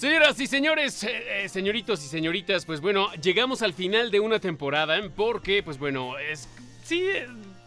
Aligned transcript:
Señoras 0.00 0.40
y 0.40 0.46
señores, 0.46 1.04
eh, 1.04 1.44
eh, 1.44 1.48
señoritos 1.50 2.02
y 2.02 2.08
señoritas, 2.08 2.64
pues 2.64 2.80
bueno, 2.80 3.12
llegamos 3.22 3.60
al 3.60 3.74
final 3.74 4.10
de 4.10 4.18
una 4.18 4.38
temporada 4.38 4.98
porque, 5.14 5.62
pues 5.62 5.78
bueno, 5.78 6.18
es... 6.18 6.48
Sí, 6.82 7.04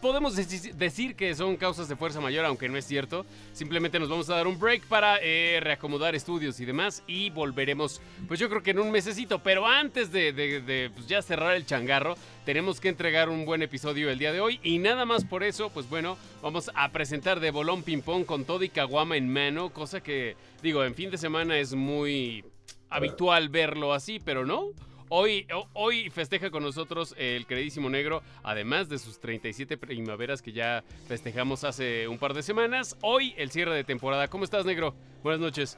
podemos 0.04 0.36
decir 0.36 1.16
que 1.16 1.34
son 1.34 1.56
causas 1.56 1.88
de 1.88 1.96
fuerza 1.96 2.20
mayor, 2.20 2.44
aunque 2.44 2.68
no 2.68 2.78
es 2.78 2.86
cierto. 2.86 3.26
Simplemente 3.54 4.00
nos 4.00 4.10
vamos 4.10 4.30
a 4.30 4.36
dar 4.36 4.48
un 4.48 4.60
break 4.60 4.84
para 4.84 5.18
reacomodar 5.62 6.14
estudios 6.14 6.60
y 6.60 6.66
demás 6.66 7.04
y 7.08 7.30
volveremos, 7.30 8.02
pues 8.28 8.38
yo 8.38 8.50
creo 8.50 8.62
que 8.62 8.72
en 8.72 8.80
un 8.80 8.92
mesecito. 8.92 9.40
Pero 9.40 9.66
antes 9.66 10.12
de, 10.12 10.92
pues 10.94 11.08
ya 11.08 11.22
cerrar 11.22 11.56
el 11.56 11.66
changarro, 11.66 12.16
tenemos 12.44 12.82
que 12.82 12.90
entregar 12.90 13.30
un 13.30 13.46
buen 13.46 13.62
episodio 13.62 14.10
el 14.10 14.20
día 14.20 14.34
de 14.34 14.42
hoy 14.42 14.60
y 14.62 14.78
nada 14.78 15.06
más 15.06 15.24
por 15.24 15.42
eso, 15.42 15.70
pues 15.70 15.88
bueno, 15.88 16.18
vamos 16.42 16.70
a 16.76 16.92
presentar 16.92 17.40
de 17.40 17.52
bolón 17.52 17.82
ping 17.82 18.02
pong 18.02 18.26
con 18.26 18.44
todo 18.44 18.66
y 18.66 18.72
en 18.76 19.32
mano, 19.32 19.70
cosa 19.70 20.04
que 20.04 20.36
digo, 20.62 20.84
en 20.84 20.96
fin 20.96 21.12
de 21.12 21.18
semana 21.18 21.58
es 21.58 21.76
muy 21.76 22.44
habitual 22.90 23.48
verlo 23.48 23.94
así, 23.94 24.20
pero 24.20 24.46
no. 24.46 24.72
Hoy, 25.16 25.46
hoy 25.74 26.10
festeja 26.10 26.50
con 26.50 26.64
nosotros 26.64 27.14
el 27.20 27.46
queridísimo 27.46 27.88
negro, 27.88 28.24
además 28.42 28.90
de 28.90 28.98
sus 28.98 29.20
37 29.20 29.78
primaveras 29.78 30.42
que 30.42 30.52
ya 30.52 30.84
festejamos 31.08 31.64
hace 31.64 32.08
un 32.08 32.18
par 32.18 32.34
de 32.34 32.42
semanas. 32.42 32.98
Hoy 33.04 33.36
el 33.38 33.52
cierre 33.52 33.76
de 33.76 33.84
temporada. 33.84 34.28
¿Cómo 34.28 34.44
estás, 34.44 34.66
negro? 34.66 34.96
Buenas 35.22 35.40
noches. 35.40 35.78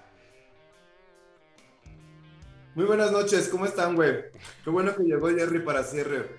Muy 2.76 2.85
buenas 2.85 3.12
noches, 3.12 3.49
¿cómo 3.49 3.66
están, 3.66 3.95
güey? 3.95 4.13
Qué 4.63 4.70
bueno 4.70 4.95
que 4.95 5.03
llegó 5.03 5.27
Jerry 5.27 5.59
para 5.59 5.84
cierre. 5.84 6.29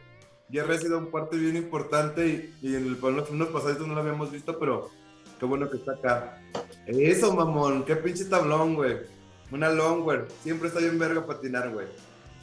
Jerry 0.51 0.77
ha 0.77 0.79
sido 0.79 0.97
un 0.97 1.11
parte 1.11 1.37
bien 1.37 1.57
importante 1.57 2.51
y, 2.63 2.77
en 2.77 2.87
el, 2.87 2.99
los 2.99 3.29
unos 3.29 3.49
pasaditos 3.49 3.87
no 3.87 3.95
lo 3.95 4.01
habíamos 4.01 4.33
visto, 4.33 4.59
pero 4.59 4.91
qué 5.39 5.45
bueno 5.45 5.69
que 5.69 5.77
está 5.77 5.93
acá. 5.93 6.43
Eso, 6.87 7.35
mamón, 7.35 7.85
qué 7.85 7.95
pinche 7.95 8.25
tablón, 8.25 8.75
güey. 8.75 8.97
Una 9.53 9.69
longwear. 9.69 10.29
Siempre 10.43 10.69
está 10.69 10.81
bien 10.81 10.99
verga 10.99 11.27
patinar, 11.27 11.69
güey. 11.69 11.89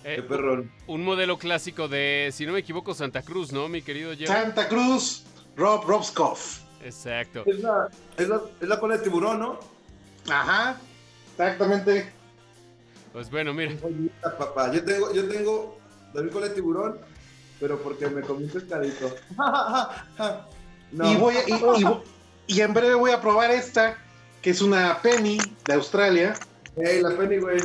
Eh, 0.04 0.16
Qué 0.18 0.24
perrón. 0.24 0.72
Un 0.88 1.04
modelo 1.04 1.38
clásico 1.38 1.88
de, 1.88 2.30
si 2.34 2.46
no 2.46 2.54
me 2.54 2.60
equivoco, 2.60 2.94
Santa 2.94 3.22
Cruz, 3.22 3.52
¿no, 3.52 3.70
mi 3.70 3.82
querido 3.82 4.12
Jerry? 4.12 4.28
Santa 4.28 4.68
Cruz, 4.68 5.24
Rob 5.56 5.86
Robskoff. 5.86 6.62
Exacto. 6.84 7.44
Es 7.46 7.60
la, 7.60 7.90
es, 8.18 8.28
la, 8.28 8.42
es 8.60 8.68
la 8.68 8.80
cola 8.80 8.98
de 8.98 9.04
tiburón, 9.04 9.40
¿no? 9.40 9.60
Ajá, 10.30 10.78
exactamente. 11.32 12.12
Pues 13.14 13.30
bueno, 13.30 13.54
mira. 13.54 13.76
papá. 14.38 14.72
Yo 14.72 14.84
tengo, 14.84 15.14
yo 15.14 15.28
tengo 15.30 15.78
la 16.14 16.30
cola 16.30 16.50
de 16.50 16.56
tiburón, 16.56 16.98
pero 17.60 17.82
porque 17.82 18.08
me 18.08 18.22
comí 18.22 18.44
un 18.44 18.50
pescadito. 18.50 19.16
no. 20.92 21.12
y, 21.12 21.16
voy 21.16 21.36
y, 21.48 22.54
y 22.56 22.62
en 22.62 22.74
breve 22.74 22.96
voy 22.96 23.12
a 23.12 23.22
probar 23.22 23.52
esta, 23.52 23.98
que 24.42 24.50
es 24.50 24.62
una 24.62 25.02
penny 25.02 25.38
de 25.66 25.74
Australia 25.74 26.34
Hey, 26.76 27.02
la 27.02 27.16
Penny, 27.16 27.38
güey. 27.38 27.60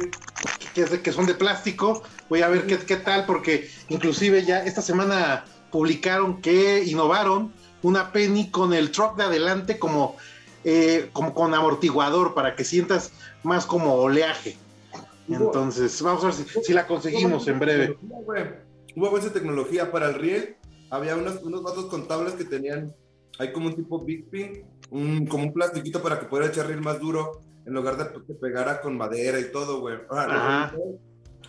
Que, 0.75 0.85
que 1.03 1.13
son 1.13 1.27
de 1.27 1.35
plástico. 1.35 2.03
Voy 2.29 2.43
a 2.43 2.49
ver 2.49 2.67
qué, 2.67 2.79
qué 2.79 2.97
tal, 2.97 3.27
porque 3.27 3.69
inclusive 3.89 4.45
ya 4.45 4.65
esta 4.65 4.83
semana 4.83 5.45
publicaron 5.71 6.41
que 6.41 6.85
innovaron 6.85 7.53
una 7.83 8.13
Penny 8.13 8.51
con 8.51 8.73
el 8.73 8.91
truck 8.91 9.17
de 9.17 9.25
adelante 9.25 9.79
como, 9.79 10.17
eh, 10.65 11.11
como 11.13 11.35
con 11.35 11.55
amortiguador 11.55 12.35
para 12.35 12.55
que 12.55 12.65
sientas 12.65 13.13
más 13.43 13.67
como 13.67 13.95
oleaje. 13.95 14.57
Entonces, 15.29 16.01
vamos 16.01 16.25
a 16.25 16.27
ver 16.29 16.65
si, 16.65 16.73
la 16.73 16.87
conseguimos 16.87 17.47
en 17.49 17.59
breve. 17.59 17.99
Hubo 18.97 19.11
buena 19.11 19.31
tecnología 19.31 19.93
para 19.93 20.09
el 20.09 20.15
riel. 20.15 20.57
Había 20.91 21.17
unos, 21.17 21.43
unos 21.43 21.63
vasos 21.63 21.87
contables 21.87 22.33
que 22.33 22.45
tenían 22.45 22.95
hay 23.39 23.53
como 23.53 23.69
un 23.69 23.77
tipo 23.77 24.05
Big 24.05 24.29
Pin, 24.31 24.65
un, 24.91 25.27
como 25.27 25.45
un 25.45 25.53
plastiquito 25.53 26.03
para 26.03 26.19
que 26.19 26.27
pudiera 26.27 26.51
echar 26.51 26.67
riel 26.67 26.81
más 26.81 26.99
duro 26.99 27.41
en 27.69 27.75
lugar 27.75 27.99
de 27.99 28.27
que 28.27 28.35
pegara 28.35 28.81
con 28.81 28.97
madera 28.97 29.39
y 29.39 29.53
todo, 29.53 29.81
güey. 29.81 29.99
Ajá. 30.11 30.73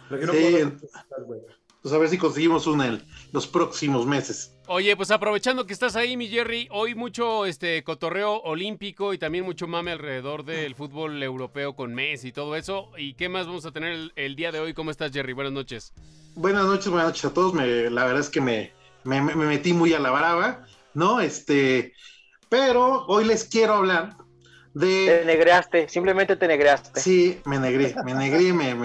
sí. 0.09 0.64
Pues 1.81 1.94
a 1.94 1.98
ver 1.98 2.09
si 2.09 2.17
conseguimos 2.17 2.67
una 2.67 2.88
en 2.88 3.02
los 3.31 3.48
próximos 3.48 4.06
meses. 4.06 4.53
Oye, 4.67 4.98
pues 4.98 5.11
aprovechando 5.11 5.66
que 5.66 5.72
estás 5.72 5.95
ahí, 5.95 6.17
mi 6.17 6.28
Jerry, 6.28 6.67
hoy 6.71 6.93
mucho 6.93 7.45
este 7.45 7.86
cotorreo 7.86 8.42
olímpico 8.42 9.14
y 9.14 9.17
también 9.17 9.45
mucho 9.45 9.66
mame 9.66 9.92
alrededor 9.92 10.43
del 10.43 10.76
fútbol 10.76 11.23
europeo 11.23 11.77
con 11.77 11.95
Messi 11.95 12.27
y 12.27 12.32
todo 12.33 12.58
eso. 12.58 12.92
¿Y 12.98 13.14
qué 13.14 13.30
más 13.30 13.48
vamos 13.48 13.66
a 13.66 13.72
tener 13.72 14.11
el, 14.14 14.36
día 14.36 14.52
de 14.52 14.60
hoy? 14.60 14.73
¿Cómo 14.73 14.92
estás, 14.92 15.14
Jerry? 15.14 15.32
Buenas 15.32 15.54
noches. 15.54 15.93
Buenas 16.36 16.66
noches, 16.66 16.89
buenas 16.89 17.08
noches 17.08 17.23
a 17.23 17.33
todos. 17.33 17.55
la 17.55 18.05
verdad 18.05 18.20
es 18.20 18.30
que 18.30 18.42
me, 18.42 18.73
me, 19.05 19.22
me 19.22 19.45
metí 19.45 19.72
muy 19.72 19.93
a 19.93 19.99
la 19.99 20.11
brava, 20.11 20.66
¿no? 20.93 21.22
Este, 21.22 21.93
pero 22.49 23.05
hoy 23.05 23.23
les 23.23 23.45
quiero 23.45 23.76
hablar 23.76 24.17
te 24.77 25.23
negreaste, 25.25 25.89
simplemente 25.89 26.35
te 26.35 26.47
negreaste. 26.47 26.99
Sí, 26.99 27.41
me 27.45 27.59
negré, 27.59 27.95
me 28.03 28.13
negré, 28.13 28.53
me, 28.53 28.75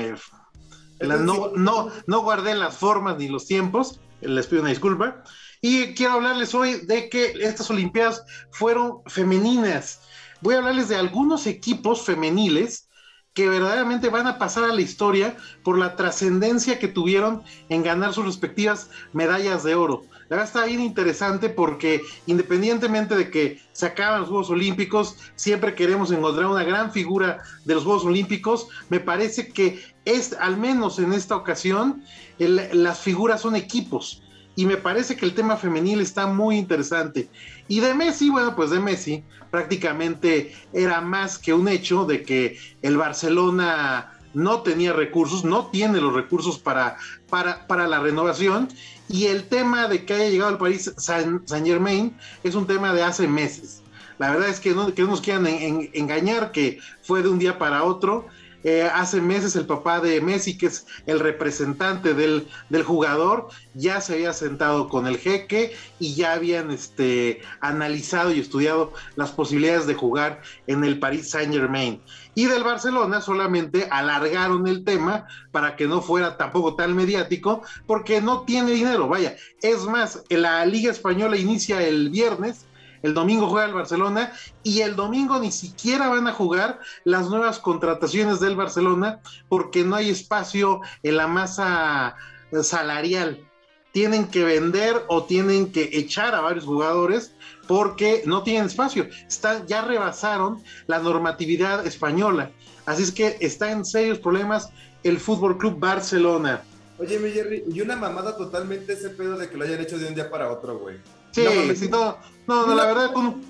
no, 1.00 1.52
no, 1.54 1.90
no 2.06 2.22
guardé 2.22 2.54
las 2.54 2.76
formas 2.76 3.18
ni 3.18 3.28
los 3.28 3.46
tiempos, 3.46 4.00
les 4.20 4.46
pido 4.46 4.62
una 4.62 4.70
disculpa. 4.70 5.22
Y 5.60 5.94
quiero 5.94 6.14
hablarles 6.14 6.54
hoy 6.54 6.80
de 6.86 7.08
que 7.08 7.32
estas 7.40 7.70
Olimpiadas 7.70 8.24
fueron 8.50 9.02
femeninas. 9.06 10.00
Voy 10.40 10.54
a 10.54 10.58
hablarles 10.58 10.88
de 10.88 10.96
algunos 10.96 11.46
equipos 11.46 12.02
femeniles 12.02 12.88
que 13.32 13.48
verdaderamente 13.48 14.10
van 14.10 14.26
a 14.26 14.38
pasar 14.38 14.64
a 14.64 14.74
la 14.74 14.80
historia 14.80 15.36
por 15.64 15.78
la 15.78 15.96
trascendencia 15.96 16.78
que 16.78 16.88
tuvieron 16.88 17.42
en 17.68 17.82
ganar 17.82 18.14
sus 18.14 18.26
respectivas 18.26 18.90
medallas 19.12 19.64
de 19.64 19.74
oro. 19.74 20.02
La 20.28 20.36
verdad 20.36 20.44
está 20.46 20.64
bien 20.66 20.80
interesante 20.80 21.48
porque 21.48 22.00
independientemente 22.26 23.14
de 23.16 23.30
que 23.30 23.60
se 23.72 23.86
acaban 23.86 24.20
los 24.20 24.28
Juegos 24.28 24.50
Olímpicos, 24.50 25.16
siempre 25.36 25.74
queremos 25.74 26.10
encontrar 26.10 26.46
una 26.46 26.64
gran 26.64 26.92
figura 26.92 27.42
de 27.64 27.74
los 27.74 27.84
Juegos 27.84 28.04
Olímpicos. 28.04 28.68
Me 28.88 29.00
parece 29.00 29.48
que 29.48 29.82
es, 30.04 30.32
al 30.34 30.56
menos 30.56 30.98
en 30.98 31.12
esta 31.12 31.36
ocasión, 31.36 32.02
las 32.38 33.00
figuras 33.00 33.42
son 33.42 33.56
equipos 33.56 34.22
y 34.56 34.66
me 34.66 34.76
parece 34.76 35.16
que 35.16 35.26
el 35.26 35.34
tema 35.34 35.56
femenil 35.56 36.00
está 36.00 36.26
muy 36.26 36.56
interesante. 36.56 37.28
Y 37.68 37.80
de 37.80 37.94
Messi, 37.94 38.30
bueno, 38.30 38.54
pues 38.54 38.70
de 38.70 38.80
Messi 38.80 39.24
prácticamente 39.50 40.54
era 40.72 41.00
más 41.00 41.38
que 41.38 41.52
un 41.52 41.68
hecho 41.68 42.04
de 42.04 42.22
que 42.22 42.58
el 42.82 42.96
Barcelona 42.96 44.12
no 44.32 44.62
tenía 44.62 44.92
recursos, 44.92 45.44
no 45.44 45.66
tiene 45.66 46.00
los 46.00 46.12
recursos 46.12 46.58
para, 46.58 46.96
para, 47.34 47.66
para 47.66 47.88
la 47.88 47.98
renovación. 47.98 48.68
Y 49.08 49.26
el 49.26 49.48
tema 49.48 49.88
de 49.88 50.04
que 50.04 50.14
haya 50.14 50.28
llegado 50.28 50.50
al 50.50 50.58
país 50.58 50.94
Saint, 50.96 51.50
Germain 51.50 52.16
es 52.44 52.54
un 52.54 52.64
tema 52.64 52.92
de 52.92 53.02
hace 53.02 53.26
meses. 53.26 53.82
La 54.20 54.30
verdad 54.30 54.48
es 54.50 54.60
que 54.60 54.70
no, 54.70 54.94
que 54.94 55.02
no 55.02 55.08
nos 55.08 55.20
quieran 55.20 55.44
engañar 55.48 56.52
que 56.52 56.78
fue 57.02 57.24
de 57.24 57.28
un 57.30 57.40
día 57.40 57.58
para 57.58 57.82
otro. 57.82 58.26
Eh, 58.62 58.88
hace 58.94 59.20
meses 59.20 59.56
el 59.56 59.66
papá 59.66 60.00
de 60.00 60.20
Messi, 60.20 60.56
que 60.56 60.66
es 60.66 60.86
el 61.06 61.18
representante 61.18 62.14
del, 62.14 62.46
jugador, 62.84 63.48
ya 63.74 64.00
se 64.00 64.14
había 64.14 64.32
sentado 64.32 64.88
con 64.88 65.08
el 65.08 65.18
jeque 65.18 65.74
y 65.98 66.14
ya 66.14 66.34
habían 66.34 66.70
este, 66.70 67.42
analizado 67.60 68.32
y 68.32 68.38
estudiado 68.38 68.92
las 69.16 69.32
posibilidades 69.32 69.86
de 69.88 69.94
jugar 69.94 70.40
en 70.68 70.84
el 70.84 71.00
Paris 71.00 71.30
Saint 71.30 71.52
Germain. 71.52 72.00
Y 72.34 72.46
del 72.46 72.64
Barcelona 72.64 73.20
solamente 73.20 73.88
alargaron 73.90 74.66
el 74.66 74.84
tema 74.84 75.26
para 75.52 75.76
que 75.76 75.86
no 75.86 76.02
fuera 76.02 76.36
tampoco 76.36 76.74
tan 76.74 76.94
mediático, 76.94 77.62
porque 77.86 78.20
no 78.20 78.42
tiene 78.42 78.72
dinero. 78.72 79.08
Vaya, 79.08 79.36
es 79.62 79.84
más, 79.84 80.24
la 80.28 80.64
Liga 80.66 80.90
Española 80.90 81.36
inicia 81.36 81.82
el 81.82 82.10
viernes 82.10 82.66
el 83.04 83.12
domingo 83.12 83.48
juega 83.48 83.66
el 83.66 83.74
Barcelona 83.74 84.32
y 84.62 84.80
el 84.80 84.96
domingo 84.96 85.38
ni 85.38 85.52
siquiera 85.52 86.08
van 86.08 86.26
a 86.26 86.32
jugar 86.32 86.80
las 87.04 87.28
nuevas 87.28 87.58
contrataciones 87.58 88.40
del 88.40 88.56
Barcelona 88.56 89.20
porque 89.50 89.84
no 89.84 89.96
hay 89.96 90.08
espacio 90.08 90.80
en 91.02 91.18
la 91.18 91.26
masa 91.26 92.16
salarial. 92.62 93.46
Tienen 93.92 94.28
que 94.28 94.42
vender 94.42 95.04
o 95.08 95.24
tienen 95.24 95.70
que 95.70 95.90
echar 95.92 96.34
a 96.34 96.40
varios 96.40 96.64
jugadores 96.64 97.34
porque 97.66 98.22
no 98.26 98.42
tienen 98.42 98.66
espacio. 98.66 99.08
Están, 99.28 99.66
ya 99.66 99.82
rebasaron 99.82 100.62
la 100.86 100.98
normatividad 100.98 101.86
española. 101.86 102.50
Así 102.86 103.02
es 103.02 103.12
que 103.12 103.36
está 103.40 103.70
en 103.70 103.84
serios 103.84 104.18
problemas 104.18 104.70
el 105.02 105.18
Fútbol 105.18 105.58
Club 105.58 105.78
Barcelona. 105.78 106.62
Oye, 106.98 107.18
mi 107.18 107.30
Jerry, 107.30 107.64
y 107.72 107.80
una 107.80 107.96
mamada 107.96 108.36
totalmente 108.36 108.92
ese 108.92 109.10
pedo 109.10 109.36
de 109.36 109.48
que 109.48 109.56
lo 109.56 109.64
hayan 109.64 109.80
hecho 109.80 109.98
de 109.98 110.06
un 110.06 110.14
día 110.14 110.30
para 110.30 110.50
otro, 110.50 110.78
güey. 110.78 110.96
Sí, 111.32 111.44
no, 111.90 112.16
no, 112.46 112.66
no, 112.66 112.74
la 112.74 112.86
verdad, 112.86 113.12
con, 113.12 113.42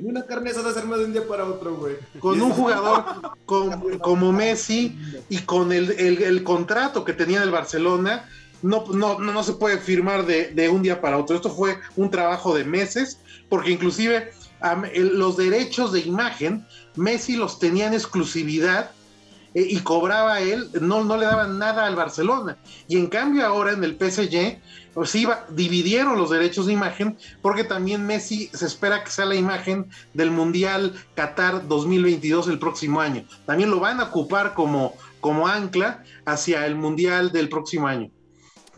una 0.00 0.24
carne 0.24 0.52
de 0.52 0.60
hacerme 0.60 0.98
de 0.98 1.04
un 1.06 1.12
día 1.12 1.26
para 1.26 1.44
otro, 1.44 1.76
güey. 1.76 1.96
Con 2.20 2.40
un 2.40 2.50
jugador 2.50 3.04
como 3.46 4.32
Messi 4.32 4.96
y 5.28 5.38
con 5.38 5.72
el, 5.72 6.44
contrato 6.44 7.04
que 7.04 7.14
tenía 7.14 7.42
el 7.42 7.50
Barcelona, 7.50 8.28
no, 8.62 8.86
no, 8.86 9.18
no, 9.18 9.42
se 9.42 9.54
puede 9.54 9.78
firmar 9.78 10.26
de, 10.26 10.68
un 10.68 10.82
día 10.82 11.00
para 11.00 11.18
otro. 11.18 11.36
Esto 11.36 11.50
fue 11.50 11.78
un 11.96 12.10
trabajo 12.10 12.54
de 12.54 12.64
meses, 12.64 13.20
porque 13.48 13.70
inclusive 13.70 14.30
los 14.94 15.36
derechos 15.36 15.92
de 15.92 16.00
imagen, 16.00 16.66
Messi 16.96 17.36
los 17.36 17.58
tenía 17.58 17.86
en 17.86 17.94
exclusividad 17.94 18.90
eh, 19.54 19.66
y 19.68 19.78
cobraba 19.80 20.40
él, 20.40 20.68
no, 20.80 21.04
no 21.04 21.16
le 21.16 21.26
daban 21.26 21.58
nada 21.58 21.86
al 21.86 21.96
Barcelona. 21.96 22.58
Y 22.88 22.96
en 22.96 23.06
cambio 23.06 23.46
ahora 23.46 23.72
en 23.72 23.84
el 23.84 23.96
PSG 23.96 24.58
pues 24.98 25.14
iba, 25.14 25.46
dividieron 25.50 26.18
los 26.18 26.30
derechos 26.30 26.66
de 26.66 26.72
imagen 26.72 27.16
porque 27.40 27.62
también 27.62 28.04
Messi 28.04 28.50
se 28.52 28.66
espera 28.66 29.04
que 29.04 29.10
sea 29.10 29.26
la 29.26 29.36
imagen 29.36 29.88
del 30.12 30.32
Mundial 30.32 30.92
Qatar 31.14 31.68
2022 31.68 32.48
el 32.48 32.58
próximo 32.58 33.00
año. 33.00 33.24
También 33.46 33.70
lo 33.70 33.78
van 33.78 34.00
a 34.00 34.04
ocupar 34.04 34.54
como, 34.54 34.94
como 35.20 35.46
ancla 35.46 36.02
hacia 36.24 36.66
el 36.66 36.74
Mundial 36.74 37.30
del 37.30 37.48
próximo 37.48 37.86
año. 37.86 38.10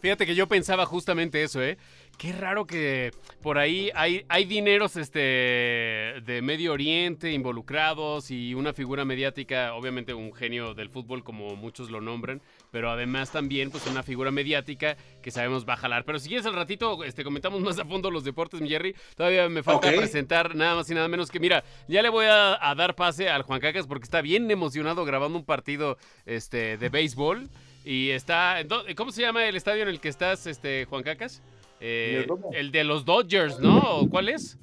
Fíjate 0.00 0.26
que 0.26 0.34
yo 0.34 0.46
pensaba 0.46 0.86
justamente 0.86 1.42
eso, 1.42 1.62
¿eh? 1.62 1.78
Qué 2.18 2.32
raro 2.32 2.66
que 2.66 3.12
por 3.42 3.56
ahí 3.56 3.90
hay, 3.94 4.26
hay 4.28 4.44
dineros 4.44 4.96
este, 4.96 5.20
de 5.20 6.40
Medio 6.42 6.72
Oriente 6.72 7.32
involucrados 7.32 8.30
y 8.30 8.52
una 8.52 8.74
figura 8.74 9.06
mediática, 9.06 9.72
obviamente 9.72 10.12
un 10.12 10.34
genio 10.34 10.74
del 10.74 10.90
fútbol 10.90 11.24
como 11.24 11.56
muchos 11.56 11.90
lo 11.90 12.02
nombran, 12.02 12.42
pero 12.70 12.90
además 12.90 13.32
también 13.32 13.70
pues 13.70 13.86
una 13.86 14.02
figura 14.02 14.30
mediática 14.30 14.98
que 15.22 15.30
sabemos 15.30 15.66
va 15.66 15.74
a 15.74 15.78
jalar. 15.78 16.04
Pero 16.04 16.18
si 16.18 16.28
quieres 16.28 16.44
al 16.44 16.54
ratito 16.54 17.04
este, 17.04 17.24
comentamos 17.24 17.62
más 17.62 17.78
a 17.78 17.86
fondo 17.86 18.10
los 18.10 18.22
deportes, 18.22 18.60
mi 18.60 18.68
Jerry. 18.68 18.94
Todavía 19.16 19.48
me 19.48 19.62
falta 19.62 19.88
presentar 19.90 20.54
nada 20.54 20.74
más 20.76 20.90
y 20.90 20.94
nada 20.94 21.08
menos 21.08 21.30
que, 21.30 21.40
mira, 21.40 21.64
ya 21.88 22.02
le 22.02 22.08
voy 22.10 22.26
a, 22.28 22.58
dar 22.76 22.94
pase 22.94 23.28
al 23.28 23.42
Juan 23.42 23.60
Cacas 23.60 23.86
porque 23.86 24.04
está 24.04 24.20
bien 24.20 24.50
emocionado 24.50 25.04
grabando 25.04 25.38
un 25.38 25.44
partido 25.44 25.96
este, 26.26 26.76
de 26.76 26.88
béisbol. 26.88 27.48
Y 27.84 28.10
está, 28.10 28.58
¿cómo 28.96 29.10
se 29.10 29.22
llama 29.22 29.44
el 29.46 29.56
estadio 29.56 29.82
en 29.82 29.88
el 29.88 30.00
que 30.00 30.08
estás, 30.08 30.46
este, 30.46 30.84
Juan 30.84 31.02
Cacas? 31.02 31.42
Eh, 31.80 32.26
el 32.52 32.72
de 32.72 32.84
los 32.84 33.04
Dodgers, 33.04 33.58
¿no? 33.58 34.06
¿Cuál 34.10 34.28
es? 34.28 34.58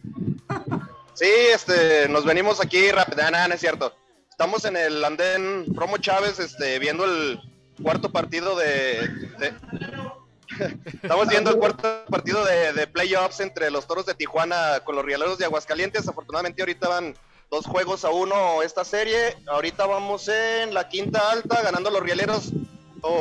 Sí, 1.13 1.29
este, 1.51 2.07
nos 2.09 2.25
venimos 2.25 2.61
aquí 2.61 2.91
rápido, 2.91 3.23
ah, 3.25 3.31
nada, 3.31 3.47
no 3.47 3.55
es 3.55 3.59
cierto. 3.59 3.95
Estamos 4.29 4.65
en 4.65 4.77
el 4.77 5.03
andén 5.03 5.65
Promo 5.73 5.97
Chávez, 5.97 6.39
este, 6.39 6.77
viendo 6.77 7.05
el 7.05 7.39
cuarto 7.81 8.11
partido 8.11 8.55
de, 8.55 9.09
Estamos 11.01 11.27
viendo 11.27 11.49
el 11.49 11.57
cuarto 11.57 12.05
partido 12.07 12.45
de, 12.45 12.73
de, 12.73 12.87
playoffs 12.87 13.39
entre 13.39 13.71
los 13.71 13.87
Toros 13.87 14.05
de 14.05 14.13
Tijuana 14.13 14.81
con 14.83 14.95
los 14.95 15.03
Rieleros 15.03 15.39
de 15.39 15.45
Aguascalientes. 15.45 16.07
Afortunadamente 16.07 16.61
ahorita 16.61 16.87
van 16.87 17.15
dos 17.49 17.65
juegos 17.65 18.05
a 18.05 18.09
uno 18.09 18.61
esta 18.61 18.85
serie. 18.85 19.35
Ahorita 19.47 19.87
vamos 19.87 20.27
en 20.27 20.73
la 20.73 20.87
quinta 20.87 21.31
alta, 21.31 21.61
ganando 21.63 21.89
los 21.89 22.01
Rieleros 22.01 22.51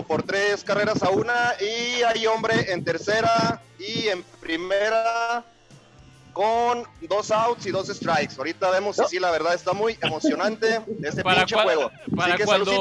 por 0.06 0.22
tres 0.22 0.64
carreras 0.64 1.02
a 1.02 1.10
una 1.10 1.54
y 1.60 2.02
hay 2.02 2.26
hombre 2.26 2.72
en 2.72 2.84
tercera 2.84 3.60
y 3.78 4.08
en 4.08 4.22
primera 4.40 5.44
con 6.32 6.84
dos 7.00 7.30
outs 7.30 7.64
y 7.64 7.70
dos 7.70 7.88
strikes. 7.88 8.34
Ahorita 8.36 8.70
vemos 8.70 8.96
si 8.96 9.04
sí, 9.08 9.18
la 9.18 9.30
verdad 9.30 9.54
está 9.54 9.72
muy 9.72 9.96
emocionante 10.02 10.82
este 11.02 11.22
pinche 11.22 11.56
juego. 11.56 11.90
Para 12.14 12.36
cuando, 12.44 12.72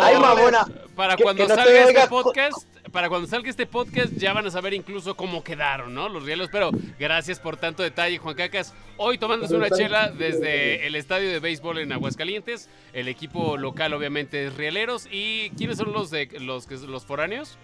para 0.96 1.16
cuando 1.16 1.48
salga 1.48 1.84
este 1.84 2.08
podcast, 2.08 2.68
para 2.96 3.10
cuando 3.10 3.28
salga 3.28 3.50
este 3.50 3.66
podcast 3.66 4.14
ya 4.14 4.32
van 4.32 4.48
a 4.48 4.52
saber 4.52 4.74
incluso 4.74 5.18
cómo 5.18 5.44
quedaron, 5.44 5.94
¿no? 5.94 6.08
Los 6.08 6.24
rielos. 6.24 6.48
Pero 6.50 6.72
gracias 6.98 7.42
por 7.42 7.58
tanto 7.58 7.84
detalle, 7.84 8.18
Juan 8.20 8.36
Cacas. 8.36 8.74
Hoy 8.96 9.18
tomándose 9.18 9.54
una 9.54 9.70
chela 9.70 10.12
desde 10.12 10.88
el 10.88 10.96
estadio 10.96 11.30
de 11.30 11.42
béisbol 11.42 11.80
en 11.80 11.92
Aguascalientes. 11.92 12.70
El 12.94 13.10
equipo 13.10 13.58
local, 13.58 13.94
obviamente, 13.94 14.46
es 14.46 14.56
Rieleros. 14.56 15.10
¿Y 15.12 15.50
quiénes 15.58 15.78
son 15.78 15.92
los 15.92 16.10
de 16.10 16.30
los, 16.40 16.72
los 16.72 17.06
foráneos? 17.06 17.58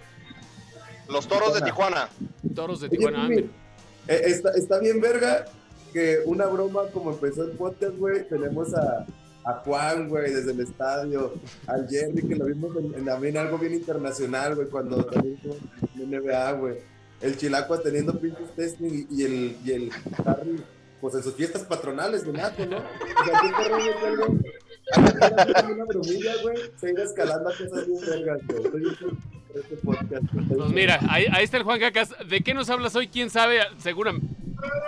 Los 1.08 1.30
toros 1.30 1.54
de 1.54 1.62
Tijuana. 1.62 2.10
Toros 2.54 2.82
de 2.82 2.90
Tijuana. 2.90 3.30
Eh, 3.34 3.52
está, 4.08 4.52
está 4.58 4.80
bien, 4.80 5.00
verga, 5.00 5.46
que 5.94 6.18
una 6.26 6.46
broma 6.48 6.82
como 6.92 7.12
empezó 7.12 7.46
el 7.46 7.52
podcast, 7.52 7.96
güey. 7.96 8.28
Tenemos 8.28 8.74
a 8.74 9.06
a 9.44 9.54
Juan, 9.54 10.08
güey, 10.08 10.34
desde 10.34 10.52
el 10.52 10.60
estadio, 10.62 11.34
al 11.68 11.88
Jerry, 11.90 12.28
que 12.28 12.36
lo 12.36 12.46
vimos 12.46 12.76
en, 12.78 13.06
también 13.06 13.38
algo 13.38 13.58
bien 13.58 13.74
internacional, 13.74 14.56
güey, 14.56 14.68
cuando 14.68 15.04
también 15.06 15.40
en 16.00 16.12
NBA, 16.12 16.52
güey. 16.54 16.76
El 17.22 17.38
Chilacua 17.38 17.82
teniendo 17.82 18.20
pinches 18.20 18.56
testing 18.56 19.08
y, 19.10 19.24
el, 19.24 19.58
y 19.64 19.72
el 19.72 19.92
Harry, 20.26 20.64
pues 21.00 21.16
en 21.16 21.24
sus 21.24 21.36
fiestas 21.36 21.64
patronales 21.64 22.26
de 22.26 22.34
Nato, 22.34 22.66
¿no? 22.66 22.78
O 22.78 23.26
sea, 23.26 23.42
¿qué 23.42 24.06
algo? 24.06 24.38
una 25.72 25.86
bromilla, 25.86 26.34
güey, 26.42 26.58
se 26.80 26.90
iba 26.90 27.04
escalando 27.04 27.50
a 27.50 27.54
cosas 27.58 27.88
bien 27.88 28.02
vergas, 28.02 28.42
güey. 28.48 28.84
Este 29.54 29.76
pues 29.84 30.70
mira, 30.72 31.00
ahí, 31.10 31.26
ahí, 31.32 31.44
está 31.44 31.58
el 31.58 31.64
Juan 31.64 31.80
Cacas. 31.80 32.16
¿De 32.28 32.42
qué 32.42 32.54
nos 32.54 32.70
hablas 32.70 32.96
hoy? 32.96 33.08
¿Quién 33.08 33.30
sabe? 33.30 33.60
Seguramente, 33.78 34.28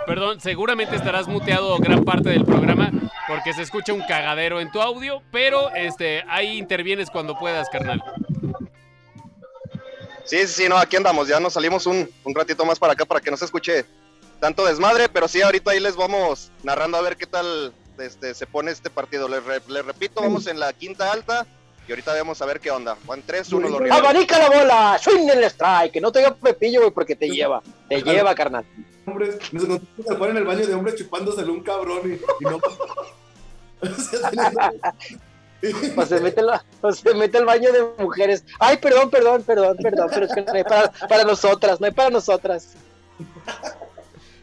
perdón, 0.06 0.40
seguramente 0.40 0.96
estarás 0.96 1.28
muteado 1.28 1.78
gran 1.78 2.04
parte 2.04 2.30
del 2.30 2.44
programa 2.44 2.90
porque 3.26 3.52
se 3.52 3.62
escucha 3.62 3.92
un 3.92 4.02
cagadero 4.02 4.60
en 4.60 4.70
tu 4.70 4.80
audio, 4.80 5.22
pero 5.30 5.70
este, 5.74 6.24
ahí 6.28 6.58
intervienes 6.58 7.10
cuando 7.10 7.38
puedas, 7.38 7.68
carnal. 7.70 8.02
Sí, 10.24 10.38
sí, 10.46 10.62
sí, 10.62 10.68
no, 10.68 10.76
aquí 10.76 10.96
andamos, 10.96 11.28
ya 11.28 11.40
nos 11.40 11.52
salimos 11.52 11.86
un, 11.86 12.08
un 12.24 12.34
ratito 12.34 12.64
más 12.64 12.78
para 12.78 12.94
acá 12.94 13.04
para 13.04 13.20
que 13.20 13.30
no 13.30 13.36
se 13.36 13.44
escuche 13.44 13.84
tanto 14.40 14.64
desmadre, 14.64 15.08
pero 15.08 15.28
sí, 15.28 15.42
ahorita 15.42 15.70
ahí 15.70 15.80
les 15.80 15.96
vamos 15.96 16.50
narrando 16.62 16.98
a 16.98 17.02
ver 17.02 17.16
qué 17.16 17.26
tal 17.26 17.72
este, 17.98 18.34
se 18.34 18.46
pone 18.46 18.70
este 18.70 18.90
partido. 18.90 19.28
Les, 19.28 19.42
repito, 19.84 20.20
vamos 20.20 20.46
en 20.46 20.58
la 20.58 20.72
quinta 20.72 21.12
alta 21.12 21.46
y 21.86 21.92
ahorita 21.92 22.14
vamos 22.14 22.40
a 22.42 22.46
ver 22.46 22.60
qué 22.60 22.70
onda. 22.70 22.96
Van 23.06 23.22
3, 23.22 23.52
1 23.52 23.68
los 23.68 23.90
¡Abanica 23.90 24.38
la 24.38 24.48
bola! 24.48 24.98
¡Swing 25.00 25.28
el 25.28 25.44
strike! 25.44 25.92
Que 25.92 26.00
no 26.00 26.12
te 26.12 26.20
diga 26.20 26.34
Pepillo, 26.34 26.80
güey, 26.80 26.92
porque 26.92 27.16
te 27.16 27.28
lleva. 27.28 27.62
Te 27.88 28.02
lleva, 28.02 28.34
carnal. 28.34 28.64
Hombres, 29.06 29.38
nos 29.52 29.64
encontramos 29.64 30.28
en 30.28 30.36
el 30.36 30.44
baño 30.44 30.66
de 30.66 30.74
hombres 30.74 30.96
chupándoselo 30.96 31.52
un 31.52 31.62
cabrón 31.62 32.00
y, 32.04 32.20
no. 32.44 32.60
pues 35.94 36.08
se 36.08 36.20
mete, 36.20 36.42
la, 36.42 36.64
pues 36.80 36.98
se 36.98 37.14
mete 37.14 37.38
el 37.38 37.44
baño 37.44 37.72
de 37.72 37.84
mujeres. 38.02 38.44
Ay, 38.58 38.78
perdón, 38.78 39.10
perdón, 39.10 39.42
perdón, 39.42 39.76
perdón, 39.76 40.10
pero 40.12 40.26
es 40.26 40.34
que 40.34 40.42
no 40.42 40.52
hay 40.52 40.64
para, 40.64 40.90
para 41.08 41.24
nosotras, 41.24 41.80
no 41.80 41.86
hay 41.86 41.92
para 41.92 42.10
nosotras. 42.10 42.74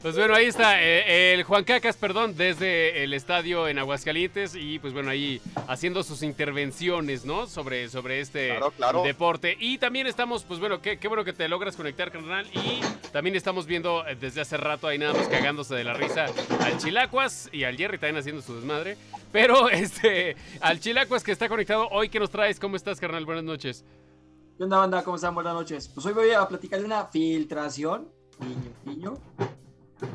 Pues 0.01 0.15
bueno, 0.15 0.33
ahí 0.33 0.45
está 0.45 0.81
eh, 0.81 1.35
el 1.35 1.43
Juan 1.43 1.63
Cacas, 1.63 1.95
perdón, 1.95 2.35
desde 2.35 3.03
el 3.03 3.13
estadio 3.13 3.67
en 3.67 3.77
Aguascalientes 3.77 4.55
y 4.55 4.79
pues 4.79 4.93
bueno, 4.93 5.11
ahí 5.11 5.39
haciendo 5.67 6.01
sus 6.01 6.23
intervenciones, 6.23 7.23
¿no? 7.23 7.45
Sobre, 7.45 7.87
sobre 7.87 8.19
este 8.19 8.59
deporte. 9.03 9.55
Y 9.59 9.77
también 9.77 10.07
estamos, 10.07 10.43
pues 10.43 10.59
bueno, 10.59 10.81
qué, 10.81 10.97
qué, 10.97 11.07
bueno 11.07 11.23
que 11.23 11.33
te 11.33 11.47
logras 11.47 11.75
conectar, 11.75 12.11
carnal. 12.11 12.47
Y 12.51 12.81
también 13.11 13.35
estamos 13.35 13.67
viendo 13.67 14.03
eh, 14.07 14.17
desde 14.19 14.41
hace 14.41 14.57
rato 14.57 14.87
ahí 14.87 14.97
nada 14.97 15.13
más 15.13 15.27
cagándose 15.27 15.75
de 15.75 15.83
la 15.83 15.93
risa 15.93 16.25
al 16.61 16.79
Chilacuas 16.79 17.49
y 17.51 17.63
al 17.63 17.77
Jerry 17.77 17.99
también 17.99 18.17
haciendo 18.17 18.41
su 18.41 18.55
desmadre. 18.55 18.97
Pero 19.31 19.69
este, 19.69 20.35
al 20.61 20.79
Chilacuas 20.79 21.23
que 21.23 21.31
está 21.31 21.47
conectado 21.47 21.87
hoy, 21.91 22.09
¿qué 22.09 22.19
nos 22.19 22.31
traes? 22.31 22.59
¿Cómo 22.59 22.75
estás, 22.75 22.99
carnal? 22.99 23.23
Buenas 23.23 23.43
noches. 23.43 23.85
¿Qué 24.57 24.63
onda, 24.63 24.79
banda? 24.79 25.03
¿Cómo 25.03 25.17
están? 25.17 25.35
Buenas 25.35 25.53
noches. 25.53 25.87
Pues 25.93 26.03
hoy 26.07 26.13
voy 26.13 26.31
a 26.31 26.47
platicar 26.47 26.79
de 26.79 26.87
una 26.87 27.05
filtración, 27.05 28.09
niño, 28.39 28.71
niño, 28.83 29.17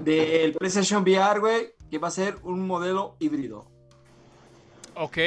del 0.02 0.52
PlayStation 0.54 1.02
VR, 1.02 1.40
güey, 1.40 1.68
que 1.90 1.98
va 1.98 2.08
a 2.08 2.10
ser 2.10 2.36
un 2.42 2.66
modelo 2.66 3.16
híbrido. 3.18 3.70
Ok, 4.94 5.18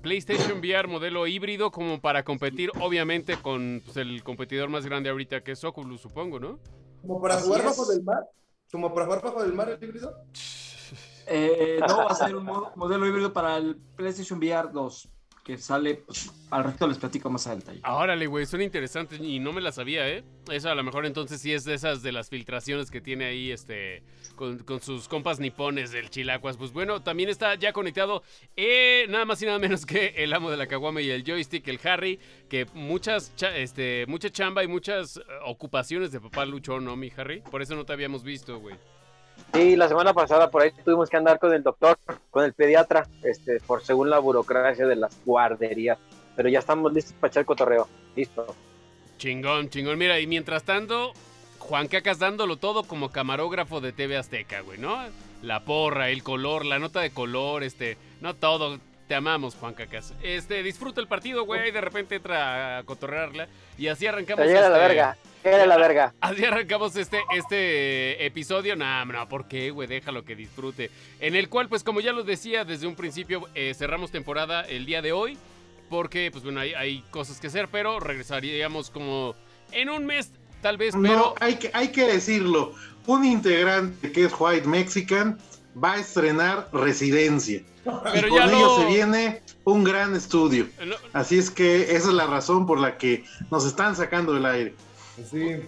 PlayStation 0.00 0.58
VR 0.60 0.88
modelo 0.88 1.26
híbrido 1.26 1.70
como 1.70 2.00
para 2.00 2.24
competir 2.24 2.70
obviamente 2.80 3.36
con 3.36 3.82
pues, 3.84 3.98
el 3.98 4.22
competidor 4.24 4.70
más 4.70 4.86
grande 4.86 5.10
ahorita 5.10 5.42
que 5.42 5.52
es 5.52 5.62
Oculus, 5.62 6.00
supongo, 6.00 6.40
¿no? 6.40 6.58
¿Como 7.02 7.20
para 7.20 7.36
jugar 7.36 7.64
bajo 7.64 7.84
del 7.84 8.02
mar? 8.02 8.24
¿Como 8.72 8.94
para 8.94 9.06
jugar 9.06 9.22
bajo 9.22 9.42
del 9.42 9.52
mar 9.52 9.68
el 9.68 9.82
híbrido? 9.82 10.14
Eh, 11.32 11.78
no, 11.86 11.98
va 11.98 12.10
a 12.10 12.14
ser 12.14 12.34
un 12.34 12.44
modelo 12.74 13.06
híbrido 13.06 13.32
para 13.32 13.56
el 13.56 13.76
PlayStation 13.94 14.40
VR 14.40 14.72
2 14.72 15.08
que 15.44 15.58
sale, 15.58 16.04
al 16.50 16.64
resto 16.64 16.86
les 16.86 16.98
platico 16.98 17.30
más 17.30 17.46
adelante. 17.46 17.80
Órale, 17.88 18.26
güey, 18.26 18.46
suena 18.46 18.64
interesante 18.64 19.16
y 19.16 19.38
no 19.38 19.52
me 19.52 19.60
la 19.60 19.72
sabía, 19.72 20.08
¿eh? 20.08 20.22
Eso 20.50 20.70
a 20.70 20.74
lo 20.74 20.82
mejor 20.82 21.06
entonces 21.06 21.40
sí 21.40 21.52
es 21.52 21.64
de 21.64 21.74
esas 21.74 22.02
de 22.02 22.12
las 22.12 22.28
filtraciones 22.28 22.90
que 22.90 23.00
tiene 23.00 23.24
ahí 23.24 23.50
este 23.50 24.02
con, 24.36 24.80
sus 24.80 25.08
compas 25.08 25.40
nipones 25.40 25.92
del 25.92 26.10
Chilacuas. 26.10 26.56
Pues 26.56 26.72
bueno, 26.72 27.02
también 27.02 27.28
está 27.28 27.54
ya 27.54 27.72
conectado 27.72 28.22
eh, 28.56 29.06
nada 29.08 29.24
más 29.24 29.40
y 29.42 29.46
nada 29.46 29.58
menos 29.58 29.86
que 29.86 30.14
el 30.16 30.32
amo 30.32 30.50
de 30.50 30.56
la 30.56 30.66
caguama 30.66 31.00
y 31.00 31.10
el 31.10 31.24
joystick, 31.24 31.66
el 31.68 31.80
Harry, 31.84 32.18
que 32.48 32.66
muchas 32.74 33.32
este 33.54 34.04
mucha 34.06 34.30
chamba 34.30 34.62
y 34.64 34.68
muchas 34.68 35.16
eh, 35.16 35.22
ocupaciones 35.44 36.12
de 36.12 36.20
papá 36.20 36.44
Lucho, 36.44 36.80
¿no, 36.80 36.96
mi 36.96 37.12
Harry? 37.16 37.42
Por 37.42 37.62
eso 37.62 37.74
no 37.74 37.84
te 37.84 37.92
habíamos 37.92 38.22
visto, 38.22 38.58
güey. 38.58 38.76
Sí, 39.52 39.76
la 39.76 39.88
semana 39.88 40.14
pasada 40.14 40.50
por 40.50 40.62
ahí 40.62 40.70
tuvimos 40.84 41.10
que 41.10 41.16
andar 41.16 41.38
con 41.38 41.52
el 41.52 41.62
doctor, 41.62 41.98
con 42.30 42.44
el 42.44 42.52
pediatra, 42.52 43.06
este, 43.22 43.60
por 43.60 43.82
según 43.82 44.10
la 44.10 44.18
burocracia 44.18 44.86
de 44.86 44.96
las 44.96 45.16
guarderías. 45.24 45.98
Pero 46.36 46.48
ya 46.48 46.60
estamos 46.60 46.92
listos 46.92 47.14
para 47.14 47.30
echar 47.30 47.40
el 47.40 47.46
cotorreo. 47.46 47.88
Listo. 48.14 48.54
Chingón, 49.18 49.68
chingón. 49.68 49.98
Mira, 49.98 50.20
y 50.20 50.26
mientras 50.26 50.62
tanto, 50.62 51.12
Juan 51.58 51.88
Cacas 51.88 52.18
dándolo 52.18 52.56
todo 52.56 52.84
como 52.84 53.10
camarógrafo 53.10 53.80
de 53.80 53.92
TV 53.92 54.16
Azteca, 54.16 54.60
güey, 54.60 54.78
¿no? 54.78 54.98
La 55.42 55.64
porra, 55.64 56.10
el 56.10 56.22
color, 56.22 56.64
la 56.64 56.78
nota 56.78 57.00
de 57.00 57.10
color, 57.10 57.62
este, 57.62 57.96
no 58.20 58.34
todo. 58.34 58.78
Te 59.08 59.14
amamos, 59.16 59.56
Juan 59.56 59.74
Cacas. 59.74 60.14
Este, 60.22 60.62
disfruta 60.62 61.00
el 61.00 61.08
partido, 61.08 61.44
güey, 61.44 61.68
y 61.68 61.72
de 61.72 61.80
repente 61.80 62.14
entra 62.16 62.78
a 62.78 62.82
cotorrearla. 62.84 63.48
Y 63.76 63.88
así 63.88 64.06
arrancamos. 64.06 64.46
Llega 64.46 64.60
la 64.60 64.66
este, 64.68 64.78
verga. 64.78 65.16
Era 65.42 65.64
la 65.66 65.76
verga. 65.78 66.14
Así 66.20 66.44
arrancamos 66.44 66.94
este, 66.96 67.20
este 67.34 68.26
episodio. 68.26 68.76
No, 68.76 69.04
no, 69.06 69.28
¿por 69.28 69.48
qué, 69.48 69.70
güey? 69.70 69.88
Déjalo 69.88 70.24
que 70.24 70.36
disfrute. 70.36 70.90
En 71.18 71.34
el 71.34 71.48
cual, 71.48 71.68
pues 71.68 71.82
como 71.82 72.00
ya 72.00 72.12
lo 72.12 72.24
decía 72.24 72.64
desde 72.64 72.86
un 72.86 72.94
principio, 72.94 73.48
eh, 73.54 73.72
cerramos 73.74 74.10
temporada 74.10 74.62
el 74.62 74.84
día 74.84 75.00
de 75.00 75.12
hoy. 75.12 75.38
Porque, 75.88 76.30
pues 76.30 76.44
bueno, 76.44 76.60
hay, 76.60 77.02
cosas 77.10 77.40
que 77.40 77.48
hacer, 77.48 77.68
pero 77.68 77.98
regresaríamos 77.98 78.90
como 78.90 79.34
en 79.72 79.90
un 79.90 80.06
mes, 80.06 80.30
tal 80.62 80.76
vez, 80.76 80.94
pero... 80.94 81.14
No, 81.16 81.34
hay 81.40 81.56
que, 81.56 81.70
hay 81.74 81.88
que 81.88 82.06
decirlo. 82.06 82.74
Un 83.06 83.24
integrante 83.24 84.12
que 84.12 84.26
es 84.26 84.32
White 84.38 84.68
Mexican 84.68 85.38
va 85.82 85.94
a 85.94 85.98
estrenar 85.98 86.68
Residencia. 86.72 87.62
Pero 88.12 88.28
y 88.28 88.30
con 88.30 88.42
ello 88.42 88.60
lo- 88.60 88.76
se 88.76 88.86
viene 88.86 89.42
un 89.64 89.82
gran 89.82 90.14
estudio. 90.14 90.68
No, 90.84 90.94
Así 91.12 91.38
es 91.38 91.50
que 91.50 91.96
esa 91.96 92.08
es 92.08 92.14
la 92.14 92.26
razón 92.26 92.66
por 92.66 92.78
la 92.78 92.96
que 92.96 93.24
nos 93.50 93.66
están 93.66 93.96
sacando 93.96 94.32
del 94.34 94.46
aire. 94.46 94.74
Sí. 95.16 95.60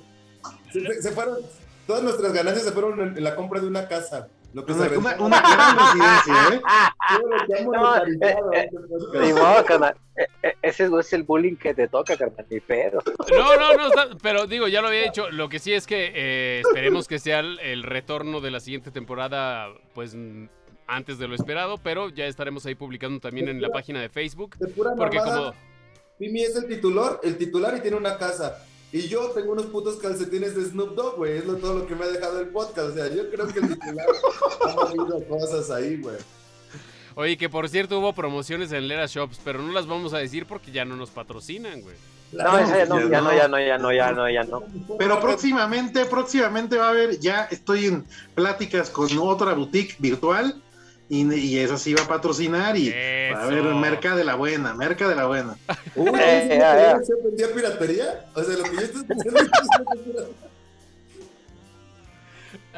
Se, 0.72 0.80
se- 0.80 1.02
se 1.02 1.10
fueron, 1.12 1.38
todas 1.86 2.02
nuestras 2.02 2.32
ganancias 2.32 2.64
se 2.64 2.72
fueron 2.72 3.00
en, 3.00 3.16
en 3.18 3.24
la 3.24 3.34
compra 3.36 3.60
de 3.60 3.66
una 3.66 3.86
casa. 3.88 4.28
Lo 4.54 4.66
que 4.66 4.72
Una, 4.72 4.88
se 4.88 4.98
una- 4.98 5.08
rentó. 5.10 5.24
una 5.24 5.40
gran 5.40 5.78
residencia, 5.78 6.54
¿eh? 6.56 6.60
No, 7.64 8.04
eh, 9.22 9.32
modo, 9.34 9.64
carnal. 9.64 9.94
Eh, 10.16 10.26
eh, 10.42 10.52
Ese 10.60 10.90
es 10.98 11.12
el 11.14 11.22
bullying 11.22 11.56
que 11.56 11.72
te 11.74 11.88
toca, 11.88 12.16
carnal. 12.18 12.44
Ni 12.50 12.60
pedo. 12.60 13.02
No, 13.30 13.56
no, 13.56 13.74
no, 13.74 13.86
está- 13.86 14.08
pero 14.22 14.46
digo, 14.46 14.68
ya 14.68 14.82
lo 14.82 14.88
había 14.88 15.04
dicho. 15.04 15.30
Lo 15.30 15.48
que 15.48 15.58
sí 15.58 15.72
es 15.72 15.86
que 15.86 16.12
eh, 16.14 16.60
esperemos 16.66 17.08
que 17.08 17.18
sea 17.18 17.40
el, 17.40 17.58
el 17.60 17.82
retorno 17.82 18.40
de 18.42 18.50
la 18.50 18.60
siguiente 18.60 18.90
temporada, 18.90 19.68
pues 19.94 20.14
antes 20.86 21.18
de 21.18 21.28
lo 21.28 21.34
esperado, 21.34 21.78
pero 21.78 22.10
ya 22.10 22.26
estaremos 22.26 22.66
ahí 22.66 22.74
publicando 22.74 23.20
también 23.20 23.48
en 23.48 23.62
la 23.62 23.70
página 23.70 24.00
de 24.02 24.08
Facebook. 24.10 24.56
De 24.58 24.68
pura 24.68 24.90
Porque 24.96 25.16
mamada, 25.18 25.38
como, 25.38 25.54
Pimi 26.18 26.42
es 26.42 26.54
el 26.56 26.66
titular, 26.68 27.20
el 27.22 27.38
titular 27.38 27.74
y 27.78 27.80
tiene 27.80 27.96
una 27.96 28.18
casa. 28.18 28.66
Y 28.92 29.08
yo 29.08 29.30
tengo 29.30 29.52
unos 29.52 29.66
putos 29.66 29.96
calcetines 29.96 30.54
de 30.54 30.66
Snoop 30.66 30.94
Dogg, 30.94 31.16
güey. 31.16 31.38
Es 31.38 31.46
lo, 31.46 31.56
todo 31.56 31.78
lo 31.78 31.86
que 31.86 31.94
me 31.94 32.04
ha 32.04 32.08
dejado 32.08 32.40
el 32.40 32.48
podcast. 32.48 32.90
O 32.90 32.94
sea, 32.94 33.08
yo 33.08 33.30
creo 33.30 33.48
que 33.48 33.60
el 33.60 33.68
titular 33.70 34.06
ha 34.68 34.74
movido 34.74 35.26
cosas 35.26 35.70
ahí, 35.70 35.96
güey. 35.96 36.16
oye, 37.14 37.38
que 37.38 37.48
por 37.48 37.70
cierto 37.70 37.98
hubo 37.98 38.12
promociones 38.12 38.70
en 38.72 38.86
Lera 38.88 39.06
Shops, 39.06 39.40
pero 39.42 39.62
no 39.62 39.72
las 39.72 39.86
vamos 39.86 40.12
a 40.12 40.18
decir 40.18 40.44
porque 40.44 40.72
ya 40.72 40.84
no 40.84 40.96
nos 40.96 41.10
patrocinan, 41.10 41.80
güey. 41.80 41.96
No, 42.32 42.58
esa 42.58 42.78
ya 42.78 42.86
no, 42.86 43.00
ya 43.08 43.20
no, 43.20 43.34
ya 43.34 43.48
no, 43.48 43.60
ya 43.60 43.78
no, 43.78 43.92
ya 43.92 44.12
no, 44.12 44.30
ya 44.30 44.44
no. 44.44 44.62
Pero 44.98 45.20
próximamente, 45.20 46.04
próximamente 46.04 46.76
va 46.76 46.88
a 46.88 46.90
haber, 46.90 47.18
ya 47.18 47.44
estoy 47.50 47.86
en 47.86 48.06
pláticas 48.34 48.90
con 48.90 49.08
otra 49.18 49.54
boutique 49.54 49.96
virtual 49.98 50.62
y, 51.14 51.34
y 51.34 51.58
esa 51.58 51.76
sí 51.76 51.92
va 51.92 52.02
a 52.04 52.08
patrocinar 52.08 52.74
y 52.76 52.88
va 52.88 53.44
a 53.44 53.48
Eso. 53.52 53.76
merca 53.76 54.16
de 54.16 54.24
la 54.24 54.34
buena, 54.34 54.72
merca 54.74 55.06
de 55.08 55.14
la 55.14 55.26
buena. 55.26 55.56
Uy, 55.94 56.10
Eh, 56.18 56.48
¿sí 56.50 56.58
ya, 56.58 56.76
ya. 56.98 57.02
¿se 57.04 57.14
vendía 57.22 57.52
piratería? 57.54 58.24
O 58.34 58.42
sea, 58.42 58.56
lo 58.56 58.64
que 58.64 58.72
yo 58.72 58.80
estoy 58.80 59.02
escuchando 59.02 59.40
es 59.40 59.48
que 59.48 59.58
es 59.60 59.68
piratería. 59.76 60.22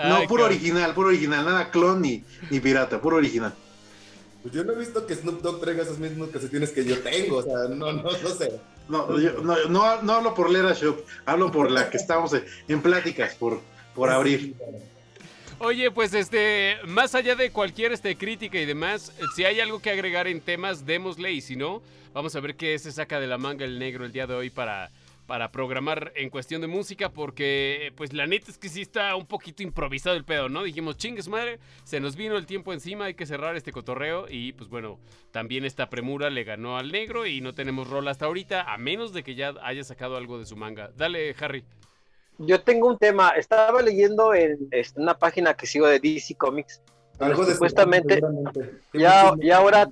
No, 0.09 0.26
puro 0.26 0.45
original, 0.45 0.93
puro 0.95 1.09
original, 1.09 1.45
nada 1.45 1.71
clon 1.71 2.03
ni, 2.03 2.25
ni 2.50 2.59
pirata, 2.59 3.00
puro 3.00 3.17
original. 3.19 3.55
Pues 4.43 4.53
yo 4.53 4.64
no 4.64 4.73
he 4.73 4.76
visto 4.79 5.07
que 5.07 5.14
Snoop 5.14 5.41
Dogg 5.41 5.61
traiga 5.61 5.85
esos 5.85 5.99
mismos 5.99 6.31
calcetines 6.31 6.71
que 6.71 6.85
yo 6.85 6.99
tengo. 6.99 7.37
O 7.37 7.43
sea, 7.45 7.55
no, 7.71 7.93
no, 7.93 8.03
no 8.03 8.29
sé. 8.37 8.53
No, 8.88 9.17
yo- 9.19 9.41
no, 9.43 9.57
no, 9.69 10.03
no 10.03 10.12
hablo 10.12 10.35
por 10.35 10.50
Lera 10.50 10.73
Shop, 10.75 10.99
hablo 11.25 11.53
por 11.53 11.71
la 11.71 11.88
que 11.88 11.97
estamos 11.97 12.33
en, 12.35 12.45
en 12.69 12.83
pláticas 12.83 13.37
por, 13.37 13.61
por 13.95 14.11
abrir. 14.11 14.55
Oye, 15.64 15.90
pues 15.90 16.12
este, 16.12 16.76
más 16.87 17.14
allá 17.14 17.35
de 17.35 17.50
cualquier 17.50 17.92
este, 17.92 18.16
crítica 18.16 18.61
y 18.61 18.66
demás, 18.66 19.14
si 19.35 19.47
hay 19.47 19.61
algo 19.61 19.80
que 19.80 19.88
agregar 19.88 20.28
en 20.28 20.42
temas, 20.42 20.85
démosle 20.85 21.33
y 21.33 21.40
si 21.40 21.56
no, 21.56 21.83
vamos 22.12 22.37
a 22.37 22.40
ver 22.40 22.54
qué 22.54 22.78
se 22.78 22.92
saca 22.92 23.18
de 23.18 23.26
la 23.26 23.38
manga 23.38 23.64
el 23.64 23.78
negro 23.78 24.04
el 24.04 24.12
día 24.12 24.26
de 24.26 24.35
hoy 24.35 24.50
para, 24.50 24.90
para 25.26 25.50
programar 25.50 26.12
en 26.16 26.28
cuestión 26.28 26.61
de 26.61 26.66
música, 26.66 27.09
porque 27.09 27.94
pues 27.97 28.12
la 28.12 28.26
neta 28.26 28.50
es 28.50 28.59
que 28.59 28.68
sí 28.68 28.83
está 28.83 29.16
un 29.16 29.25
poquito 29.25 29.62
improvisado 29.62 30.16
el 30.16 30.25
pedo, 30.25 30.50
¿no? 30.50 30.64
Dijimos, 30.64 30.99
chingues 30.99 31.28
madre, 31.28 31.59
se 31.85 31.99
nos 31.99 32.14
vino 32.14 32.37
el 32.37 32.44
tiempo 32.44 32.75
encima, 32.75 33.06
hay 33.06 33.14
que 33.14 33.25
cerrar 33.25 33.56
este 33.56 33.73
cotorreo 33.73 34.26
y 34.28 34.52
pues 34.52 34.68
bueno, 34.68 35.00
también 35.33 35.64
esta 35.64 35.88
premura 35.88 36.28
le 36.28 36.44
ganó 36.44 36.76
al 36.76 36.92
negro 36.92 37.26
y 37.26 37.40
no 37.40 37.54
tenemos 37.54 37.88
rol 37.88 38.06
hasta 38.09 38.26
ahorita, 38.26 38.71
a 38.71 38.76
menos 38.76 39.14
de 39.14 39.23
que 39.23 39.35
ya 39.35 39.54
haya 39.62 39.83
sacado 39.83 40.18
algo 40.18 40.38
de 40.38 40.44
su 40.44 40.56
manga. 40.56 40.90
Dale, 40.94 41.35
Harry. 41.40 41.64
Yo 42.38 42.61
tengo 42.62 42.88
un 42.88 42.99
tema. 42.99 43.31
Estaba 43.31 43.81
leyendo 43.83 44.35
en 44.35 44.59
este, 44.71 45.00
una 45.00 45.17
página 45.19 45.55
que 45.55 45.67
sigo 45.67 45.87
de 45.87 46.00
DC 46.00 46.35
Comics. 46.37 46.83
Algo 47.19 47.45
de 47.45 47.53
Supuestamente. 47.53 48.21
Ya, 48.93 49.33
y 49.41 49.50
ahora, 49.50 49.88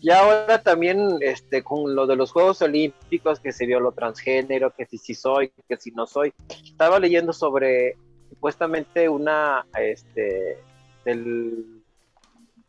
y 0.00 0.10
ahora 0.10 0.62
también 0.62 1.18
este, 1.20 1.62
con 1.64 1.94
lo 1.94 2.06
de 2.06 2.16
los 2.16 2.30
Juegos 2.32 2.62
Olímpicos, 2.62 3.40
que 3.40 3.52
se 3.52 3.66
vio 3.66 3.80
lo 3.80 3.92
transgénero, 3.92 4.72
que 4.76 4.86
si 4.86 4.96
sí 4.98 5.14
soy, 5.14 5.52
que 5.68 5.76
si 5.76 5.90
no 5.90 6.06
soy. 6.06 6.32
Estaba 6.48 6.98
leyendo 7.00 7.32
sobre 7.32 7.96
supuestamente 8.28 9.08
una, 9.08 9.66
este, 9.78 10.58
del 11.04 11.82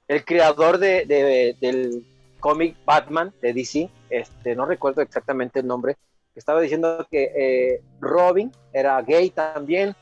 el 0.07 0.25
creador 0.25 0.77
de, 0.77 1.05
de- 1.05 1.55
del 1.61 2.03
cómic 2.41 2.75
Batman 2.83 3.31
de 3.41 3.53
DC, 3.53 3.89
este, 4.09 4.55
no 4.55 4.65
recuerdo 4.65 5.01
exactamente 5.01 5.59
el 5.61 5.67
nombre, 5.67 5.95
que 6.33 6.39
estaba 6.39 6.61
diciendo 6.61 7.05
que 7.09 7.31
eh, 7.35 7.81
Robin 7.99 8.51
era 8.73 9.01
gay 9.01 9.29
también, 9.29 9.95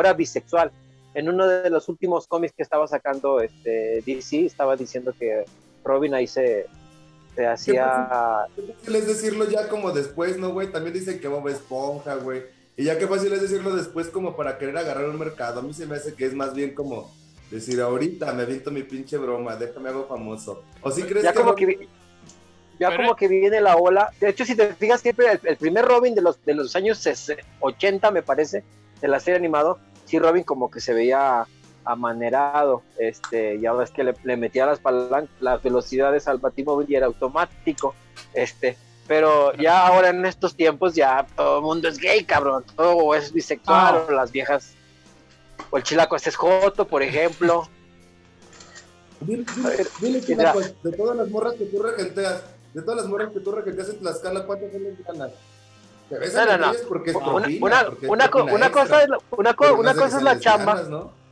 era 0.00 0.12
bisexual. 0.12 0.70
En 1.14 1.28
uno 1.28 1.46
de 1.46 1.70
los 1.70 1.88
últimos 1.88 2.26
cómics 2.26 2.52
que 2.56 2.62
estaba 2.62 2.86
sacando 2.86 3.40
este, 3.40 4.02
DC, 4.04 4.44
estaba 4.46 4.76
diciendo 4.76 5.14
que 5.18 5.44
Robin 5.84 6.12
ahí 6.14 6.26
se, 6.26 6.66
se 7.34 7.46
hacía... 7.46 8.46
Qué 8.54 8.72
fácil 8.72 8.96
es 8.96 9.06
decirlo 9.06 9.48
ya 9.48 9.68
como 9.68 9.92
después, 9.92 10.36
¿no, 10.38 10.52
güey? 10.52 10.70
También 10.70 10.92
dicen 10.94 11.18
que 11.20 11.28
Bob 11.28 11.48
Esponja, 11.48 12.16
güey. 12.16 12.42
Y 12.76 12.84
ya 12.84 12.98
qué 12.98 13.06
fácil 13.06 13.32
es 13.32 13.40
decirlo 13.40 13.74
después 13.74 14.08
como 14.08 14.36
para 14.36 14.58
querer 14.58 14.76
agarrar 14.76 15.08
un 15.08 15.18
mercado. 15.18 15.60
A 15.60 15.62
mí 15.62 15.72
se 15.72 15.86
me 15.86 15.96
hace 15.96 16.14
que 16.14 16.26
es 16.26 16.34
más 16.34 16.52
bien 16.52 16.74
como 16.74 17.10
decir, 17.50 17.80
ahorita 17.80 18.34
me 18.34 18.42
aviento 18.42 18.70
mi 18.70 18.82
pinche 18.82 19.16
broma, 19.16 19.56
déjame 19.56 19.88
hago 19.88 20.04
famoso. 20.06 20.64
¿O 20.82 20.90
si 20.90 21.04
crees 21.04 21.24
Ya 21.24 21.32
que 21.32 21.38
como 21.38 21.52
Robin- 21.52 21.56
que, 21.56 21.66
vi- 21.78 21.88
ya 22.78 22.88
Pero- 22.90 23.02
como 23.04 23.16
que 23.16 23.28
viene 23.28 23.60
la 23.60 23.76
ola. 23.76 24.10
De 24.20 24.28
hecho, 24.28 24.44
si 24.44 24.54
te 24.54 24.74
fijas, 24.74 25.00
siempre 25.00 25.30
el, 25.32 25.40
el 25.44 25.56
primer 25.56 25.84
Robin 25.84 26.14
de 26.14 26.22
los, 26.22 26.42
de 26.44 26.54
los 26.54 26.74
años 26.76 26.98
60, 26.98 27.42
80, 27.60 28.10
me 28.10 28.22
parece, 28.22 28.64
de 29.00 29.08
la 29.08 29.20
serie 29.20 29.38
animado, 29.38 29.78
sí, 30.04 30.18
Robin 30.18 30.42
como 30.44 30.70
que 30.70 30.80
se 30.80 30.92
veía 30.94 31.46
amanerado. 31.84 32.82
Este, 32.98 33.58
ya 33.60 33.72
ves 33.72 33.90
que 33.90 34.04
le, 34.04 34.14
le 34.24 34.36
metía 34.36 34.66
las 34.66 34.78
palancas, 34.80 35.30
las 35.40 35.62
velocidades 35.62 36.26
al 36.28 36.38
batimóvil 36.38 36.90
y 36.90 36.96
era 36.96 37.06
automático. 37.06 37.94
Este, 38.34 38.76
pero 39.06 39.52
ya 39.54 39.86
ahora 39.86 40.08
en 40.10 40.26
estos 40.26 40.56
tiempos 40.56 40.94
ya 40.94 41.26
todo 41.36 41.58
el 41.58 41.62
mundo 41.64 41.88
es 41.88 41.98
gay, 41.98 42.24
cabrón. 42.24 42.64
Todo 42.76 43.14
es 43.14 43.32
bisexual, 43.32 43.94
Ah. 43.96 44.04
o 44.08 44.12
las 44.12 44.32
viejas. 44.32 44.74
O 45.70 45.76
el 45.76 45.82
chilaco 45.82 46.16
es 46.16 46.34
joto, 46.36 46.86
por 46.86 47.02
ejemplo. 47.02 47.68
Dile, 49.20 49.44
dile, 49.54 49.66
A 49.68 49.70
ver, 49.70 49.86
dile, 50.00 50.20
de 50.82 50.92
todas 50.96 51.16
las 51.16 51.28
morras 51.30 51.54
que 51.54 51.64
tú 51.66 51.82
regenteas, 51.82 52.44
de 52.76 52.82
todas 52.82 52.98
las 53.00 53.08
morras 53.08 53.30
que 53.32 53.40
tú 53.40 53.52
regenteas 53.52 53.88
en 53.88 53.98
Tlaxcala, 54.00 54.44
¿cuántas 54.44 54.70
son 54.70 54.82
lesbianas? 54.84 55.30
Te 56.10 56.18
ves 56.18 56.34
No, 56.34 56.44
no, 56.44 56.58
no. 56.58 56.72
porque 56.86 57.10
es 57.10 57.16
Una, 57.16 57.24
propina, 57.32 57.58
una, 57.64 57.84
porque 57.86 58.04
es 58.04 58.10
una, 58.10 58.28
co- 58.28 58.38
propina 58.38 58.54
una 58.54 58.66
extra. 58.66 58.82
cosa 58.82 59.02
es 59.02 59.08
la, 59.08 59.18
una, 59.30 59.54
co- 59.54 59.74
una 59.74 59.94
cosa 59.94 60.32
es 60.32 60.40
chamba, 60.40 60.82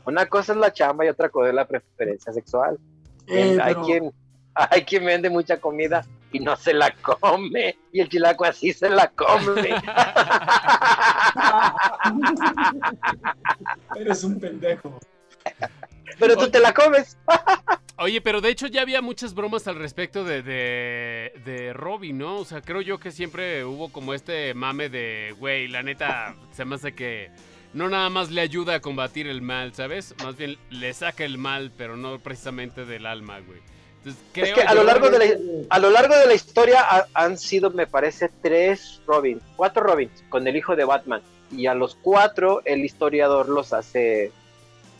una 0.06 0.26
cosa 0.26 0.52
es 0.52 0.58
la 0.58 0.72
chamba 0.72 1.04
y 1.04 1.08
otra 1.10 1.28
cosa 1.28 1.48
es 1.50 1.54
la 1.54 1.66
preferencia 1.66 2.32
sexual. 2.32 2.78
Eh, 3.26 3.58
hay 3.62 3.74
pero- 3.74 3.84
quien 3.86 4.12
hay 4.54 4.84
quien 4.86 5.04
vende 5.04 5.28
mucha 5.28 5.58
comida 5.60 6.02
y 6.32 6.40
no 6.40 6.56
se 6.56 6.72
la 6.72 6.94
come 7.02 7.76
y 7.92 8.00
el 8.00 8.08
chilaco 8.08 8.46
así 8.46 8.72
se 8.72 8.88
la 8.88 9.08
come. 9.10 9.68
Eres 13.96 14.24
un 14.24 14.40
pendejo. 14.40 14.98
Pero 16.18 16.36
tú 16.36 16.48
te 16.50 16.60
la 16.60 16.72
comes. 16.74 17.16
Oye, 17.98 18.20
pero 18.20 18.40
de 18.40 18.48
hecho 18.50 18.66
ya 18.66 18.82
había 18.82 19.00
muchas 19.02 19.34
bromas 19.34 19.68
al 19.68 19.76
respecto 19.76 20.24
de, 20.24 20.42
de, 20.42 21.32
de 21.44 21.72
Robin, 21.72 22.18
¿no? 22.18 22.36
O 22.38 22.44
sea, 22.44 22.60
creo 22.60 22.80
yo 22.80 22.98
que 22.98 23.12
siempre 23.12 23.64
hubo 23.64 23.90
como 23.92 24.14
este 24.14 24.52
mame 24.54 24.88
de, 24.88 25.34
güey, 25.38 25.68
la 25.68 25.82
neta, 25.82 26.34
se 26.52 26.64
me 26.64 26.74
hace 26.74 26.94
que 26.94 27.30
no 27.72 27.88
nada 27.88 28.10
más 28.10 28.30
le 28.30 28.40
ayuda 28.40 28.74
a 28.74 28.80
combatir 28.80 29.26
el 29.28 29.42
mal, 29.42 29.74
¿sabes? 29.74 30.14
Más 30.24 30.36
bien 30.36 30.58
le 30.70 30.92
saca 30.92 31.24
el 31.24 31.38
mal, 31.38 31.70
pero 31.76 31.96
no 31.96 32.18
precisamente 32.18 32.84
del 32.84 33.06
alma, 33.06 33.38
güey. 33.40 33.60
Entonces, 33.98 34.22
creo 34.32 34.46
Es 34.46 34.52
que 34.54 34.62
a 34.62 34.74
lo 34.74 34.82
largo 34.82 35.08
de 35.10 35.18
la, 35.18 35.24
a 35.70 35.78
lo 35.78 35.90
largo 35.90 36.16
de 36.16 36.26
la 36.26 36.34
historia 36.34 36.80
ha- 36.82 37.06
han 37.14 37.38
sido, 37.38 37.70
me 37.70 37.86
parece, 37.86 38.28
tres 38.42 39.00
Robin, 39.06 39.40
cuatro 39.56 39.82
Robins 39.84 40.22
con 40.28 40.46
el 40.48 40.56
hijo 40.56 40.74
de 40.76 40.84
Batman. 40.84 41.22
Y 41.56 41.66
a 41.66 41.74
los 41.74 41.94
cuatro 41.94 42.60
el 42.64 42.84
historiador 42.84 43.48
los 43.48 43.72
hace 43.72 44.32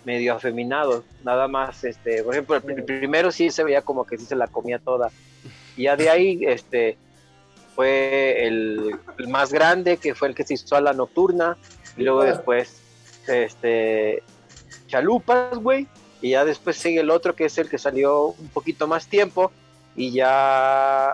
medio 0.04 0.34
afeminados. 0.34 1.02
Nada 1.24 1.48
más, 1.48 1.84
este, 1.84 2.22
por 2.22 2.34
ejemplo, 2.34 2.56
el, 2.56 2.62
pr- 2.62 2.76
el 2.78 2.84
primero 2.84 3.30
sí 3.32 3.50
se 3.50 3.64
veía 3.64 3.82
como 3.82 4.04
que 4.04 4.18
sí 4.18 4.24
se 4.26 4.36
la 4.36 4.46
comía 4.46 4.78
toda. 4.78 5.10
Y 5.76 5.84
ya 5.84 5.96
de 5.96 6.10
ahí, 6.10 6.40
este, 6.46 6.96
fue 7.74 8.46
el, 8.46 8.96
el 9.18 9.28
más 9.28 9.52
grande, 9.52 9.96
que 9.96 10.14
fue 10.14 10.28
el 10.28 10.34
que 10.34 10.44
se 10.44 10.54
hizo 10.54 10.76
a 10.76 10.80
la 10.80 10.92
nocturna. 10.92 11.56
Y 11.96 12.02
luego 12.02 12.22
después, 12.24 12.76
este, 13.26 14.22
Chalupas, 14.86 15.56
güey. 15.58 15.86
Y 16.20 16.30
ya 16.30 16.44
después 16.44 16.76
sigue 16.76 17.00
el 17.00 17.10
otro, 17.10 17.34
que 17.34 17.46
es 17.46 17.58
el 17.58 17.68
que 17.68 17.78
salió 17.78 18.28
un 18.28 18.48
poquito 18.48 18.86
más 18.86 19.06
tiempo. 19.08 19.52
Y 19.96 20.12
ya 20.12 21.10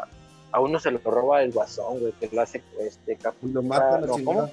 a 0.53 0.61
uno 0.61 0.79
se 0.81 0.91
lo 0.91 0.99
roba 0.99 1.43
el 1.43 1.53
guasón, 1.53 1.99
güey, 2.01 2.13
que 2.19 2.29
lo 2.33 2.43
hace 2.43 2.63
este 2.81 3.17
cap- 3.17 3.35
Y 3.43 3.49
lo 3.53 3.63
matan 3.63 4.05
a 4.05 4.07
no, 4.07 4.17
chingada. 4.17 4.25
¿cómo? 4.25 4.51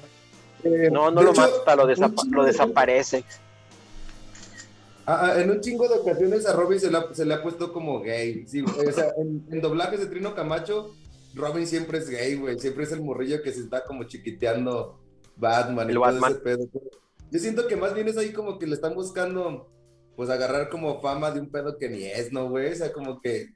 Eh, 0.64 0.90
No, 0.92 1.12
no 1.12 1.20
de 1.22 1.26
lo 1.26 1.32
hecho, 1.32 1.42
mata, 1.42 1.76
lo, 1.76 1.88
desapa- 1.88 2.26
lo 2.32 2.44
de- 2.44 2.52
desaparece. 2.52 3.24
Ah, 5.10 5.32
ah, 5.36 5.42
en 5.42 5.50
un 5.50 5.62
chingo 5.62 5.88
de 5.88 5.96
ocasiones 5.96 6.46
a 6.46 6.52
Robin 6.52 6.80
se 6.82 6.92
le 6.92 6.98
ha, 6.98 7.14
se 7.14 7.24
le 7.24 7.34
ha 7.34 7.42
puesto 7.42 7.72
como 7.72 8.02
gay. 8.02 8.46
Sí, 8.46 8.62
o 8.62 8.92
sea, 8.92 9.14
en, 9.18 9.46
en 9.50 9.62
doblajes 9.62 10.02
de 10.02 10.08
Trino 10.08 10.36
Camacho, 10.36 10.94
Robin 11.34 11.66
siempre 11.66 12.00
es 12.00 12.10
gay, 12.10 12.36
güey. 12.36 12.60
Siempre 12.60 12.84
es 12.84 12.92
el 12.92 13.02
morrillo 13.02 13.42
que 13.42 13.54
se 13.54 13.62
está 13.62 13.86
como 13.86 14.04
chiquiteando 14.04 15.00
Batman 15.38 15.88
y 15.88 15.92
El 15.92 15.96
todo 15.96 16.06
Batman. 16.06 16.32
ese 16.34 16.42
pedo. 16.42 16.68
Yo 17.32 17.40
siento 17.40 17.68
que 17.68 17.78
más 17.78 17.94
bien 17.94 18.10
es 18.10 18.18
ahí 18.18 18.34
como 18.34 18.60
que 18.60 18.68
le 18.68 18.76
están 18.76 18.96
buscando 18.96 19.70
pues 20.18 20.30
agarrar 20.30 20.70
como 20.70 21.00
fama 21.00 21.32
de 21.32 21.40
un 21.40 21.50
pedo 21.52 21.78
que 21.78 21.88
ni 21.90 22.04
es, 22.04 22.34
¿no, 22.34 22.50
güey? 22.50 22.72
O 22.74 22.76
sea, 22.76 22.92
como 22.92 23.22
que... 23.22 23.48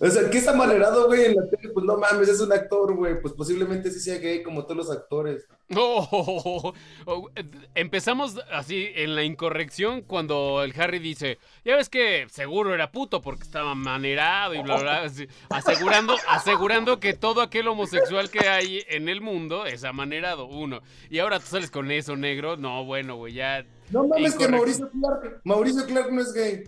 O 0.00 0.08
sea, 0.08 0.30
¿qué 0.30 0.38
está 0.38 0.52
malerado, 0.52 1.06
güey, 1.06 1.24
en 1.24 1.34
la 1.34 1.48
tele? 1.48 1.72
Pues 1.72 1.84
no 1.84 1.96
mames, 1.96 2.28
es 2.28 2.40
un 2.40 2.52
actor, 2.52 2.94
güey. 2.94 3.20
Pues 3.20 3.34
posiblemente 3.34 3.90
sí 3.90 3.98
sea 3.98 4.18
gay 4.18 4.44
como 4.44 4.62
todos 4.62 4.76
los 4.76 4.90
actores. 4.90 5.48
No, 5.68 5.80
oh, 7.06 7.30
empezamos 7.74 8.38
así 8.52 8.90
en 8.94 9.16
la 9.16 9.24
incorrección 9.24 10.02
cuando 10.02 10.62
el 10.62 10.72
Harry 10.80 11.00
dice, 11.00 11.38
ya 11.64 11.74
ves 11.74 11.88
que 11.88 12.26
seguro 12.30 12.74
era 12.74 12.92
puto 12.92 13.20
porque 13.20 13.42
estaba 13.42 13.74
manerado 13.74 14.54
y 14.54 14.62
bla, 14.62 14.78
bla, 14.78 15.02
así, 15.02 15.26
asegurando, 15.50 16.14
asegurando 16.28 17.00
que 17.00 17.14
todo 17.14 17.40
aquel 17.42 17.66
homosexual 17.66 18.30
que 18.30 18.48
hay 18.48 18.84
en 18.88 19.08
el 19.08 19.20
mundo 19.20 19.66
es 19.66 19.82
amanerado, 19.82 20.46
uno. 20.46 20.80
Y 21.10 21.18
ahora 21.18 21.40
tú 21.40 21.46
sales 21.46 21.72
con 21.72 21.90
eso, 21.90 22.14
negro. 22.14 22.56
No, 22.56 22.84
bueno, 22.84 23.16
güey, 23.16 23.34
ya... 23.34 23.66
No 23.90 24.06
mames 24.06 24.36
que 24.36 24.46
Mauricio 24.46 24.88
Clark, 24.90 25.40
Mauricio 25.42 25.86
Clark 25.86 26.12
no 26.12 26.20
es 26.20 26.32
gay. 26.32 26.64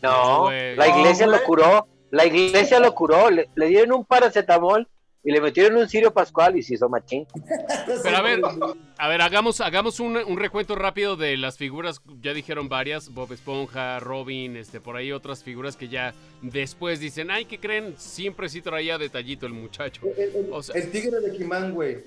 No, 0.00 0.50
la 0.50 0.88
iglesia 0.88 1.26
No, 1.26 1.32
lo 1.32 1.42
curó. 1.44 1.97
La 2.10 2.26
iglesia 2.26 2.80
lo 2.80 2.94
curó. 2.94 3.30
Le, 3.30 3.48
le 3.54 3.66
dieron 3.66 3.92
un 3.92 4.04
paracetamol 4.04 4.88
y 5.24 5.32
le 5.32 5.40
metieron 5.40 5.76
un 5.76 5.88
cirio 5.88 6.12
pascual 6.12 6.56
y 6.56 6.62
se 6.62 6.74
hizo 6.74 6.88
machín. 6.88 7.26
Pero 8.02 8.16
a 8.16 8.22
ver, 8.22 8.40
a 8.96 9.08
ver, 9.08 9.20
hagamos, 9.20 9.60
hagamos 9.60 10.00
un, 10.00 10.16
un 10.16 10.36
recuento 10.38 10.74
rápido 10.76 11.16
de 11.16 11.36
las 11.36 11.58
figuras, 11.58 12.00
ya 12.22 12.32
dijeron 12.32 12.68
varias, 12.68 13.12
Bob 13.12 13.32
Esponja, 13.32 13.98
Robin, 14.00 14.56
este, 14.56 14.80
por 14.80 14.96
ahí 14.96 15.12
otras 15.12 15.42
figuras 15.42 15.76
que 15.76 15.88
ya 15.88 16.14
después 16.40 17.00
dicen, 17.00 17.30
ay, 17.30 17.44
¿qué 17.44 17.58
creen? 17.58 17.94
Siempre 17.98 18.48
sí 18.48 18.62
traía 18.62 18.96
detallito 18.96 19.44
el 19.46 19.52
muchacho. 19.52 20.02
El, 20.16 20.34
el- 20.36 20.48
O 20.52 20.62
sea- 20.62 20.76
el 20.80 20.90
tigre 20.90 21.20
de 21.20 21.36
He-Man, 21.36 21.74
güey. 21.74 21.98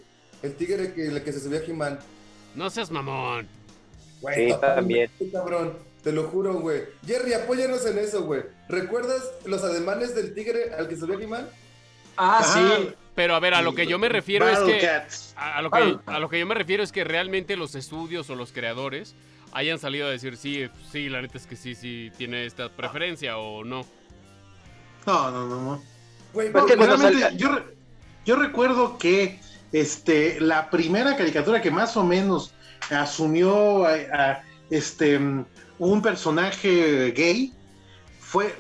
El 0.41 0.55
tigre 0.55 0.93
que, 0.93 1.05
el 1.08 1.22
que 1.24 1.31
se 1.34 1.39
subió 1.41 1.60
a 1.60 1.63
He-Man. 1.63 2.00
No 2.55 2.70
seas 2.72 2.89
mamón. 2.89 3.48
Güey, 4.22 4.51
Sí, 4.51 4.58
también. 4.60 5.10
cabrón. 5.31 5.77
Te 6.03 6.12
lo 6.12 6.24
juro, 6.24 6.55
güey. 6.55 6.84
Jerry, 7.05 7.34
apóyanos 7.34 7.86
en 7.86 8.00
eso, 8.00 8.24
güey. 8.24 8.43
¿Recuerdas 8.67 9.24
los 9.46 9.63
ademanes 9.63 10.15
del 10.15 10.34
tigre 10.34 10.74
al 10.74 10.88
que 10.88 10.98
subió 10.98 11.17
a 11.17 11.22
He-Man? 11.22 11.48
Ah, 12.17 12.43
sí. 12.43 12.93
Pero 13.13 13.36
a 13.36 13.39
ver, 13.39 13.53
a 13.53 13.62
lo 13.62 13.75
que 13.75 13.86
yo 13.86 14.00
me 14.00 14.10
refiero 14.10 14.48
es 14.50 14.60
que... 14.60 14.79
Cats. 14.79 15.34
A 15.36 15.58
a 15.58 15.62
lo, 15.62 15.70
que, 15.70 15.98
a 16.05 16.20
lo 16.20 16.29
que 16.29 16.39
yo 16.39 16.46
me 16.46 16.55
refiero 16.55 16.81
es 16.81 16.91
que 16.91 17.03
realmente 17.03 17.55
los 17.55 17.75
estudios 17.75 18.29
o 18.29 18.36
los 18.36 18.51
creadores 18.51 19.15
hayan 19.51 19.79
salido 19.79 20.08
a 20.08 20.12
decir, 20.12 20.38
sí, 20.38 20.70
sí, 20.91 21.10
la 21.10 21.22
neta 21.22 21.38
es 21.38 21.46
que 21.46 21.55
sí, 21.55 21.75
sí, 21.75 22.12
tiene 22.17 22.46
esta 22.46 22.70
preferencia 22.70 23.38
o 23.38 23.63
no. 23.63 23.86
No, 25.05 25.31
no, 25.31 25.48
no, 25.48 25.62
no. 25.62 25.84
Güey, 26.34 26.51
No, 26.51 26.65
realmente, 26.65 27.38
yo, 27.38 27.60
yo 28.25 28.36
recuerdo 28.38 28.98
que 28.98 29.39
este, 29.72 30.39
la 30.39 30.70
primera 30.70 31.17
caricatura 31.17 31.62
que 31.62 31.72
más 31.72 31.98
o 31.98 32.03
menos 32.03 32.53
asumió 32.89 33.86
a, 33.86 33.93
a, 33.93 34.43
este, 34.70 35.20
un 35.89 36.01
personaje 36.01 37.11
gay 37.11 37.57
fue, 38.17 38.55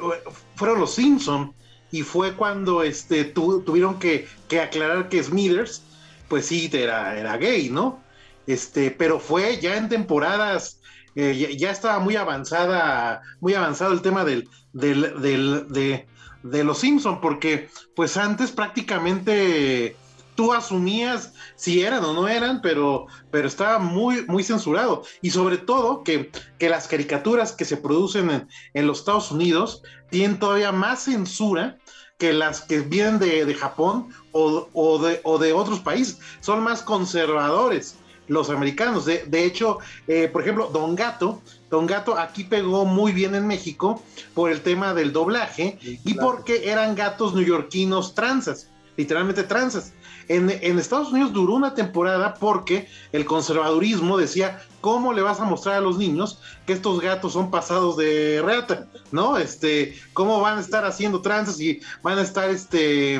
fueron 0.55 0.79
los 0.79 0.95
Simpson 0.95 1.55
y 1.91 2.03
fue 2.03 2.35
cuando 2.35 2.83
este, 2.83 3.25
tu- 3.25 3.63
tuvieron 3.63 3.99
que, 3.99 4.27
que 4.47 4.59
aclarar 4.61 5.09
que 5.09 5.23
Smithers, 5.23 5.87
pues 6.27 6.47
sí, 6.47 6.69
era, 6.73 7.17
era 7.19 7.37
gay, 7.37 7.69
¿no? 7.69 8.05
Este, 8.45 8.91
pero 8.91 9.19
fue 9.19 9.59
ya 9.61 9.77
en 9.77 9.89
temporadas, 9.89 10.79
eh, 11.15 11.55
ya, 11.57 11.71
estaba 11.71 11.99
muy 11.99 12.15
avanzada, 12.15 13.21
muy 13.39 13.53
avanzado 13.53 13.93
el 13.93 14.01
tema 14.01 14.23
del, 14.25 14.49
del, 14.73 15.21
del- 15.21 15.67
de, 15.69 16.09
de 16.43 16.63
los 16.63 16.79
Simpson, 16.79 17.21
porque 17.21 17.69
pues 17.95 18.17
antes 18.17 18.51
prácticamente 18.51 20.00
tú 20.41 20.53
asumías 20.53 21.33
si 21.55 21.83
eran 21.83 22.03
o 22.03 22.13
no 22.13 22.27
eran, 22.27 22.63
pero, 22.63 23.05
pero 23.29 23.47
estaba 23.47 23.77
muy, 23.77 24.25
muy 24.25 24.43
censurado. 24.43 25.03
Y 25.21 25.29
sobre 25.29 25.59
todo 25.59 26.03
que, 26.03 26.31
que 26.57 26.67
las 26.67 26.87
caricaturas 26.87 27.51
que 27.51 27.63
se 27.63 27.77
producen 27.77 28.31
en, 28.31 28.47
en 28.73 28.87
los 28.87 29.01
Estados 29.01 29.29
Unidos 29.29 29.83
tienen 30.09 30.39
todavía 30.39 30.71
más 30.71 31.03
censura 31.03 31.77
que 32.17 32.33
las 32.33 32.61
que 32.61 32.79
vienen 32.79 33.19
de, 33.19 33.45
de 33.45 33.53
Japón 33.53 34.07
o, 34.31 34.67
o 34.73 34.97
de, 34.97 35.21
o 35.23 35.37
de 35.37 35.53
otros 35.53 35.79
países. 35.79 36.17
Son 36.39 36.63
más 36.63 36.81
conservadores 36.81 37.97
los 38.27 38.49
americanos. 38.49 39.05
De, 39.05 39.23
de 39.27 39.45
hecho, 39.45 39.77
eh, 40.07 40.27
por 40.27 40.41
ejemplo, 40.41 40.71
Don 40.73 40.95
Gato, 40.95 41.39
Don 41.69 41.85
Gato 41.85 42.17
aquí 42.17 42.45
pegó 42.45 42.85
muy 42.85 43.11
bien 43.11 43.35
en 43.35 43.45
México 43.45 44.01
por 44.33 44.51
el 44.51 44.61
tema 44.61 44.95
del 44.95 45.13
doblaje 45.13 45.77
y 45.81 46.15
porque 46.15 46.71
eran 46.71 46.95
gatos 46.95 47.35
neoyorquinos 47.35 48.15
transas, 48.15 48.70
literalmente 48.97 49.43
transas. 49.43 49.93
En, 50.27 50.49
en 50.49 50.79
Estados 50.79 51.11
Unidos 51.11 51.33
duró 51.33 51.55
una 51.55 51.73
temporada 51.73 52.35
porque 52.35 52.87
el 53.11 53.25
conservadurismo 53.25 54.17
decía, 54.17 54.61
¿cómo 54.79 55.13
le 55.13 55.21
vas 55.21 55.39
a 55.39 55.45
mostrar 55.45 55.75
a 55.75 55.81
los 55.81 55.97
niños 55.97 56.39
que 56.65 56.73
estos 56.73 57.01
gatos 57.01 57.33
son 57.33 57.51
pasados 57.51 57.97
de 57.97 58.41
reata? 58.43 58.87
¿No? 59.11 59.37
Este, 59.37 59.95
¿cómo 60.13 60.39
van 60.39 60.57
a 60.57 60.61
estar 60.61 60.85
haciendo 60.85 61.21
tranzas 61.21 61.59
y 61.59 61.81
van 62.01 62.17
a 62.17 62.21
estar, 62.21 62.49
este, 62.49 63.19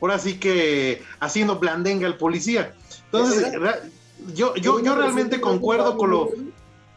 ahora 0.00 0.18
sí 0.18 0.38
que 0.38 1.02
haciendo 1.20 1.58
blandenga 1.58 2.06
al 2.06 2.16
policía? 2.16 2.74
Entonces, 3.06 3.52
yo, 4.34 4.54
yo, 4.56 4.80
yo 4.80 4.94
realmente 4.96 5.40
concuerdo 5.40 5.96
con 5.96 6.10
lo, 6.10 6.30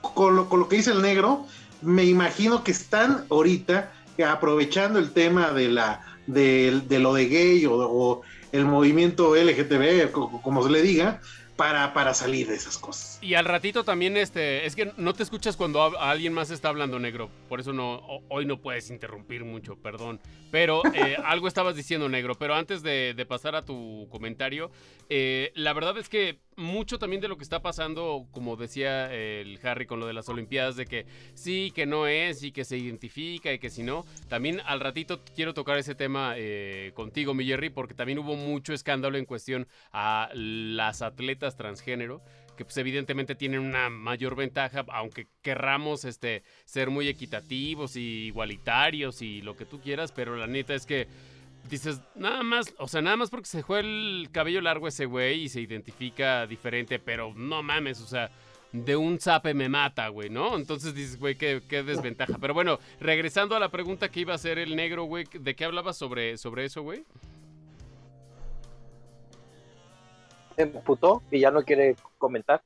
con 0.01 0.35
lo, 0.35 0.49
con 0.49 0.59
lo 0.61 0.67
que 0.67 0.77
dice 0.77 0.91
el 0.91 1.01
negro, 1.01 1.45
me 1.81 2.05
imagino 2.05 2.63
que 2.63 2.71
están 2.71 3.25
ahorita 3.29 3.91
aprovechando 4.27 4.99
el 4.99 5.11
tema 5.11 5.51
de 5.51 5.69
la 5.69 6.12
de, 6.27 6.81
de 6.87 6.99
lo 6.99 7.13
de 7.13 7.25
gay 7.27 7.65
o, 7.65 7.73
o 7.75 8.21
el 8.51 8.65
movimiento 8.65 9.35
LGTB, 9.35 10.11
co- 10.11 10.41
como 10.41 10.63
se 10.63 10.69
le 10.69 10.81
diga, 10.81 11.19
para, 11.55 11.93
para 11.93 12.13
salir 12.15 12.47
de 12.47 12.55
esas 12.55 12.77
cosas. 12.79 13.19
Y 13.21 13.35
al 13.35 13.45
ratito 13.45 13.83
también, 13.83 14.17
este, 14.17 14.65
es 14.65 14.75
que 14.75 14.91
no 14.97 15.13
te 15.13 15.21
escuchas 15.21 15.55
cuando 15.55 15.83
a- 15.83 16.09
alguien 16.11 16.33
más 16.33 16.49
está 16.49 16.69
hablando 16.69 16.97
negro, 16.99 17.29
por 17.47 17.59
eso 17.59 17.73
no, 17.73 17.93
ho- 17.95 18.23
hoy 18.29 18.45
no 18.45 18.59
puedes 18.59 18.89
interrumpir 18.89 19.43
mucho, 19.45 19.75
perdón. 19.75 20.19
Pero 20.51 20.81
eh, 20.93 21.15
algo 21.25 21.47
estabas 21.47 21.75
diciendo 21.75 22.09
negro, 22.09 22.35
pero 22.35 22.55
antes 22.55 22.81
de, 22.81 23.13
de 23.15 23.25
pasar 23.25 23.55
a 23.55 23.63
tu 23.63 24.07
comentario, 24.09 24.71
eh, 25.09 25.51
la 25.55 25.73
verdad 25.73 25.97
es 25.99 26.09
que 26.09 26.39
mucho 26.57 26.99
también 26.99 27.21
de 27.21 27.27
lo 27.27 27.37
que 27.37 27.43
está 27.43 27.61
pasando, 27.61 28.27
como 28.31 28.55
decía 28.55 29.13
el 29.13 29.59
Harry 29.63 29.85
con 29.85 29.99
lo 29.99 30.07
de 30.07 30.13
las 30.13 30.29
Olimpiadas, 30.29 30.75
de 30.75 30.85
que 30.85 31.05
sí, 31.33 31.71
que 31.73 31.85
no 31.85 32.07
es 32.07 32.43
y 32.43 32.51
que 32.51 32.65
se 32.65 32.77
identifica 32.77 33.51
y 33.53 33.59
que 33.59 33.69
si 33.69 33.83
no, 33.83 34.05
también 34.27 34.61
al 34.65 34.79
ratito 34.79 35.21
quiero 35.35 35.53
tocar 35.53 35.77
ese 35.77 35.95
tema 35.95 36.33
eh, 36.37 36.91
contigo, 36.93 37.33
mi 37.33 37.45
Jerry, 37.45 37.69
porque 37.69 37.93
también 37.93 38.19
hubo 38.19 38.35
mucho 38.35 38.73
escándalo 38.73 39.17
en 39.17 39.25
cuestión 39.25 39.67
a 39.91 40.29
las 40.33 41.01
atletas 41.01 41.55
transgénero 41.55 42.21
que 42.55 42.65
pues 42.65 42.77
evidentemente 42.77 43.35
tienen 43.35 43.61
una 43.61 43.89
mayor 43.89 44.35
ventaja, 44.35 44.85
aunque 44.89 45.27
querramos 45.41 46.05
este, 46.05 46.43
ser 46.65 46.89
muy 46.89 47.07
equitativos 47.07 47.95
y 47.95 48.27
igualitarios 48.27 49.21
y 49.21 49.41
lo 49.41 49.55
que 49.55 49.65
tú 49.65 49.81
quieras, 49.81 50.11
pero 50.11 50.35
la 50.35 50.47
neta 50.47 50.73
es 50.73 50.85
que 50.85 51.07
dices, 51.69 52.01
nada 52.15 52.43
más, 52.43 52.73
o 52.77 52.87
sea, 52.87 53.01
nada 53.01 53.17
más 53.17 53.29
porque 53.29 53.47
se 53.47 53.57
dejó 53.57 53.77
el 53.77 54.29
cabello 54.31 54.61
largo 54.61 54.87
ese 54.87 55.05
güey 55.05 55.43
y 55.43 55.49
se 55.49 55.61
identifica 55.61 56.45
diferente, 56.47 56.99
pero 56.99 57.33
no 57.35 57.63
mames, 57.63 58.01
o 58.01 58.07
sea, 58.07 58.29
de 58.71 58.95
un 58.95 59.19
zape 59.19 59.53
me 59.53 59.69
mata, 59.69 60.07
güey, 60.07 60.29
¿no? 60.29 60.55
Entonces 60.55 60.95
dices, 60.95 61.19
güey, 61.19 61.35
qué, 61.35 61.61
qué 61.69 61.83
desventaja. 61.83 62.37
Pero 62.39 62.53
bueno, 62.53 62.79
regresando 62.99 63.55
a 63.55 63.59
la 63.59 63.69
pregunta 63.69 64.09
que 64.09 64.21
iba 64.21 64.33
a 64.33 64.35
hacer 64.35 64.57
el 64.57 64.75
negro, 64.75 65.03
güey, 65.03 65.25
¿de 65.31 65.55
qué 65.55 65.65
hablabas 65.65 65.95
sobre, 65.95 66.37
sobre 66.37 66.65
eso, 66.65 66.81
güey? 66.81 67.05
Se 70.55 70.63
emputó 70.63 71.21
y 71.31 71.39
ya 71.39 71.51
no 71.51 71.63
quiere 71.63 71.95
comentar. 72.17 72.61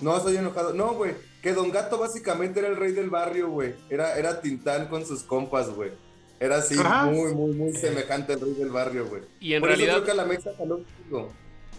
No, 0.00 0.16
estoy 0.16 0.36
enojado. 0.36 0.74
No, 0.74 0.94
güey. 0.94 1.14
Que 1.42 1.52
Don 1.52 1.70
Gato 1.70 1.98
básicamente 1.98 2.60
era 2.60 2.68
el 2.68 2.76
rey 2.76 2.92
del 2.92 3.10
barrio, 3.10 3.50
güey. 3.50 3.74
Era, 3.88 4.18
era 4.18 4.40
Tintán 4.40 4.88
con 4.88 5.06
sus 5.06 5.22
compas, 5.22 5.70
güey. 5.70 5.92
Era 6.40 6.56
así, 6.56 6.76
Ajá. 6.78 7.06
muy, 7.06 7.32
muy, 7.34 7.52
muy 7.54 7.72
semejante 7.74 8.32
al 8.34 8.40
rey 8.40 8.54
del 8.54 8.70
barrio, 8.70 9.06
güey. 9.08 9.22
Y 9.40 9.54
en 9.54 9.60
Por 9.60 9.68
realidad, 9.70 9.96
eso 9.96 10.04
creo 10.04 10.14
que 10.14 10.20
a 10.20 10.24
la 10.24 10.28
mexa 10.28 10.50
jaló 10.58 10.76
un 10.76 10.86
chingo. 10.86 11.32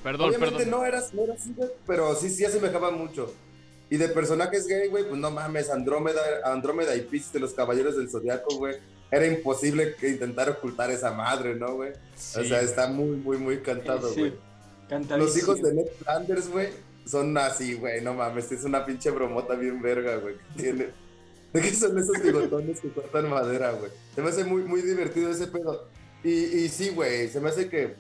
perdón, 0.03 0.29
Obviamente 0.29 0.55
perdón. 0.63 0.71
no 0.71 0.85
era, 0.85 1.03
no 1.13 1.23
era 1.23 1.33
así, 1.33 1.53
güey, 1.55 1.69
pero 1.85 2.15
sí, 2.15 2.29
sí 2.29 2.45
asemejaba 2.45 2.91
mucho. 2.91 3.33
Y 3.89 3.97
de 3.97 4.07
personajes 4.09 4.65
gay, 4.67 4.87
güey, 4.87 5.03
pues 5.07 5.19
no 5.19 5.29
mames, 5.29 5.69
Andrómeda, 5.69 6.21
Andrómeda 6.43 6.95
y 6.95 7.01
Pisces 7.01 7.33
de 7.33 7.39
los 7.39 7.53
Caballeros 7.53 7.95
del 7.97 8.09
Zodiaco, 8.09 8.55
güey. 8.57 8.75
Era 9.11 9.27
imposible 9.27 9.93
que 9.95 10.09
intentar 10.09 10.49
ocultar 10.49 10.89
esa 10.89 11.11
madre, 11.11 11.53
¿no, 11.55 11.75
güey? 11.75 11.91
O 11.91 12.43
sea, 12.43 12.61
está 12.61 12.87
muy, 12.87 13.15
muy, 13.17 13.37
muy 13.37 13.59
cantado, 13.59 14.11
Sí, 14.11 14.19
güey. 14.21 14.33
Los 15.19 15.37
hijos 15.37 15.61
de 15.61 15.73
Ned 15.73 15.87
Flanders, 15.99 16.49
güey, 16.49 16.69
son 17.05 17.37
así, 17.37 17.75
güey, 17.75 18.01
no 18.01 18.13
mames, 18.15 18.51
es 18.51 18.63
una 18.63 18.85
pinche 18.85 19.11
bromota 19.11 19.53
bien 19.55 19.81
verga, 19.81 20.17
güey, 20.17 20.35
que 20.55 20.63
tiene. 20.63 20.87
¿De 21.61 21.61
qué 21.61 21.73
son 21.73 21.97
esos 21.97 22.21
bigotones 22.21 22.81
que 22.81 22.89
cortan 22.89 23.29
madera, 23.29 23.71
güey? 23.71 23.89
Se 24.13 24.21
me 24.21 24.29
hace 24.29 24.43
muy, 24.43 24.63
muy 24.63 24.81
divertido 24.81 25.31
ese 25.31 25.47
pedo. 25.47 25.87
Y, 26.23 26.29
y 26.29 26.69
sí, 26.69 26.89
güey, 26.89 27.29
se 27.29 27.39
me 27.39 27.49
hace 27.49 27.69
que, 27.69 27.95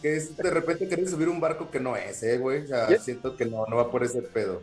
que 0.00 0.16
es 0.16 0.36
de 0.36 0.50
repente 0.50 0.88
querer 0.88 1.08
subir 1.08 1.28
un 1.28 1.40
barco 1.40 1.70
que 1.70 1.80
no 1.80 1.96
es, 1.96 2.22
eh, 2.22 2.38
güey. 2.38 2.62
O 2.62 2.66
sea, 2.68 2.98
siento 2.98 3.36
que 3.36 3.44
no, 3.44 3.66
no 3.66 3.76
va 3.76 3.90
por 3.90 4.04
ese 4.04 4.22
pedo. 4.22 4.62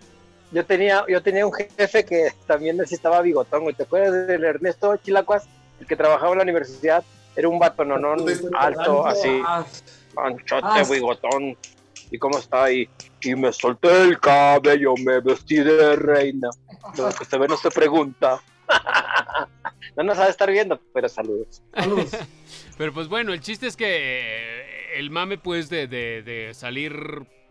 Yo 0.52 0.66
tenía, 0.66 1.04
yo 1.10 1.22
tenía 1.22 1.46
un 1.46 1.52
jefe 1.52 2.06
que 2.06 2.32
también 2.46 2.78
necesitaba 2.78 3.22
bigotón, 3.22 3.64
güey. 3.64 3.76
¿Te 3.76 3.84
acuerdas 3.84 4.28
del 4.28 4.44
Ernesto 4.46 4.96
Chilacuas? 4.98 5.44
El 5.82 5.88
que 5.88 5.96
trabajaba 5.96 6.32
en 6.32 6.38
la 6.38 6.44
universidad. 6.44 7.04
Era 7.36 7.50
un 7.50 7.60
vato 7.60 7.84
nonón, 7.84 8.20
Puta 8.20 8.32
historia 8.32 8.60
alto, 8.60 9.06
así, 9.06 9.42
Ah, 9.46 9.66
anchote, 10.16 10.64
Ah, 10.64 10.84
bigotón. 10.90 11.58
¿Y 12.12 12.18
cómo 12.18 12.38
está? 12.38 12.72
Y, 12.72 12.88
y 13.22 13.36
me 13.36 13.52
solté 13.52 14.02
el 14.04 14.20
cabello, 14.20 14.94
me 15.04 15.20
vestí 15.20 15.56
de 15.58 15.96
reina. 15.96 16.50
Lo 16.98 17.10
que 17.10 17.26
se 17.26 17.38
ve 17.38 17.48
no 17.48 17.58
se 17.58 17.70
pregunta. 17.70 18.42
no 19.98 20.04
nos 20.04 20.18
va 20.20 20.26
a 20.26 20.30
estar 20.30 20.50
viendo, 20.52 20.80
pero 20.94 21.10
saludos. 21.10 21.62
Saludos. 21.74 22.12
Pero 22.78 22.94
pues 22.94 23.08
bueno, 23.08 23.34
el 23.34 23.42
chiste 23.42 23.66
es 23.66 23.76
que 23.76 24.94
el 24.98 25.10
mame 25.10 25.40
pues 25.40 25.68
de, 25.68 25.88
de- 25.88 26.22
de 26.22 26.54
salir 26.54 26.94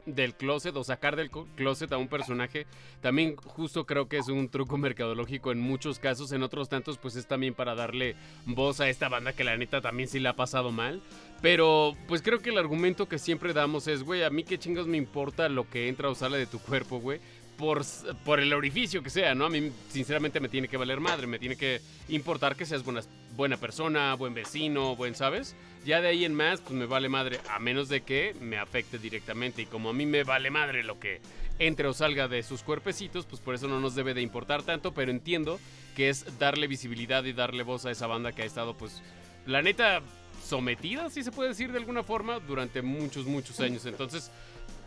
del 0.07 0.35
closet 0.35 0.75
o 0.77 0.85
sacar 0.85 1.16
del 1.16 1.31
closet 1.31 1.92
a 1.92 1.99
un 1.99 2.09
personaje, 2.09 2.66
también 3.01 3.37
justo 3.37 3.85
creo 3.85 4.09
que 4.09 4.19
es 4.19 4.29
un 4.29 4.49
truco 4.49 4.79
mercadológico 4.79 5.53
en 5.53 5.61
muchos 5.61 5.99
casos, 5.99 6.33
en 6.33 6.42
otros 6.42 6.69
tantos 6.69 6.99
pues 6.99 7.16
es 7.16 7.27
también 7.27 7.55
para 7.55 7.75
darle 7.75 8.16
voz 8.47 8.81
a 8.81 8.88
esta 8.88 9.09
banda 9.09 9.33
que 9.33 9.45
la 9.45 9.57
neta 9.57 9.81
también 9.81 10.09
sí 10.09 10.21
la 10.21 10.31
ha 10.31 10.37
pasado 10.37 10.73
mal. 10.73 11.03
Pero 11.42 11.95
pues 12.09 12.23
creo 12.23 12.40
que 12.40 12.51
el 12.51 12.59
argumento 12.59 13.09
que 13.09 13.19
siempre 13.19 13.53
damos 13.53 13.88
es, 13.88 14.03
güey, 14.03 14.23
a 14.23 14.31
mí 14.31 14.42
qué 14.42 14.59
chingos 14.59 14.87
me 14.87 14.97
importa 14.97 15.49
lo 15.49 15.69
que 15.69 15.88
entra 15.88 16.09
o 16.09 16.14
sale 16.14 16.38
de 16.38 16.47
tu 16.47 16.59
cuerpo, 16.59 16.99
güey. 16.99 17.21
Por, 17.57 17.83
por 18.25 18.38
el 18.38 18.53
orificio 18.53 19.03
que 19.03 19.09
sea, 19.09 19.35
¿no? 19.35 19.47
A 19.47 19.51
mí 19.51 19.73
sinceramente 19.88 20.40
me 20.40 20.49
tiene 20.49 20.69
que 20.69 20.77
valer 20.77 21.01
madre, 21.01 21.27
me 21.27 21.38
tiene 21.38 21.57
que 21.57 21.81
importar 22.09 22.55
que 22.55 22.66
seas 22.66 22.85
buena, 22.85 23.01
buena 23.35 23.57
persona, 23.57 24.14
buen 24.14 24.35
vecino, 24.35 24.95
buen, 24.95 25.14
¿sabes? 25.14 25.57
Ya 25.85 26.01
de 26.01 26.09
ahí 26.09 26.25
en 26.25 26.35
más, 26.35 26.61
pues 26.61 26.75
me 26.75 26.85
vale 26.85 27.09
madre, 27.09 27.40
a 27.49 27.59
menos 27.59 27.88
de 27.88 28.03
que 28.03 28.35
me 28.40 28.59
afecte 28.59 28.99
directamente. 28.99 29.62
Y 29.62 29.66
como 29.66 29.90
a 29.90 29.92
mí 29.95 30.05
me 30.05 30.23
vale 30.23 30.51
madre 30.51 30.83
lo 30.83 31.01
que 31.01 31.21
entre 31.59 31.88
o 31.88 31.95
salga 31.95 32.29
de 32.29 32.42
sus 32.42 32.62
cuerpecitos, 32.62 33.25
pues 33.25 33.40
por 33.40 33.55
eso 33.55 33.69
no 33.69 33.81
nos 33.81 33.95
debe 33.95 34.12
de 34.12 34.21
importar 34.21 34.62
tanto, 34.62 34.92
pero 34.92 35.11
entiendo 35.11 35.59
que 35.95 36.11
es 36.11 36.38
darle 36.38 36.66
visibilidad 36.66 37.25
y 37.25 37.33
darle 37.33 37.62
voz 37.62 37.87
a 37.87 37.90
esa 37.90 38.07
banda 38.07 38.33
que 38.33 38.42
ha 38.42 38.47
estado, 38.47 38.77
pues, 38.77 39.03
la 39.47 39.62
neta, 39.62 40.03
sometida, 40.45 41.09
si 41.11 41.23
se 41.23 41.33
puede 41.33 41.51
decir 41.51 41.73
de 41.73 41.79
alguna 41.79 42.03
forma, 42.03 42.38
durante 42.40 42.83
muchos, 42.83 43.27
muchos 43.27 43.59
años. 43.61 43.87
Entonces, 43.87 44.31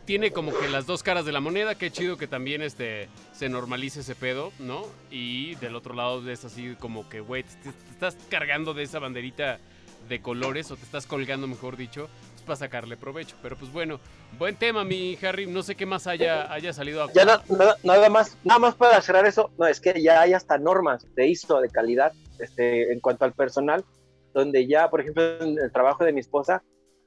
tiene 0.09 0.31
como 0.31 0.51
que 0.57 0.67
las 0.69 0.87
dos 0.87 1.03
caras 1.03 1.23
de 1.23 1.31
la 1.31 1.39
moneda. 1.39 1.75
Qué 1.75 1.91
chido 1.91 2.17
que 2.17 2.25
también 2.25 2.63
este, 2.63 3.07
se 3.31 3.47
normalice 3.47 3.99
ese 3.99 4.15
pedo, 4.15 4.51
¿no? 4.57 4.87
Y 5.11 5.53
del 5.57 5.75
otro 5.75 5.93
lado 5.93 6.27
es 6.31 6.43
así 6.45 6.75
como 6.79 7.07
que, 7.07 7.19
güey, 7.19 7.43
te, 7.43 7.71
te 7.71 7.91
estás 7.91 8.17
cargando 8.27 8.73
de 8.73 8.81
esa 8.81 8.97
banderita 8.97 9.59
de 10.07 10.19
colores 10.19 10.71
o 10.71 10.75
te 10.75 10.81
estás 10.81 11.05
colgando, 11.05 11.45
mejor 11.45 11.77
dicho, 11.77 12.09
pues 12.31 12.41
para 12.41 12.55
sacarle 12.55 12.97
provecho. 12.97 13.35
Pero 13.43 13.55
pues 13.55 13.71
bueno, 13.71 13.99
buen 14.39 14.55
tema, 14.55 14.83
mi 14.83 15.15
Harry. 15.21 15.45
No 15.45 15.61
sé 15.61 15.75
qué 15.75 15.85
más 15.85 16.07
haya, 16.07 16.51
haya 16.51 16.73
salido 16.73 17.03
a 17.03 17.13
Ya 17.13 17.25
na- 17.25 17.43
na- 17.47 17.75
nada 17.83 18.09
más, 18.09 18.35
nada 18.43 18.59
más 18.59 18.73
para 18.73 18.99
cerrar 19.03 19.27
eso, 19.27 19.51
no, 19.59 19.67
es 19.67 19.79
que 19.79 20.01
ya 20.01 20.21
hay 20.21 20.33
hasta 20.33 20.57
normas 20.57 21.05
de 21.13 21.27
ISO 21.27 21.61
de 21.61 21.69
calidad 21.69 22.13
este, 22.39 22.91
en 22.91 22.99
cuanto 22.99 23.25
al 23.25 23.33
personal, 23.33 23.85
donde 24.33 24.65
ya, 24.65 24.89
por 24.89 25.01
ejemplo, 25.01 25.39
en 25.43 25.59
el 25.59 25.71
trabajo 25.71 26.03
de 26.03 26.13
mi 26.13 26.19
esposa, 26.21 26.63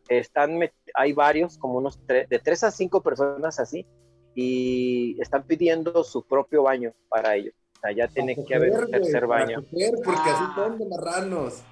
están, 0.08 0.58
hay 0.94 1.12
varios, 1.12 1.58
como 1.58 1.78
unos 1.78 1.98
tre- 2.06 2.26
de 2.28 2.38
tres 2.38 2.64
a 2.64 2.70
cinco 2.70 3.02
personas 3.02 3.58
así, 3.60 3.86
y 4.34 5.20
están 5.20 5.44
pidiendo 5.44 6.02
su 6.04 6.24
propio 6.26 6.62
baño 6.64 6.92
para 7.08 7.36
ellos. 7.36 7.54
O 7.76 7.80
sea, 7.80 7.92
ya 7.92 8.08
tiene 8.08 8.36
que 8.46 8.54
haber 8.54 8.72
un 8.72 8.90
tercer 8.90 9.26
baño. 9.26 9.62
coger, 9.70 9.94
porque 10.04 10.20
así 10.30 10.44
Ah. 10.46 10.52
son 10.56 10.78
de 10.78 10.86
marranos. 10.88 11.62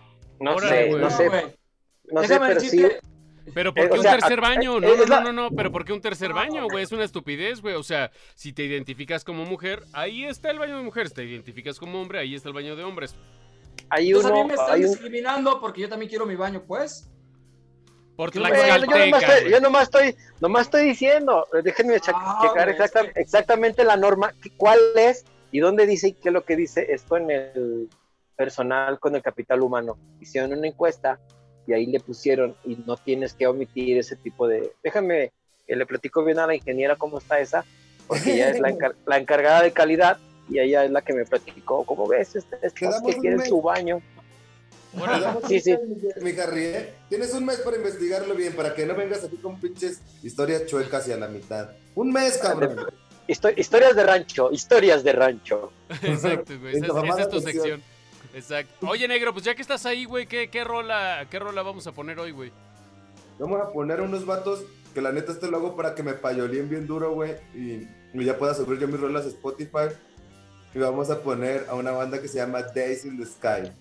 No 0.41 0.55
Órale, 0.57 0.69
sé, 0.85 0.89
güey. 0.89 1.03
no 1.03 1.11
sé, 1.11 1.29
güey. 1.29 1.43
no 2.13 2.23
sé, 2.23 2.29
Déjame 2.29 2.47
pero 2.49 2.61
sí, 2.61 2.83
Pero 3.55 3.75
¿por 3.75 3.85
Eh, 3.85 3.89
qué 3.89 3.95
o 3.95 4.01
un 4.01 4.03
tercer 4.07 4.41
baño? 4.41 4.81
No, 4.81 4.81
no, 4.81 4.95
es 5.03 5.09
no, 5.09 5.21
no, 5.23 5.33
no, 5.33 5.51
pero 5.51 5.73
¿por 5.73 5.85
qué 5.85 5.93
un 5.93 6.01
tercer 6.01 6.33
baño, 6.33 6.67
güey? 6.71 6.85
Es 6.85 6.93
una 6.93 7.05
estupidez, 7.05 7.61
güey. 7.63 7.75
O 7.75 7.83
sea, 7.83 8.11
si 8.35 8.53
te 8.53 8.63
identificas 8.65 9.25
como 9.25 9.45
mujer, 9.45 9.83
ahí 9.93 10.25
está 10.25 10.51
el 10.51 10.59
baño 10.59 10.77
de 10.77 10.83
mujeres. 10.85 11.13
Te 11.15 11.25
identificas 11.25 11.79
como 11.79 12.01
hombre, 12.01 12.19
ahí 12.21 12.35
está 12.35 12.49
el 12.49 12.55
baño 12.55 12.77
de 12.77 12.85
hombres. 12.85 13.17
hay 13.89 14.09
entonces 14.09 14.31
a 14.31 14.35
mí 14.35 14.41
uno, 14.41 14.49
me 14.49 14.55
están 14.55 14.71
hay 14.73 14.85
un, 14.85 14.91
discriminando 14.91 15.59
porque 15.61 15.81
yo 15.81 15.89
también 15.89 16.09
quiero 16.09 16.27
mi 16.27 16.37
baño, 16.37 16.63
pues. 16.67 17.09
Por 18.21 18.33
Yo- 18.33 18.41
nomás 18.43 19.23
estoy, 19.23 19.51
yo 19.51 19.61
nomás 19.61 19.83
estoy, 19.85 20.17
nomás 20.43 20.63
estoy 20.67 20.85
diciendo, 20.85 21.47
déjenme 21.65 21.99
cha- 22.01 22.13
Ah, 22.15 22.39
checar 22.43 22.69
exacta- 22.69 23.11
exactamente 23.15 23.83
la 23.83 23.97
norma, 23.97 24.35
qué- 24.43 24.51
cuál 24.59 24.79
es 24.95 25.25
y 25.51 25.61
dónde 25.61 25.87
dice 25.87 26.09
y 26.09 26.13
qué 26.13 26.29
es 26.29 26.33
lo 26.35 26.45
que 26.45 26.55
dice 26.55 26.93
esto 26.93 27.17
en 27.17 27.31
el 27.31 27.89
personal 28.37 28.99
con 29.01 29.17
el 29.17 29.23
capital 29.23 29.63
humano. 29.63 29.97
Hicieron 30.21 30.53
una 30.53 30.67
encuesta 30.69 31.19
y 31.67 31.73
ahí 31.73 31.87
le 31.87 31.99
pusieron 31.99 32.55
y 32.67 32.77
no 32.87 32.99
tienes 32.99 33.33
que 33.33 33.47
omitir 33.47 33.97
ese 33.97 34.17
tipo 34.17 34.47
de... 34.47 34.71
Déjame, 34.83 35.33
que 35.67 35.75
le 35.75 35.87
platico 35.87 36.23
bien 36.23 36.41
a 36.41 36.47
la 36.47 36.55
ingeniera 36.55 36.97
cómo 36.97 37.17
está 37.17 37.41
esa, 37.41 37.65
porque 38.07 38.35
ella 38.35 38.51
es 38.51 38.61
la, 38.61 38.69
encar- 38.69 38.97
la 39.07 39.17
encargada 39.17 39.63
de 39.63 39.73
calidad 39.73 40.19
y 40.51 40.59
ella 40.59 40.85
es 40.85 40.91
la 40.91 41.01
que 41.01 41.15
me 41.15 41.25
platicó, 41.25 41.87
¿cómo 41.87 42.07
ves? 42.07 42.37
Este, 42.37 42.57
estos 42.57 42.75
Quedamos 42.75 43.03
que 43.15 43.19
quieren 43.19 43.47
su 43.47 43.63
baño. 43.63 44.03
Damos 44.93 45.45
Sí, 45.49 45.61
sí. 45.61 45.77
Mi 46.21 46.31
Harry, 46.39 46.65
¿eh? 46.65 46.95
Tienes 47.09 47.33
un 47.33 47.45
mes 47.47 47.59
para 47.59 47.77
investigarlo 47.77 48.35
bien, 48.35 48.55
para 48.55 48.75
que 48.75 48.85
no 48.87 48.95
vengas 48.95 49.25
aquí 49.25 49.37
con 49.37 49.61
pinches 49.61 50.01
historias 50.23 50.67
chuecas 50.67 51.07
y 51.09 51.13
a 51.13 51.17
la 51.17 51.29
mitad. 51.29 51.71
Un 51.95 52.13
mes, 52.13 52.39
cabrón. 52.39 52.77
Histo- 53.29 53.55
historias 53.57 53.95
de 53.95 54.03
rancho, 54.05 54.51
historias 54.51 55.05
de 55.05 55.13
rancho. 55.13 55.73
Exacto, 56.03 56.59
güey. 56.59 56.77
Esa, 56.77 56.87
es- 56.87 56.91
esa 56.91 56.93
mamada 56.95 57.23
es 57.23 57.29
tu 57.29 57.41
sección. 57.41 57.63
sección. 57.63 57.83
Exacto. 58.35 58.87
Oye, 58.89 59.07
negro, 59.09 59.33
pues 59.33 59.45
ya 59.45 59.55
que 59.55 59.63
estás 59.63 59.87
ahí, 59.87 60.05
güey, 60.05 60.27
¿qué, 60.27 60.51
qué, 60.51 60.65
rola, 60.65 61.27
¿qué 61.31 61.39
rola 61.39 61.63
vamos 61.63 61.87
a 61.87 61.93
poner 61.93 62.19
hoy, 62.19 62.33
güey? 62.33 62.53
Vamos 63.39 63.61
a 63.61 63.73
poner 63.73 64.01
unos 64.01 64.27
vatos 64.27 64.63
que 64.95 65.01
la 65.01 65.13
neta 65.13 65.33
este 65.33 65.49
lo 65.49 65.57
hago 65.59 65.77
para 65.77 65.95
que 65.95 66.03
me 66.03 66.13
payolien 66.15 66.69
bien 66.69 66.87
duro, 66.87 67.13
güey. 67.15 67.37
Y, 67.55 67.89
y 68.13 68.25
ya 68.25 68.37
pueda 68.37 68.55
subir 68.55 68.79
yo 68.81 68.89
mis 68.89 69.01
rolas 69.01 69.25
a 69.25 69.29
Spotify. 69.29 69.95
Y 70.75 70.79
vamos 70.79 71.11
a 71.11 71.21
poner 71.21 71.67
a 71.69 71.75
una 71.75 71.91
banda 71.93 72.21
que 72.21 72.29
se 72.29 72.37
llama 72.39 72.63
Days 72.63 73.05
in 73.05 73.19
the 73.19 73.27
Sky. 73.27 73.73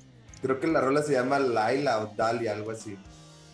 Creo 0.42 0.60
que 0.60 0.68
la 0.68 0.82
rola 0.82 1.04
se 1.04 1.14
llama 1.14 1.40
Laila 1.40 2.00
o 2.00 2.14
Dalia, 2.16 2.54
algo 2.54 2.72
así. 2.72 2.98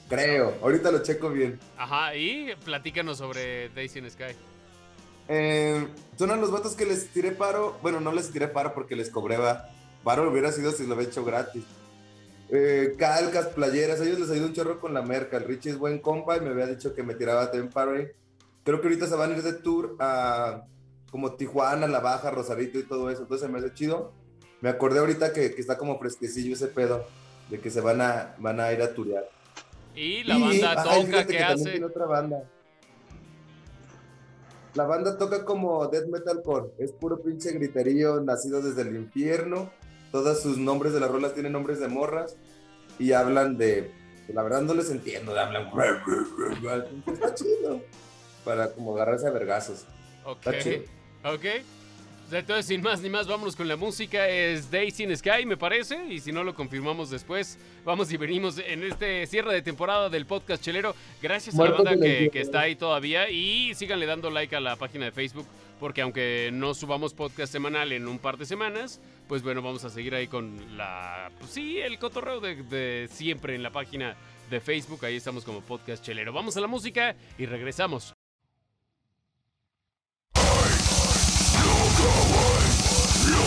Creo. 0.08 0.54
Ahorita 0.62 0.92
lo 0.92 1.02
checo 1.02 1.30
bien. 1.30 1.60
Ajá, 1.78 2.16
y 2.16 2.54
platícanos 2.64 3.18
sobre 3.18 3.70
Daisy 3.70 4.00
in 4.00 4.12
Sky. 4.12 4.36
Eh, 5.28 5.88
son 6.18 6.32
a 6.32 6.36
los 6.36 6.52
vatos 6.52 6.76
que 6.76 6.86
les 6.86 7.08
tiré 7.10 7.32
paro. 7.32 7.78
Bueno, 7.82 8.00
no 8.00 8.12
les 8.12 8.32
tiré 8.32 8.48
paro 8.48 8.74
porque 8.74 8.96
les 8.96 9.10
cobré, 9.10 9.38
va. 9.38 9.70
Paro 10.04 10.30
hubiera 10.30 10.52
sido 10.52 10.72
si 10.72 10.86
lo 10.86 10.94
había 10.94 11.08
hecho 11.08 11.26
gratis. 11.26 11.64
Eh, 12.50 12.94
calcas, 13.00 13.48
playeras, 13.48 14.00
ellos 14.02 14.20
les 14.20 14.30
ayudó 14.30 14.48
un 14.48 14.54
chorro 14.54 14.80
con 14.80 14.94
la 14.94 15.02
merca. 15.02 15.38
El 15.38 15.46
Richie 15.46 15.72
es 15.72 15.78
buen 15.80 16.00
compa 16.00 16.38
y 16.38 16.42
me 16.42 16.50
había 16.50 16.68
dicho 16.68 16.94
que 16.94 17.02
me 17.02 17.16
tiraba 17.16 17.50
también 17.50 17.72
paro 17.72 17.96
ahí. 17.96 18.08
Creo 18.64 18.82
que 18.82 18.88
ahorita 18.88 19.08
se 19.08 19.16
van 19.16 19.32
a 19.32 19.38
ir 19.38 19.42
de 19.42 19.54
tour 19.54 19.96
a 20.00 20.66
como 21.10 21.34
Tijuana, 21.34 21.88
La 21.88 22.00
Baja, 22.00 22.30
Rosarito 22.30 22.78
y 22.78 22.84
todo 22.84 23.10
eso. 23.10 23.24
Entonces 23.24 23.50
me 23.50 23.58
hace 23.58 23.74
chido. 23.74 24.14
Me 24.66 24.72
acordé 24.72 24.98
ahorita 24.98 25.32
que, 25.32 25.54
que 25.54 25.62
está 25.62 25.78
como 25.78 26.00
fresquecillo 26.00 26.56
ese 26.56 26.66
pedo 26.66 27.06
de 27.52 27.60
que 27.60 27.70
se 27.70 27.82
van 27.82 28.02
a, 28.02 28.34
van 28.40 28.60
a 28.60 28.74
ir 28.74 28.82
a 28.82 28.96
turear. 28.96 29.30
Y 29.94 30.24
la 30.24 30.40
banda 30.40 30.72
ay, 30.76 30.84
toca, 30.84 31.06
fíjate 31.06 31.28
¿qué 31.28 31.38
que 31.38 31.44
hace? 31.44 31.70
tiene 31.70 31.86
otra 31.86 32.08
banda. 32.08 32.50
La 34.74 34.86
banda 34.86 35.20
toca 35.20 35.46
como 35.46 35.86
death 35.86 36.08
metalcore, 36.08 36.72
es 36.80 36.92
puro 36.92 37.22
pinche 37.22 37.52
griterío 37.52 38.22
nacido 38.22 38.60
desde 38.60 38.82
el 38.82 38.96
infierno. 38.96 39.70
Todos 40.12 40.42
sus 40.42 40.58
nombres 40.58 40.94
de 40.94 41.00
las 41.00 41.12
rolas 41.12 41.36
tienen 41.36 41.52
nombres 41.52 41.80
de 41.80 41.88
morras 41.88 42.36
y 42.98 43.12
hablan 43.12 43.60
de, 43.60 43.92
la 44.30 44.42
verdad 44.42 44.64
no 44.64 44.74
les 44.74 44.90
entiendo, 44.90 45.40
hablan 45.40 45.70
está 47.06 47.36
chido 47.36 47.84
para 48.44 48.72
como 48.72 48.96
agarrarse 48.96 49.28
a 49.28 49.30
vergazos. 49.30 49.86
Ok, 50.24 50.38
Está 50.48 50.58
chido. 50.58 50.84
ok. 51.24 51.46
Entonces, 52.32 52.66
sin 52.66 52.82
más 52.82 53.02
ni 53.02 53.10
más, 53.10 53.28
vámonos 53.28 53.56
con 53.56 53.68
la 53.68 53.76
música. 53.76 54.28
Es 54.28 54.72
Daisy 54.72 55.04
in 55.04 55.16
Sky, 55.16 55.46
me 55.46 55.58
parece. 55.58 56.06
Y 56.10 56.20
si 56.20 56.32
no 56.32 56.44
lo 56.44 56.56
confirmamos 56.56 57.12
después, 57.12 57.58
vamos 57.86 58.12
y 58.12 58.18
venimos 58.18 58.58
en 58.58 58.84
este 58.84 59.28
cierre 59.28 59.54
de 59.54 59.62
temporada 59.62 60.10
del 60.10 60.26
podcast 60.26 60.64
chelero. 60.64 60.96
Gracias 61.22 61.58
a 61.58 61.64
la 61.64 61.72
banda 61.72 61.96
que, 61.96 62.32
está 62.34 62.62
ahí 62.62 62.76
todavía. 62.76 63.30
Y 63.30 63.74
síganle 63.76 64.06
dando 64.08 64.32
like 64.32 64.56
a 64.56 64.60
la 64.60 64.76
página 64.76 65.06
de 65.06 65.12
Facebook. 65.12 65.46
Porque 65.80 66.02
aunque 66.02 66.50
no 66.52 66.74
subamos 66.74 67.14
podcast 67.14 67.52
semanal 67.52 67.92
en 67.92 68.08
un 68.08 68.18
par 68.18 68.38
de 68.38 68.46
semanas, 68.46 69.02
pues 69.28 69.44
bueno, 69.44 69.62
vamos 69.62 69.84
a 69.84 69.90
seguir 69.90 70.16
ahí 70.16 70.28
con 70.28 70.78
la. 70.78 71.32
Pues 71.38 71.52
sí, 71.52 71.78
el 71.78 72.00
cotorreo 72.00 72.40
de, 72.40 72.56
de 72.64 73.08
siempre 73.12 73.56
en 73.56 73.62
la 73.62 73.72
página 73.72 74.16
de 74.50 74.62
Facebook. 74.62 75.06
Ahí 75.06 75.18
estamos 75.18 75.44
como 75.44 75.62
podcast 75.62 76.04
chelero. 76.04 76.34
Vamos 76.34 76.58
a 76.58 76.62
la 76.62 76.68
música 76.68 77.16
y 77.38 77.46
regresamos. 77.46 78.16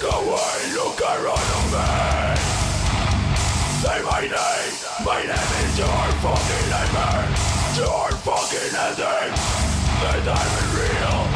Look 0.00 0.12
away, 0.14 0.74
look 0.74 1.00
around 1.00 1.74
at 1.74 2.36
me. 2.36 2.42
Say 3.82 4.00
my 4.04 4.20
name, 4.20 4.74
my 5.04 5.22
name 5.22 5.64
is 5.64 5.76
your 5.76 5.88
fucking 6.22 6.70
nightmare 6.70 7.26
Your 7.74 8.10
fucking 8.22 8.76
ending 8.78 9.34
The 9.98 10.30
time 10.30 10.52
is 10.54 10.70
real. 10.78 11.27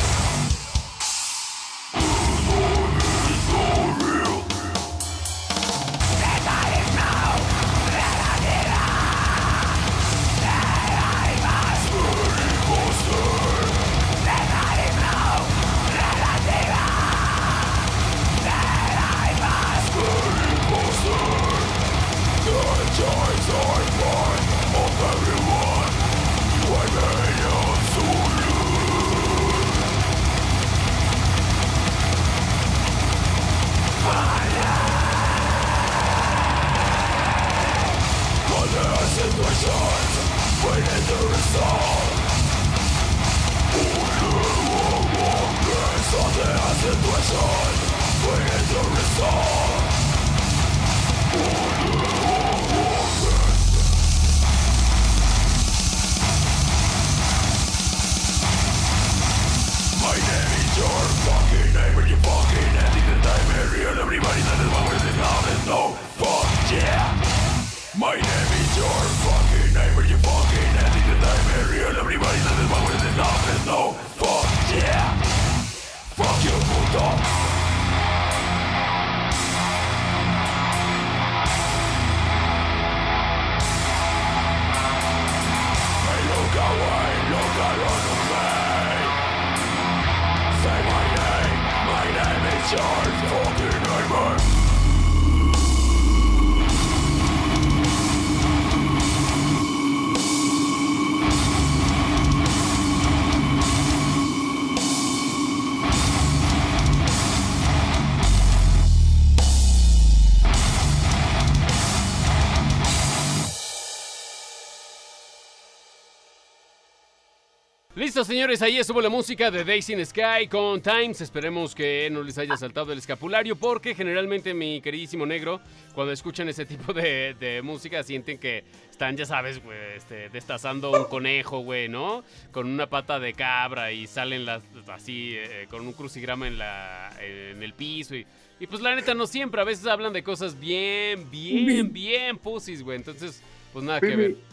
Listo, 118.12 118.25
señores, 118.25 118.61
ahí 118.61 118.77
estuvo 118.77 119.01
la 119.01 119.09
música 119.09 119.51
de 119.51 119.64
Days 119.64 119.88
in 119.88 120.05
Sky 120.05 120.46
con 120.46 120.83
Times. 120.83 121.22
Esperemos 121.22 121.75
que 121.75 122.11
no 122.12 122.22
les 122.22 122.37
haya 122.37 122.59
saltado 122.59 122.92
el 122.92 122.98
escapulario, 122.98 123.57
porque 123.57 123.94
generalmente, 123.94 124.53
mi 124.53 124.83
queridísimo 124.83 125.25
negro, 125.25 125.62
cuando 125.94 126.12
escuchan 126.12 126.46
ese 126.46 126.66
tipo 126.66 126.92
de, 126.92 127.35
de 127.40 127.62
música, 127.62 128.03
sienten 128.03 128.37
que 128.37 128.64
están, 128.90 129.16
ya 129.16 129.25
sabes, 129.25 129.64
güey, 129.64 129.79
este, 129.96 130.29
destazando 130.29 130.90
un 130.90 131.07
conejo, 131.07 131.61
güey, 131.61 131.88
¿no? 131.88 132.22
Con 132.51 132.66
una 132.66 132.87
pata 132.87 133.18
de 133.18 133.33
cabra 133.33 133.92
y 133.92 134.07
salen 134.07 134.44
las, 134.44 134.62
así, 134.88 135.33
eh, 135.35 135.66
con 135.70 135.81
un 135.87 135.94
crucigrama 135.94 136.46
en, 136.46 136.59
la, 136.59 137.16
en 137.18 137.62
el 137.62 137.72
piso. 137.72 138.14
Y, 138.14 138.27
y 138.61 138.66
pues 138.66 138.83
la 138.83 138.94
neta, 138.94 139.14
no 139.14 139.27
siempre. 139.27 139.62
A 139.62 139.64
veces 139.64 139.87
hablan 139.87 140.12
de 140.12 140.22
cosas 140.22 140.61
bien, 140.61 141.31
bien, 141.31 141.90
bien 141.90 142.37
pussies, 142.37 142.83
güey. 142.83 142.98
Entonces, 142.98 143.42
pues 143.72 143.83
nada 143.83 144.01
que 144.01 144.16
ver. 144.16 144.52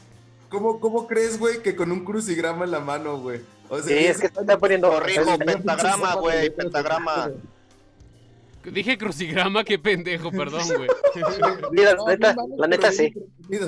¿Cómo, 0.49 0.79
¿Cómo 0.79 1.07
crees, 1.07 1.39
güey, 1.39 1.61
que 1.61 1.75
con 1.75 1.91
un 1.91 2.03
crucigrama 2.03 2.65
en 2.65 2.71
la 2.71 2.79
mano, 2.79 3.19
güey? 3.19 3.41
O 3.69 3.79
sea, 3.79 3.97
Sí, 3.97 4.05
es 4.05 4.19
que 4.19 4.29
se 4.29 4.41
está 4.41 4.57
poniendo 4.57 4.89
Corrijo, 4.89 5.37
pentagrama, 5.37 6.15
güey, 6.15 6.49
pentagrama. 6.49 7.31
Dije 8.63 8.97
crucigrama, 8.97 9.63
qué 9.63 9.79
pendejo, 9.79 10.31
perdón, 10.31 10.63
güey. 10.75 10.89
Mira, 11.71 11.93
No, 11.95 12.07
neta, 12.07 12.33
no 12.33 12.47
la 12.57 12.67
neta 12.67 12.91
sí. 12.91 13.13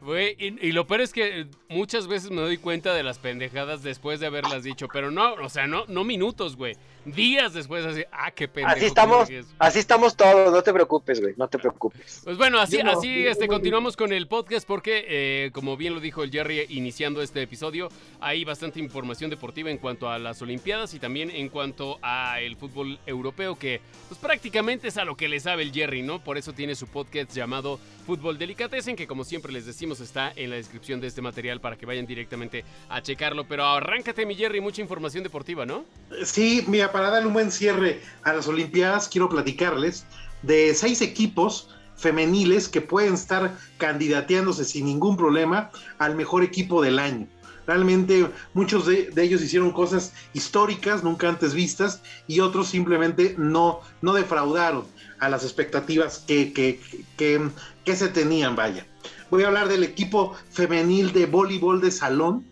Güey, 0.00 0.36
y, 0.38 0.68
y 0.68 0.72
lo 0.72 0.86
peor 0.86 1.00
es 1.00 1.12
que 1.14 1.46
muchas 1.70 2.06
veces 2.06 2.30
me 2.30 2.42
doy 2.42 2.58
cuenta 2.58 2.92
de 2.92 3.02
las 3.02 3.18
pendejadas 3.18 3.82
después 3.82 4.20
de 4.20 4.26
haberlas 4.26 4.62
dicho, 4.62 4.86
pero 4.92 5.10
no, 5.10 5.32
o 5.34 5.48
sea, 5.48 5.66
no, 5.66 5.86
no 5.86 6.04
minutos, 6.04 6.56
güey. 6.56 6.76
Días 7.04 7.52
después, 7.52 7.84
así, 7.84 8.04
ah, 8.12 8.30
qué 8.30 8.48
pendejo. 8.48 8.76
Así 8.76 8.86
estamos, 8.86 9.28
así 9.58 9.78
estamos 9.78 10.16
todos, 10.16 10.52
no 10.52 10.62
te 10.62 10.72
preocupes, 10.72 11.20
güey, 11.20 11.34
no 11.36 11.48
te 11.48 11.58
preocupes. 11.58 12.22
Pues 12.24 12.36
bueno, 12.36 12.58
así, 12.58 12.82
no, 12.82 12.92
así 12.92 13.26
este, 13.26 13.46
no, 13.46 13.54
continuamos 13.54 13.96
con 13.96 14.12
el 14.12 14.26
podcast 14.26 14.66
porque, 14.66 15.04
eh, 15.08 15.50
como 15.52 15.76
bien 15.76 15.94
lo 15.94 16.00
dijo 16.00 16.22
el 16.22 16.30
Jerry 16.30 16.66
iniciando 16.70 17.20
este 17.20 17.42
episodio, 17.42 17.88
hay 18.20 18.44
bastante 18.44 18.80
información 18.80 19.30
deportiva 19.30 19.70
en 19.70 19.78
cuanto 19.78 20.08
a 20.08 20.18
las 20.18 20.40
Olimpiadas 20.40 20.94
y 20.94 20.98
también 20.98 21.30
en 21.30 21.48
cuanto 21.48 21.98
a 22.02 22.40
el 22.40 22.56
fútbol 22.56 22.98
europeo, 23.06 23.56
que 23.56 23.80
pues 24.08 24.18
prácticamente 24.18 24.88
es 24.88 24.96
a 24.96 25.04
lo 25.04 25.16
que 25.16 25.28
le 25.28 25.40
sabe 25.40 25.62
el 25.62 25.72
Jerry, 25.72 26.02
¿no? 26.02 26.22
Por 26.22 26.38
eso 26.38 26.52
tiene 26.52 26.74
su 26.74 26.86
podcast 26.86 27.32
llamado 27.32 27.78
Fútbol 28.06 28.38
Delicatessen, 28.38 28.96
que 28.96 29.06
como 29.06 29.24
siempre 29.24 29.52
les 29.52 29.66
decimos 29.66 30.00
está 30.00 30.32
en 30.36 30.50
la 30.50 30.56
descripción 30.56 31.00
de 31.00 31.06
este 31.08 31.22
material 31.22 31.60
para 31.60 31.76
que 31.76 31.86
vayan 31.86 32.06
directamente 32.06 32.64
a 32.88 33.02
checarlo. 33.02 33.44
Pero 33.44 33.64
arráncate, 33.64 34.26
mi 34.26 34.34
Jerry, 34.34 34.60
mucha 34.60 34.82
información 34.82 35.22
deportiva, 35.22 35.66
¿no? 35.66 35.84
Sí, 36.24 36.64
mira, 36.66 36.92
para 36.94 37.10
darle 37.10 37.26
un 37.26 37.32
buen 37.32 37.50
cierre 37.50 38.00
a 38.22 38.32
las 38.32 38.46
Olimpiadas, 38.46 39.08
quiero 39.08 39.28
platicarles 39.28 40.06
de 40.42 40.72
seis 40.76 41.02
equipos 41.02 41.68
femeniles 41.96 42.68
que 42.68 42.80
pueden 42.80 43.14
estar 43.14 43.58
candidateándose 43.78 44.64
sin 44.64 44.84
ningún 44.84 45.16
problema 45.16 45.72
al 45.98 46.14
mejor 46.14 46.44
equipo 46.44 46.80
del 46.82 47.00
año. 47.00 47.26
Realmente 47.66 48.30
muchos 48.52 48.86
de, 48.86 49.10
ellos 49.16 49.42
hicieron 49.42 49.72
cosas 49.72 50.12
históricas, 50.34 51.02
nunca 51.02 51.28
antes 51.28 51.52
vistas, 51.52 52.00
y 52.28 52.38
otros 52.38 52.68
simplemente 52.68 53.34
no, 53.38 53.80
no 54.00 54.14
defraudaron 54.14 54.84
a 55.18 55.28
las 55.28 55.42
expectativas 55.42 56.20
que, 56.20 56.52
que, 56.52 56.80
que, 57.16 57.50
que 57.84 57.96
se 57.96 58.06
tenían, 58.06 58.54
vaya. 58.54 58.86
Voy 59.32 59.42
a 59.42 59.48
hablar 59.48 59.66
del 59.66 59.82
equipo 59.82 60.36
femenil 60.48 61.12
de 61.12 61.26
voleibol 61.26 61.80
de 61.80 61.90
salón, 61.90 62.46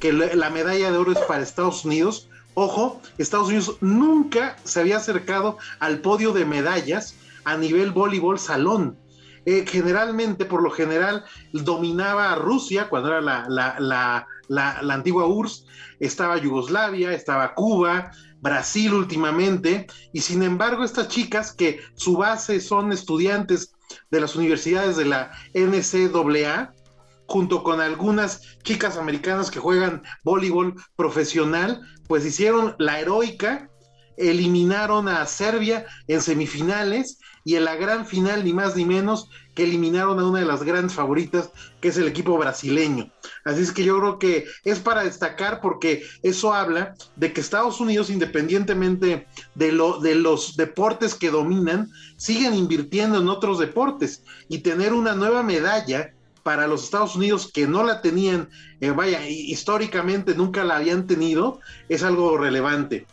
que 0.00 0.12
la 0.12 0.50
medalla 0.50 0.90
de 0.90 0.98
oro 0.98 1.12
es 1.12 1.18
para 1.18 1.44
Estados 1.44 1.84
Unidos. 1.84 2.28
Ojo, 2.54 3.00
Estados 3.18 3.48
Unidos 3.48 3.76
nunca 3.80 4.56
se 4.64 4.80
había 4.80 4.98
acercado 4.98 5.58
al 5.80 5.98
podio 5.98 6.32
de 6.32 6.44
medallas 6.44 7.16
a 7.44 7.56
nivel 7.56 7.90
voleibol 7.90 8.38
salón. 8.38 8.96
Eh, 9.46 9.64
generalmente, 9.68 10.44
por 10.46 10.62
lo 10.62 10.70
general, 10.70 11.24
dominaba 11.52 12.34
Rusia 12.36 12.88
cuando 12.88 13.08
era 13.08 13.20
la, 13.20 13.44
la- 13.48 13.76
la- 13.78 14.26
la- 14.48 14.82
la 14.82 14.94
antigua 14.94 15.26
URSS, 15.26 15.66
estaba 16.00 16.38
Yugoslavia, 16.38 17.12
estaba 17.12 17.54
Cuba, 17.54 18.10
Brasil 18.40 18.94
últimamente, 18.94 19.86
y 20.12 20.20
sin 20.20 20.42
embargo 20.42 20.84
estas 20.84 21.08
chicas 21.08 21.52
que 21.52 21.80
su 21.94 22.16
base 22.16 22.60
son 22.60 22.92
estudiantes 22.92 23.74
de 24.10 24.20
las 24.20 24.36
universidades 24.36 24.96
de 24.96 25.06
la 25.06 25.30
NCAA, 25.54 26.72
junto 27.26 27.62
con 27.62 27.80
algunas 27.80 28.58
chicas 28.62 28.96
americanas 28.98 29.50
que 29.50 29.60
juegan 29.60 30.02
voleibol 30.24 30.74
profesional, 30.96 31.80
pues 32.06 32.24
hicieron 32.24 32.74
la 32.78 33.00
heroica 33.00 33.70
eliminaron 34.16 35.08
a 35.08 35.26
Serbia 35.26 35.86
en 36.06 36.20
semifinales 36.20 37.18
y 37.44 37.56
en 37.56 37.64
la 37.64 37.76
gran 37.76 38.06
final, 38.06 38.44
ni 38.44 38.52
más 38.52 38.74
ni 38.74 38.84
menos, 38.84 39.28
que 39.54 39.64
eliminaron 39.64 40.18
a 40.18 40.26
una 40.26 40.40
de 40.40 40.46
las 40.46 40.62
grandes 40.62 40.94
favoritas, 40.94 41.50
que 41.80 41.88
es 41.88 41.96
el 41.98 42.08
equipo 42.08 42.38
brasileño. 42.38 43.12
Así 43.44 43.60
es 43.60 43.72
que 43.72 43.84
yo 43.84 43.98
creo 43.98 44.18
que 44.18 44.46
es 44.64 44.78
para 44.78 45.04
destacar 45.04 45.60
porque 45.60 46.04
eso 46.22 46.54
habla 46.54 46.94
de 47.16 47.32
que 47.32 47.40
Estados 47.40 47.80
Unidos, 47.80 48.08
independientemente 48.08 49.26
de, 49.54 49.72
lo, 49.72 50.00
de 50.00 50.14
los 50.14 50.56
deportes 50.56 51.14
que 51.14 51.30
dominan, 51.30 51.90
siguen 52.16 52.54
invirtiendo 52.54 53.18
en 53.18 53.28
otros 53.28 53.58
deportes 53.58 54.24
y 54.48 54.58
tener 54.58 54.92
una 54.92 55.14
nueva 55.14 55.42
medalla 55.42 56.14
para 56.44 56.68
los 56.68 56.84
Estados 56.84 57.16
Unidos 57.16 57.50
que 57.52 57.66
no 57.66 57.82
la 57.82 58.00
tenían, 58.02 58.48
eh, 58.80 58.90
vaya, 58.90 59.26
históricamente 59.26 60.36
nunca 60.36 60.62
la 60.62 60.76
habían 60.76 61.08
tenido, 61.08 61.58
es 61.88 62.04
algo 62.04 62.38
relevante. 62.38 63.06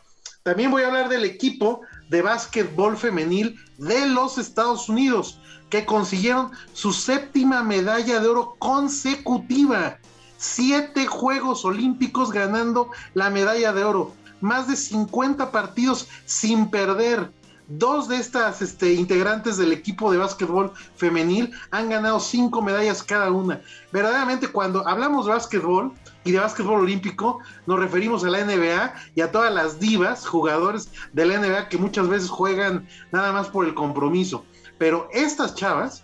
También 0.44 0.70
voy 0.70 0.84
a 0.84 0.88
hablar 0.88 1.10
del 1.10 1.24
equipo 1.24 1.82
de 2.10 2.22
básquetbol 2.22 2.98
femenil 2.98 3.58
de 3.78 4.06
los 4.08 4.38
Estados 4.38 4.90
Unidos, 4.90 5.40
que 5.70 5.86
consiguieron 5.86 6.52
su 6.74 6.92
séptima 6.92 7.64
medalla 7.64 8.20
de 8.20 8.28
oro 8.28 8.56
consecutiva. 8.60 9.98
Siete 10.38 11.08
Juegos 11.08 11.64
Olímpicos 11.64 12.32
ganando 12.32 12.90
la 13.14 13.30
medalla 13.30 13.72
de 13.72 13.84
oro. 13.86 14.14
Más 14.42 14.68
de 14.68 14.76
50 14.76 15.52
partidos 15.52 16.08
sin 16.26 16.70
perder. 16.70 17.32
Dos 17.78 18.10
de 18.10 18.18
estas 18.18 18.62
este, 18.62 18.92
integrantes 18.92 19.56
del 19.56 19.72
equipo 19.72 20.12
de 20.12 20.18
básquetbol 20.18 20.74
femenil 20.98 21.54
han 21.72 21.90
ganado 21.90 22.20
cinco 22.20 22.62
medallas 22.62 23.02
cada 23.02 23.32
una. 23.32 23.62
Verdaderamente, 23.94 24.50
cuando 24.50 24.86
hablamos 24.86 25.26
de 25.26 25.32
básquetbol 25.32 25.94
y 26.26 26.32
de 26.34 26.40
básquetbol 26.40 26.82
olímpico, 26.82 27.40
nos 27.68 27.80
referimos 27.80 28.26
a 28.26 28.30
la 28.30 28.44
NBA 28.44 28.94
y 29.16 29.22
a 29.22 29.32
todas 29.32 29.54
las 29.54 29.80
divas, 29.80 30.28
jugadores 30.28 30.92
de 31.14 31.26
la 31.26 31.38
NBA 31.38 31.70
que 31.70 31.78
muchas 31.78 32.10
veces 32.10 32.30
juegan 32.30 32.90
nada 33.14 33.32
más 33.32 33.48
por 33.48 33.66
el 33.66 33.74
compromiso. 33.74 34.44
Pero 34.78 35.08
estas 35.14 35.56
chavas, 35.56 36.04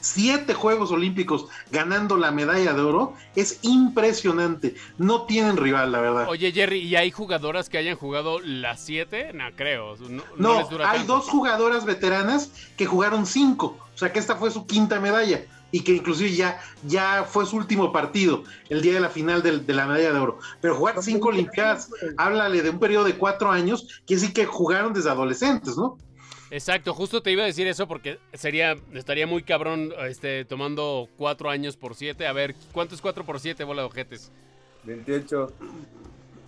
siete 0.00 0.54
Juegos 0.54 0.90
Olímpicos 0.90 1.46
ganando 1.70 2.16
la 2.16 2.30
medalla 2.30 2.72
de 2.72 2.80
oro, 2.80 3.14
es 3.36 3.58
impresionante. 3.62 4.74
No 4.98 5.26
tienen 5.26 5.56
rival, 5.56 5.92
la 5.92 6.00
verdad. 6.00 6.26
Oye, 6.28 6.52
Jerry, 6.52 6.78
¿y 6.80 6.96
hay 6.96 7.10
jugadoras 7.10 7.68
que 7.68 7.78
hayan 7.78 7.96
jugado 7.96 8.40
las 8.40 8.80
siete? 8.80 9.32
No, 9.32 9.44
creo. 9.56 9.96
No, 9.96 10.22
No, 10.36 10.58
les 10.60 10.68
dura 10.70 10.90
hay 10.90 10.98
tanto. 10.98 11.16
dos 11.16 11.28
jugadoras 11.28 11.84
veteranas 11.84 12.50
que 12.76 12.86
jugaron 12.86 13.26
cinco. 13.26 13.76
O 13.94 13.98
sea 13.98 14.12
que 14.12 14.18
esta 14.18 14.36
fue 14.36 14.50
su 14.50 14.66
quinta 14.66 14.98
medalla. 15.00 15.42
Y 15.72 15.82
que 15.82 15.92
inclusive 15.92 16.32
ya, 16.34 16.60
ya 16.84 17.22
fue 17.30 17.46
su 17.46 17.56
último 17.56 17.92
partido, 17.92 18.42
el 18.70 18.82
día 18.82 18.94
de 18.94 18.98
la 19.00 19.08
final 19.08 19.40
del- 19.40 19.64
de 19.64 19.72
la 19.74 19.86
medalla 19.86 20.12
de 20.12 20.18
oro. 20.18 20.38
Pero 20.60 20.74
jugar 20.74 21.00
cinco 21.00 21.28
Olimpiadas, 21.28 21.90
háblale 22.16 22.62
de 22.62 22.70
un 22.70 22.80
periodo 22.80 23.04
de 23.04 23.14
cuatro 23.16 23.52
años, 23.52 23.86
que 24.04 24.18
sí 24.18 24.32
que 24.32 24.46
jugaron 24.46 24.92
desde 24.92 25.10
adolescentes, 25.10 25.76
¿no? 25.76 25.96
Exacto, 26.50 26.94
justo 26.94 27.22
te 27.22 27.30
iba 27.30 27.44
a 27.44 27.46
decir 27.46 27.66
eso 27.66 27.86
porque 27.86 28.18
sería, 28.32 28.76
estaría 28.92 29.26
muy 29.26 29.42
cabrón 29.42 29.92
este, 30.08 30.44
tomando 30.44 31.08
cuatro 31.16 31.48
años 31.48 31.76
por 31.76 31.94
siete. 31.94 32.26
A 32.26 32.32
ver, 32.32 32.56
¿cuánto 32.72 32.94
es 32.94 33.00
cuatro 33.00 33.24
por 33.24 33.38
siete, 33.38 33.62
bola 33.62 33.82
de 33.82 33.88
ojetes? 33.88 34.32
28. 34.84 35.52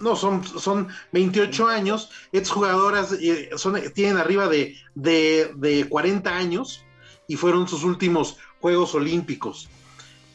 No, 0.01 0.17
son, 0.17 0.45
son 0.45 0.89
28 1.13 1.69
años. 1.69 2.11
Estas 2.33 2.51
jugadoras 2.51 3.13
eh, 3.13 3.51
son, 3.57 3.81
tienen 3.95 4.17
arriba 4.17 4.49
de, 4.49 4.77
de, 4.97 5.53
de 5.55 5.89
40 5.89 6.37
años 6.37 6.85
y 7.29 7.37
fueron 7.37 7.69
sus 7.69 7.85
últimos 7.85 8.39
Juegos 8.61 8.95
Olímpicos. 8.97 9.69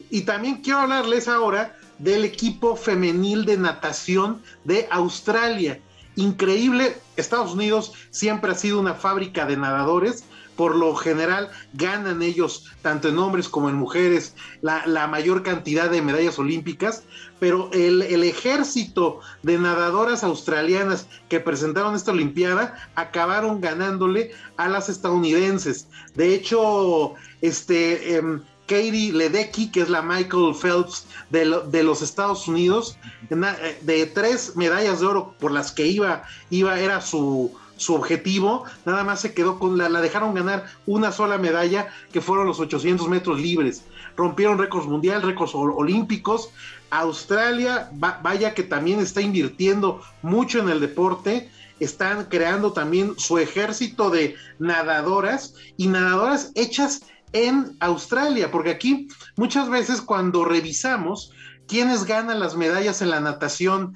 Y 0.10 0.22
también 0.22 0.62
quiero 0.62 0.80
hablarles 0.80 1.28
ahora 1.28 1.78
del 1.98 2.24
equipo 2.24 2.76
femenil 2.76 3.46
de 3.46 3.58
natación 3.58 4.42
de 4.64 4.88
Australia. 4.92 5.82
Increíble, 6.18 6.98
Estados 7.16 7.54
Unidos 7.54 7.94
siempre 8.10 8.52
ha 8.52 8.56
sido 8.56 8.80
una 8.80 8.96
fábrica 8.96 9.46
de 9.46 9.56
nadadores. 9.56 10.24
Por 10.56 10.76
lo 10.76 10.96
general 10.96 11.52
ganan 11.74 12.24
ellos, 12.24 12.72
tanto 12.82 13.10
en 13.10 13.20
hombres 13.20 13.48
como 13.48 13.70
en 13.70 13.76
mujeres, 13.76 14.34
la, 14.62 15.06
mayor 15.06 15.44
cantidad 15.44 15.92
de 15.92 16.02
medallas 16.02 16.40
olímpicas. 16.40 17.04
Pero 17.40 17.70
el, 17.72 18.02
el 18.02 18.24
ejército 18.24 19.20
de 19.44 19.60
nadadoras 19.60 20.24
australianas 20.24 21.06
que 21.30 21.40
presentaron 21.40 21.94
esta 21.94 22.12
Olimpiada 22.12 22.90
acabaron 22.96 23.62
ganándole 23.62 24.32
a 24.58 24.68
las 24.68 24.90
estadounidenses. 24.90 25.88
De 26.16 26.34
hecho, 26.34 27.14
este 27.42 28.16
em, 28.16 28.42
Katie 28.68 29.12
Ledecky, 29.14 29.72
que 29.72 29.82
es 29.82 29.90
la 29.90 30.02
Michael 30.02 30.54
Phelps 30.60 31.06
de, 31.30 31.46
lo- 31.46 31.62
de 31.62 31.84
los 31.84 32.02
Estados 32.02 32.48
Unidos, 32.48 32.98
eh, 33.30 33.78
de 33.82 34.06
tres 34.06 34.56
medallas 34.56 35.00
de 35.00 35.06
oro 35.08 35.34
por 35.40 35.52
las 35.52 35.72
que 35.72 35.88
iba, 35.88 36.24
iba 36.50 36.80
era 36.80 37.02
su, 37.02 37.56
su 37.78 37.96
objetivo, 37.96 38.66
nada 38.86 39.04
más 39.04 39.22
se 39.22 39.34
quedó 39.34 39.58
con 39.60 39.78
la, 39.78 39.88
la 39.90 40.02
dejaron 40.02 40.34
ganar 40.36 40.66
una 40.86 41.12
sola 41.12 41.38
medalla, 41.38 41.88
que 42.12 42.22
fueron 42.22 42.46
los 42.48 42.60
800 42.60 43.08
metros 43.10 43.40
libres. 43.40 43.84
Rompieron 44.16 44.58
récords 44.58 44.88
mundial, 44.88 45.22
récords 45.22 45.54
ol- 45.56 45.74
olímpicos. 45.76 46.50
Australia, 46.90 47.90
va- 48.04 48.20
vaya 48.24 48.54
que 48.54 48.64
también 48.64 49.00
está 49.00 49.22
invirtiendo 49.22 50.02
mucho 50.22 50.60
en 50.60 50.70
el 50.70 50.80
deporte. 50.80 51.50
Están 51.80 52.26
creando 52.26 52.74
también 52.74 53.14
su 53.20 53.38
ejército 53.38 54.10
de 54.10 54.36
nadadoras 54.58 55.54
y 55.78 55.88
nadadoras 55.88 56.52
hechas 56.56 57.02
en 57.34 57.76
Australia, 57.80 58.52
porque 58.52 58.72
aquí 58.72 59.08
muchas 59.36 59.70
veces 59.70 60.02
cuando 60.02 60.46
revisamos 60.46 61.32
quiénes 61.68 62.06
ganan 62.06 62.40
las 62.40 62.56
medallas 62.56 63.02
en 63.02 63.10
la 63.10 63.20
natación 63.20 63.94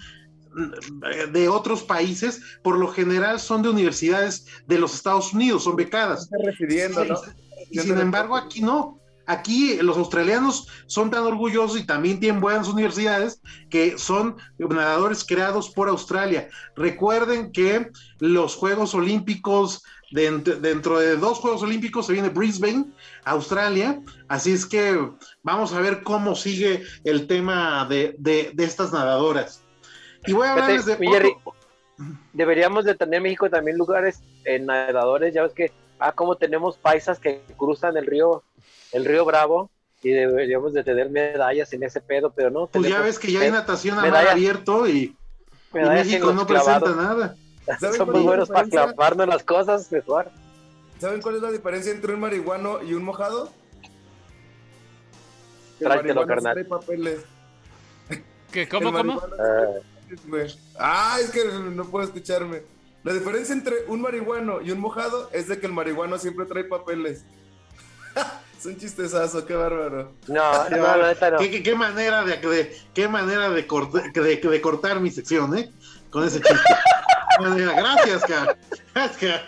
mm, 0.53 1.31
de 1.31 1.49
otros 1.49 1.83
países, 1.83 2.41
por 2.63 2.77
lo 2.77 2.89
general 2.89 3.39
son 3.39 3.61
de 3.61 3.69
universidades 3.69 4.45
de 4.67 4.79
los 4.79 4.93
Estados 4.93 5.33
Unidos, 5.33 5.63
son 5.63 5.75
becadas. 5.75 6.29
Y 7.69 7.79
sin 7.79 7.97
embargo, 7.97 8.35
aquí 8.35 8.61
no. 8.61 9.01
Aquí 9.27 9.77
los 9.77 9.97
australianos 9.97 10.67
son 10.87 11.09
tan 11.09 11.23
orgullosos 11.23 11.79
y 11.79 11.85
también 11.85 12.19
tienen 12.19 12.41
buenas 12.41 12.67
universidades 12.67 13.39
que 13.69 13.97
son 13.97 14.35
nadadores 14.57 15.23
creados 15.23 15.69
por 15.69 15.87
Australia. 15.87 16.49
Recuerden 16.75 17.51
que 17.51 17.91
los 18.19 18.55
Juegos 18.55 18.93
Olímpicos, 18.93 19.83
dent- 20.11 20.59
dentro 20.59 20.99
de 20.99 21.15
dos 21.17 21.39
Juegos 21.39 21.61
Olímpicos 21.63 22.05
se 22.07 22.13
viene 22.13 22.29
Brisbane, 22.29 22.85
Australia. 23.25 24.01
Así 24.27 24.51
es 24.51 24.65
que 24.65 25.09
vamos 25.43 25.73
a 25.73 25.81
ver 25.81 26.03
cómo 26.03 26.35
sigue 26.35 26.83
el 27.03 27.27
tema 27.27 27.85
de, 27.89 28.15
de- 28.17 28.51
de 28.53 28.63
estas 28.63 28.91
nadadoras. 28.93 29.61
Y 30.25 30.33
voy 30.33 30.47
a 30.47 30.51
hablarles 30.53 30.85
de... 30.85 30.95
Jerry, 30.97 31.33
Deberíamos 32.33 32.85
de 32.85 32.95
tener 32.95 33.15
en 33.17 33.23
México 33.23 33.49
también 33.49 33.77
lugares 33.77 34.21
en 34.45 34.65
nadadores, 34.65 35.33
ya 35.33 35.43
ves 35.43 35.53
que, 35.53 35.71
ah, 35.99 36.11
como 36.13 36.35
tenemos 36.35 36.77
paisas 36.77 37.19
que 37.19 37.41
cruzan 37.57 37.95
el 37.97 38.05
río, 38.07 38.43
el 38.91 39.05
río 39.05 39.23
Bravo, 39.25 39.69
y 40.01 40.09
deberíamos 40.09 40.73
de 40.73 40.83
tener 40.83 41.11
medallas 41.11 41.71
en 41.73 41.83
ese 41.83 42.01
pedo, 42.01 42.31
pero 42.31 42.49
no. 42.49 42.65
Pues 42.67 42.89
ya 42.89 43.01
ves 43.01 43.19
que 43.19 43.31
ya 43.31 43.41
hay 43.41 43.51
natación 43.51 43.99
a 43.99 44.05
mar 44.07 44.27
abierto 44.29 44.87
y, 44.87 45.15
México 45.73 46.33
no 46.33 46.47
presenta 46.47 46.91
nada. 46.95 47.35
¿Saben 47.79 47.95
Son 47.97 48.11
muy 48.11 48.21
buenos 48.21 48.49
para 48.49 48.67
clavarnos 48.67 49.27
las 49.27 49.43
cosas 49.43 49.91
mejor. 49.91 50.29
¿Saben 50.99 51.21
cuál 51.21 51.35
es 51.37 51.41
la 51.41 51.51
diferencia 51.51 51.91
entre 51.91 52.13
un 52.13 52.19
marihuano 52.19 52.81
y 52.83 52.93
un 52.93 53.03
mojado? 53.03 53.51
El 55.79 55.87
Tráetelo, 55.87 56.27
carnal. 56.27 56.53
trae 56.53 56.65
papeles. 56.65 57.21
¿Qué, 58.51 58.67
¿Cómo, 58.69 58.91
cómo? 58.91 59.21
Ah, 60.77 61.17
es 61.21 61.31
que 61.31 61.45
no 61.45 61.85
puedo 61.85 62.05
escucharme. 62.05 62.61
La 63.03 63.13
diferencia 63.13 63.53
entre 63.53 63.85
un 63.87 64.01
marihuano 64.01 64.61
y 64.61 64.69
un 64.71 64.79
mojado 64.79 65.29
es 65.33 65.47
de 65.47 65.59
que 65.59 65.65
el 65.65 65.73
marihuano 65.73 66.19
siempre 66.19 66.45
trae 66.45 66.65
papeles. 66.65 67.23
es 68.59 68.65
un 68.65 68.77
chistezazo, 68.77 69.45
qué 69.45 69.55
bárbaro. 69.55 70.11
no, 70.27 70.69
no, 70.69 70.97
la 70.97 71.07
neta 71.07 71.31
no. 71.31 71.37
¿Qué, 71.39 71.49
qué- 71.49 71.63
qué 71.63 71.73
manera 71.75 72.23
de, 72.23 72.37
de- 72.37 72.77
qué 72.93 73.07
manera 73.07 73.49
de, 73.49 73.67
cort- 73.67 74.11
de- 74.13 74.35
de 74.37 74.61
cortar 74.61 74.99
mi 74.99 75.09
sección, 75.09 75.57
¿eh? 75.57 75.71
Con 76.11 76.25
ese 76.27 76.39
chiste. 76.41 76.75
Gracias, 77.39 78.23
cara. 78.25 78.57
Gracias. 78.93 79.41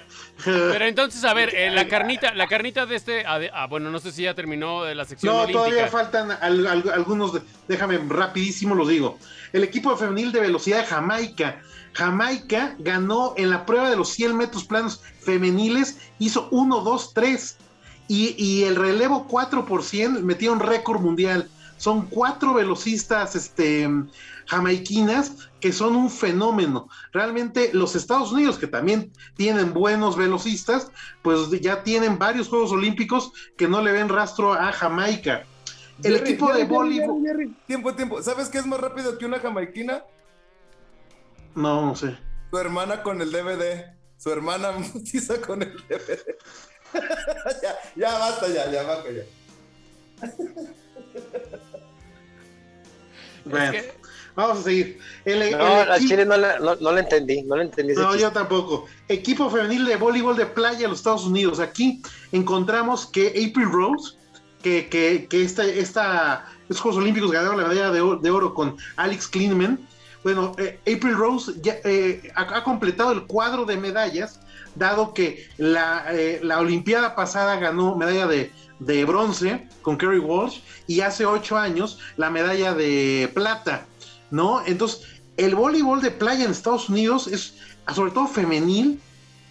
Pero 0.46 0.86
entonces, 0.86 1.24
a 1.24 1.34
ver, 1.34 1.54
eh, 1.54 1.70
la 1.72 1.88
carnita, 1.88 2.34
la 2.34 2.48
carnita 2.48 2.86
de 2.86 2.96
este, 2.96 3.26
ah, 3.26 3.38
de- 3.40 3.52
ah, 3.54 3.68
bueno, 3.68 3.92
no 3.92 4.00
sé 4.00 4.12
si 4.12 4.24
ya 4.24 4.34
terminó 4.34 4.84
de 4.84 4.96
la 4.96 5.06
sección 5.06 5.32
No, 5.34 5.42
olímpica. 5.44 5.60
todavía 5.66 5.88
faltan 5.88 6.32
al- 6.42 6.66
al- 6.68 6.90
algunos, 6.94 7.34
de- 7.34 7.42
déjame 7.68 8.00
rapidísimo 8.10 8.74
los 8.76 8.88
digo. 8.90 9.20
El 9.54 9.64
equipo 9.64 9.96
femenil 9.96 10.32
de 10.32 10.40
velocidad 10.42 10.80
de 10.80 10.86
Jamaica. 10.86 11.62
Jamaica 11.94 12.76
ganó 12.80 13.36
en 13.38 13.52
la 13.52 13.66
prueba 13.66 13.90
de 13.90 13.96
los 13.96 14.10
100 14.10 14.36
metros 14.36 14.64
planos 14.66 15.02
femeniles, 15.22 15.98
hizo 16.20 16.48
1, 16.52 16.80
2, 16.80 17.14
3. 17.14 17.58
Y, 18.08 18.36
y 18.38 18.64
el 18.64 18.76
relevo 18.76 19.28
4 19.28 19.66
por 19.66 19.84
100 19.84 20.26
metieron 20.26 20.60
récord 20.60 21.00
mundial. 21.00 21.50
Son 21.84 22.06
cuatro 22.06 22.54
velocistas 22.54 23.36
este, 23.36 23.90
jamaiquinas 24.46 25.50
que 25.60 25.74
son 25.74 25.98
un 25.98 26.10
fenómeno. 26.10 26.88
Realmente 27.12 27.72
los 27.74 27.98
Estados 27.98 28.32
Unidos, 28.32 28.58
que 28.58 28.68
también 28.68 29.12
tienen 29.36 29.74
buenos 29.74 30.16
velocistas, 30.16 30.94
pues 31.22 31.50
ya 31.60 31.84
tienen 31.84 32.18
varios 32.18 32.48
Juegos 32.48 32.72
Olímpicos 32.72 33.34
que 33.58 33.68
no 33.68 33.82
le 33.82 33.92
ven 33.92 34.08
rastro 34.08 34.54
a 34.54 34.72
Jamaica. 34.72 35.44
El 36.04 36.14
Jerry, 36.14 36.30
equipo 36.30 36.48
Jerry, 36.48 36.60
de 36.60 36.68
voleibol... 36.68 37.22
Jerry. 37.22 37.54
Tiempo, 37.68 37.94
tiempo. 37.94 38.24
¿Sabes 38.24 38.48
qué 38.48 38.60
es 38.60 38.66
más 38.66 38.80
rápido 38.80 39.18
que 39.18 39.26
una 39.26 39.40
jamaiquina? 39.42 40.06
No, 41.54 41.88
no 41.88 41.96
sé. 41.98 42.18
su 42.50 42.58
hermana 42.60 43.04
con 43.04 43.22
el 43.22 43.30
DVD. 43.30 43.94
Su 44.18 44.32
hermana 44.32 44.72
mutiza 44.94 45.42
con 45.42 45.62
el 45.62 45.74
DVD. 45.74 46.18
ya, 47.62 47.76
ya 47.94 48.18
basta, 48.20 48.48
ya, 48.48 48.72
ya 48.72 48.84
basta, 48.84 49.10
ya. 49.12 49.24
Bueno, 53.46 53.72
que- 53.72 53.94
vamos 54.36 54.60
a 54.60 54.64
seguir. 54.64 55.00
El- 55.26 55.42
el 55.42 55.58
No, 55.58 55.82
equipo- 55.84 55.98
Chile 56.08 56.26
no 56.26 56.38
la, 56.38 56.60
no, 56.60 56.76
no 56.76 56.92
la 56.92 57.00
entendí, 57.02 57.44
no 57.44 57.56
la 57.56 57.64
entendí. 57.64 57.94
No, 57.94 58.16
yo 58.16 58.32
tampoco. 58.32 58.86
Equipo 59.08 59.50
femenil 59.50 59.86
de 59.86 59.96
voleibol 59.98 60.36
de 60.36 60.46
playa 60.46 60.80
de 60.80 60.88
los 60.88 61.00
Estados 61.00 61.26
Unidos. 61.26 61.60
Aquí 61.60 62.02
encontramos 62.32 63.06
que 63.06 63.28
April 63.30 63.70
Rose, 63.72 64.16
que, 64.62 64.88
que, 64.90 65.28
que 65.30 65.44
esta, 65.44 65.66
esta, 65.66 66.46
estos 66.64 66.80
Juegos 66.82 67.02
Olímpicos 67.02 67.32
ganaron 67.32 67.58
la 67.62 67.68
medalla 67.68 67.92
de 67.92 68.02
oro, 68.02 68.20
de 68.20 68.32
oro 68.32 68.54
con 68.54 68.78
Alex 68.96 69.28
Klinman. 69.28 69.80
Bueno, 70.24 70.54
eh, 70.58 70.80
April 70.82 71.16
Rose 71.16 71.52
ya, 71.62 71.76
eh, 71.84 72.32
ha, 72.36 72.42
ha 72.58 72.64
completado 72.64 73.12
el 73.12 73.24
cuadro 73.28 73.66
de 73.66 73.76
medallas, 73.76 74.40
dado 74.76 75.14
que 75.14 75.48
la, 75.58 76.06
eh, 76.12 76.40
la 76.42 76.60
Olimpiada 76.60 77.14
pasada 77.14 77.58
ganó 77.58 77.96
medalla 77.98 78.26
de, 78.28 78.52
de 78.86 79.06
bronce 79.06 79.68
con 79.82 79.98
Kerry 79.98 80.20
Walsh 80.20 80.60
y 80.88 81.02
hace 81.02 81.26
ocho 81.26 81.58
años 81.58 82.00
la 82.18 82.30
medalla 82.30 82.74
de 82.74 83.32
plata, 83.34 83.86
¿no? 84.32 84.66
Entonces, 84.66 85.02
el 85.38 85.56
voleibol 85.56 86.02
de 86.02 86.12
playa 86.12 86.46
en 86.46 86.52
Estados 86.52 86.90
Unidos 86.90 87.28
es, 87.28 87.56
sobre 87.94 88.12
todo 88.12 88.28
femenil, 88.28 89.00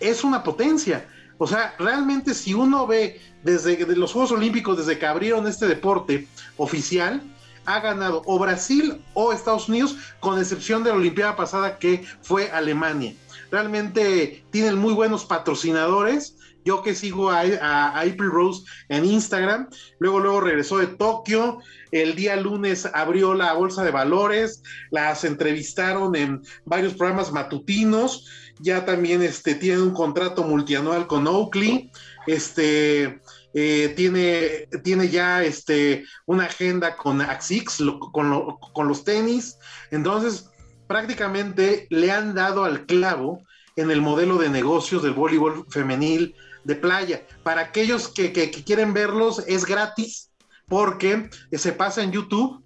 es 0.00 0.24
una 0.24 0.42
potencia. 0.42 1.06
O 1.38 1.46
sea, 1.46 1.74
realmente 1.78 2.34
si 2.34 2.54
uno 2.54 2.86
ve 2.86 3.20
desde 3.42 3.84
de 3.84 3.96
los 3.96 4.12
Juegos 4.12 4.32
Olímpicos, 4.32 4.78
desde 4.78 4.98
que 4.98 5.06
abrieron 5.06 5.46
este 5.46 5.66
deporte 5.66 6.28
oficial, 6.56 7.22
ha 7.64 7.80
ganado 7.80 8.22
o 8.26 8.38
Brasil 8.38 9.02
o 9.14 9.32
Estados 9.32 9.68
Unidos, 9.68 9.96
con 10.20 10.38
excepción 10.38 10.82
de 10.82 10.90
la 10.90 10.96
Olimpiada 10.96 11.36
pasada 11.36 11.78
que 11.78 12.04
fue 12.22 12.50
Alemania. 12.50 13.14
Realmente 13.50 14.44
tienen 14.50 14.78
muy 14.78 14.94
buenos 14.94 15.24
patrocinadores. 15.24 16.36
Yo 16.64 16.82
que 16.82 16.94
sigo 16.94 17.30
a, 17.30 17.98
April 17.98 18.30
Rose 18.30 18.64
en 18.88 19.04
Instagram, 19.04 19.68
luego 19.98 20.20
luego 20.20 20.40
regresó 20.40 20.78
de 20.78 20.86
Tokio, 20.86 21.58
el 21.90 22.14
día 22.14 22.36
lunes 22.36 22.88
abrió 22.92 23.34
la 23.34 23.52
bolsa 23.54 23.84
de 23.84 23.90
valores, 23.90 24.62
las 24.90 25.24
entrevistaron 25.24 26.14
en 26.14 26.42
varios 26.64 26.94
programas 26.94 27.32
matutinos, 27.32 28.28
ya 28.60 28.84
también 28.84 29.22
este, 29.22 29.54
tiene 29.54 29.82
un 29.82 29.92
contrato 29.92 30.44
multianual 30.44 31.06
con 31.06 31.26
Oakley, 31.26 31.90
este, 32.26 33.20
eh, 33.54 33.92
tiene, 33.96 34.68
tiene 34.84 35.08
ya 35.08 35.42
este, 35.42 36.04
una 36.26 36.44
agenda 36.44 36.96
con 36.96 37.20
Axix, 37.20 37.82
con 38.12 38.88
los 38.88 39.04
tenis, 39.04 39.58
entonces 39.90 40.48
prácticamente 40.86 41.86
le 41.90 42.12
han 42.12 42.34
dado 42.34 42.64
al 42.64 42.86
clavo 42.86 43.42
en 43.76 43.90
el 43.90 44.02
modelo 44.02 44.36
de 44.36 44.48
negocios 44.50 45.02
del 45.02 45.14
voleibol 45.14 45.64
femenil 45.70 46.34
de 46.64 46.74
playa. 46.74 47.26
Para 47.42 47.62
aquellos 47.62 48.08
que, 48.08 48.32
quieren 48.32 48.92
verlos 48.92 49.42
es 49.46 49.64
gratis 49.64 50.30
porque 50.68 51.28
se 51.52 51.72
pasa 51.72 52.02
en 52.02 52.12
YouTube 52.12 52.62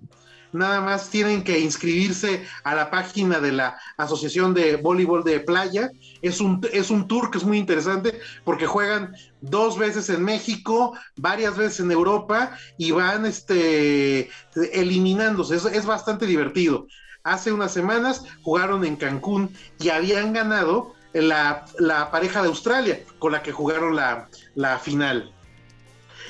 nada 0.53 0.81
más 0.81 1.11
tienen 1.11 1.43
que 1.43 1.61
inscribirse 1.61 2.45
a 2.65 2.75
la 2.75 2.91
página 2.91 3.41
de 3.41 3.53
la 3.53 3.79
Asociación 3.97 4.55
de 4.55 4.77
Voleibol 4.77 5.23
de 5.23 5.41
Playa. 5.41 5.91
Es 6.23 6.41
un, 6.41 6.67
es 6.73 6.91
un 6.91 7.07
tour 7.07 7.31
que 7.31 7.39
es 7.39 7.45
muy 7.45 7.59
interesante 7.59 8.19
porque 8.45 8.67
juegan 8.67 9.15
dos 9.41 9.79
veces 9.79 10.09
en 10.09 10.25
México, 10.25 10.97
varias 11.17 11.57
veces 11.57 11.81
en 11.81 11.93
Europa 11.93 12.57
y 12.79 12.91
van 12.91 13.27
este, 13.27 14.31
eliminándose. 14.73 15.57
Es 15.57 15.87
bastante 15.87 16.27
divertido. 16.27 16.87
Hace 17.23 17.53
unas 17.53 17.73
semanas 17.73 18.23
jugaron 18.43 18.85
en 18.85 18.97
Cancún 18.97 19.51
y 19.81 19.89
habían 19.89 20.33
ganado 20.33 20.95
la, 21.23 21.65
la 21.79 22.11
pareja 22.11 22.43
de 22.43 22.49
Australia 22.49 23.01
con 23.19 23.33
la 23.33 23.43
que 23.43 23.53
jugaron 23.53 23.95
la, 23.97 24.29
la 24.55 24.79
final. 24.79 25.33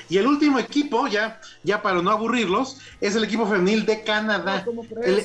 Y 0.09 0.17
el 0.17 0.27
último 0.27 0.57
equipo, 0.59 1.07
ya, 1.07 1.39
ya 1.63 1.81
para 1.81 2.01
no 2.01 2.11
aburrirlos, 2.11 2.77
es 3.01 3.15
el 3.15 3.23
equipo 3.25 3.45
femenil 3.45 3.85
de 3.85 4.03
Canadá. 4.03 4.63
¿Cómo 4.65 4.85
El, 5.03 5.23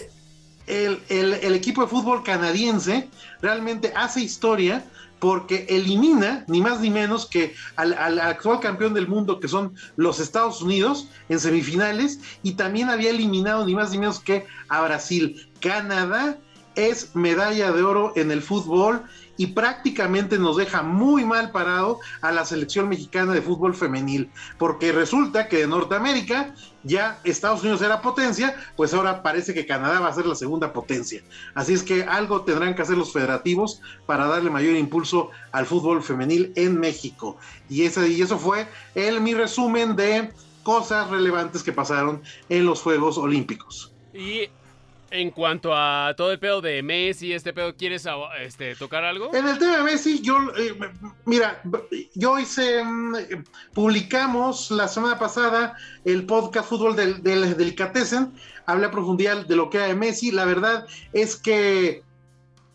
el- 0.66 1.00
el- 1.08 1.34
el 1.34 1.54
equipo 1.54 1.82
de 1.82 1.88
fútbol 1.88 2.22
canadiense 2.22 3.08
realmente 3.40 3.92
hace 3.94 4.20
historia 4.20 4.84
porque 5.20 5.66
elimina 5.68 6.44
ni 6.48 6.60
más 6.60 6.80
ni 6.80 6.90
menos 6.90 7.26
que 7.26 7.54
al, 7.76 7.92
al 7.94 8.18
actual 8.18 8.58
campeón 8.58 8.92
del 8.92 9.06
mundo 9.06 9.38
que 9.38 9.46
son 9.46 9.72
los 9.94 10.18
Estados 10.18 10.60
Unidos 10.62 11.06
en 11.28 11.38
semifinales 11.38 12.18
y 12.42 12.54
también 12.54 12.90
había 12.90 13.10
eliminado 13.10 13.64
ni 13.64 13.74
más 13.76 13.92
ni 13.92 13.98
menos 13.98 14.18
que 14.18 14.46
a 14.68 14.82
Brasil. 14.82 15.48
Canadá 15.60 16.38
es 16.74 17.14
medalla 17.14 17.70
de 17.70 17.82
oro 17.84 18.12
en 18.16 18.32
el 18.32 18.42
fútbol 18.42 19.04
y 19.36 19.48
prácticamente 19.48 20.38
nos 20.38 20.56
deja 20.56 20.82
muy 20.82 21.24
mal 21.24 21.50
parado 21.50 21.98
a 22.20 22.32
la 22.32 22.44
selección 22.44 22.88
mexicana 22.88 23.32
de 23.32 23.42
fútbol 23.42 23.74
femenil, 23.74 24.30
porque 24.58 24.92
resulta 24.92 25.48
que 25.48 25.58
de 25.58 25.66
Norteamérica 25.66 26.54
ya 26.84 27.20
Estados 27.24 27.62
Unidos 27.62 27.82
era 27.82 28.02
potencia, 28.02 28.56
pues 28.76 28.92
ahora 28.92 29.22
parece 29.22 29.54
que 29.54 29.66
Canadá 29.66 30.00
va 30.00 30.08
a 30.08 30.14
ser 30.14 30.26
la 30.26 30.34
segunda 30.34 30.72
potencia. 30.72 31.22
Así 31.54 31.72
es 31.72 31.82
que 31.82 32.04
algo 32.04 32.42
tendrán 32.42 32.74
que 32.74 32.82
hacer 32.82 32.98
los 32.98 33.12
federativos 33.12 33.80
para 34.06 34.26
darle 34.26 34.50
mayor 34.50 34.76
impulso 34.76 35.30
al 35.52 35.66
fútbol 35.66 36.02
femenil 36.02 36.52
en 36.56 36.78
México. 36.78 37.36
Y, 37.68 37.84
ese, 37.84 38.08
y 38.08 38.20
eso 38.20 38.38
fue 38.38 38.66
el, 38.94 39.20
mi 39.20 39.34
resumen 39.34 39.96
de 39.96 40.32
cosas 40.62 41.08
relevantes 41.10 41.62
que 41.62 41.72
pasaron 41.72 42.22
en 42.48 42.64
los 42.64 42.82
Juegos 42.82 43.18
Olímpicos. 43.18 43.92
Y 44.14 44.48
en 45.12 45.30
cuanto 45.30 45.74
a 45.74 46.14
todo 46.16 46.32
el 46.32 46.38
pedo 46.38 46.60
de 46.60 46.82
Messi, 46.82 47.32
este 47.32 47.52
pedo, 47.52 47.76
¿quieres 47.76 48.06
ah, 48.06 48.16
este, 48.40 48.74
tocar 48.74 49.04
algo? 49.04 49.32
En 49.34 49.46
el 49.46 49.58
tema 49.58 49.76
de 49.76 49.82
Messi, 49.84 50.20
yo, 50.22 50.38
eh, 50.56 50.74
mira, 51.26 51.62
yo 52.14 52.38
hice, 52.38 52.82
publicamos 53.74 54.70
la 54.70 54.88
semana 54.88 55.18
pasada 55.18 55.76
el 56.04 56.24
podcast 56.24 56.68
Fútbol 56.68 56.96
del, 56.96 57.22
del, 57.22 57.74
Catesen, 57.74 58.32
hablé 58.66 58.88
profundidad 58.88 59.46
de 59.46 59.54
lo 59.54 59.68
que 59.68 59.78
era 59.78 59.86
de 59.86 59.94
Messi, 59.94 60.30
la 60.30 60.46
verdad 60.46 60.86
es 61.12 61.36
que 61.36 62.02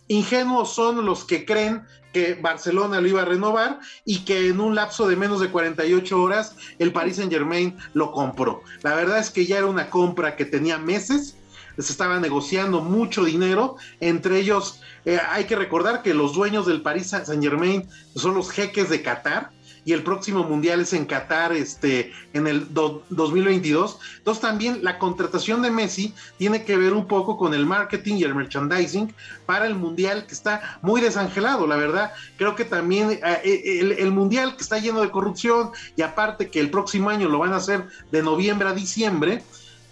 ingenuos 0.07 0.73
son 0.73 1.05
los 1.05 1.25
que 1.25 1.43
creen 1.43 1.83
que 2.13 2.35
Barcelona 2.35 3.01
lo 3.01 3.07
iba 3.07 3.23
a 3.23 3.25
renovar 3.25 3.79
y 4.05 4.19
que 4.19 4.47
en 4.47 4.59
un 4.59 4.75
lapso 4.75 5.07
de 5.07 5.15
menos 5.15 5.39
de 5.39 5.49
48 5.49 6.21
horas 6.21 6.55
el 6.79 6.93
Paris 6.93 7.17
Saint 7.17 7.31
Germain 7.31 7.75
lo 7.93 8.11
compró. 8.11 8.63
La 8.83 8.95
verdad 8.95 9.19
es 9.19 9.29
que 9.29 9.45
ya 9.45 9.57
era 9.57 9.65
una 9.65 9.89
compra 9.89 10.35
que 10.35 10.45
tenía 10.45 10.77
meses, 10.77 11.36
se 11.77 11.91
estaba 11.91 12.19
negociando 12.19 12.81
mucho 12.81 13.23
dinero, 13.23 13.75
entre 13.99 14.39
ellos 14.39 14.81
eh, 15.05 15.19
hay 15.29 15.45
que 15.45 15.55
recordar 15.55 16.01
que 16.01 16.13
los 16.13 16.33
dueños 16.33 16.65
del 16.65 16.81
Paris 16.81 17.11
Saint 17.11 17.41
Germain 17.41 17.87
son 18.15 18.33
los 18.33 18.51
jeques 18.51 18.89
de 18.89 19.01
Qatar 19.01 19.51
y 19.87 19.93
el 19.93 20.03
próximo 20.03 20.43
mundial 20.43 20.81
es 20.81 20.91
en 20.91 21.05
Qatar 21.05 21.53
este, 21.53 22.11
en 22.33 22.45
el 22.45 22.73
do, 22.73 23.05
2022. 23.09 23.99
Entonces 24.17 24.41
también 24.41 24.83
la 24.83 24.99
contratación 24.99 25.61
de 25.61 25.71
Messi 25.71 26.13
tiene 26.37 26.65
que 26.65 26.75
ver 26.75 26.91
un 26.91 27.07
poco 27.07 27.37
con 27.37 27.53
el 27.53 27.65
marketing 27.65 28.15
y 28.15 28.23
el 28.25 28.35
merchandising 28.35 29.13
para 29.45 29.65
el 29.65 29.75
mundial 29.75 30.25
que 30.27 30.33
está 30.33 30.77
muy 30.81 30.99
desangelado, 30.99 31.65
la 31.67 31.77
verdad. 31.77 32.11
Creo 32.35 32.53
que 32.53 32.65
también 32.65 33.11
eh, 33.11 33.79
el, 33.79 33.93
el 33.93 34.11
mundial 34.11 34.57
que 34.57 34.63
está 34.63 34.77
lleno 34.77 34.99
de 34.99 35.09
corrupción 35.09 35.71
y 35.95 36.01
aparte 36.01 36.49
que 36.49 36.59
el 36.59 36.69
próximo 36.69 37.09
año 37.09 37.29
lo 37.29 37.39
van 37.39 37.53
a 37.53 37.55
hacer 37.57 37.85
de 38.11 38.21
noviembre 38.21 38.67
a 38.67 38.73
diciembre, 38.73 39.41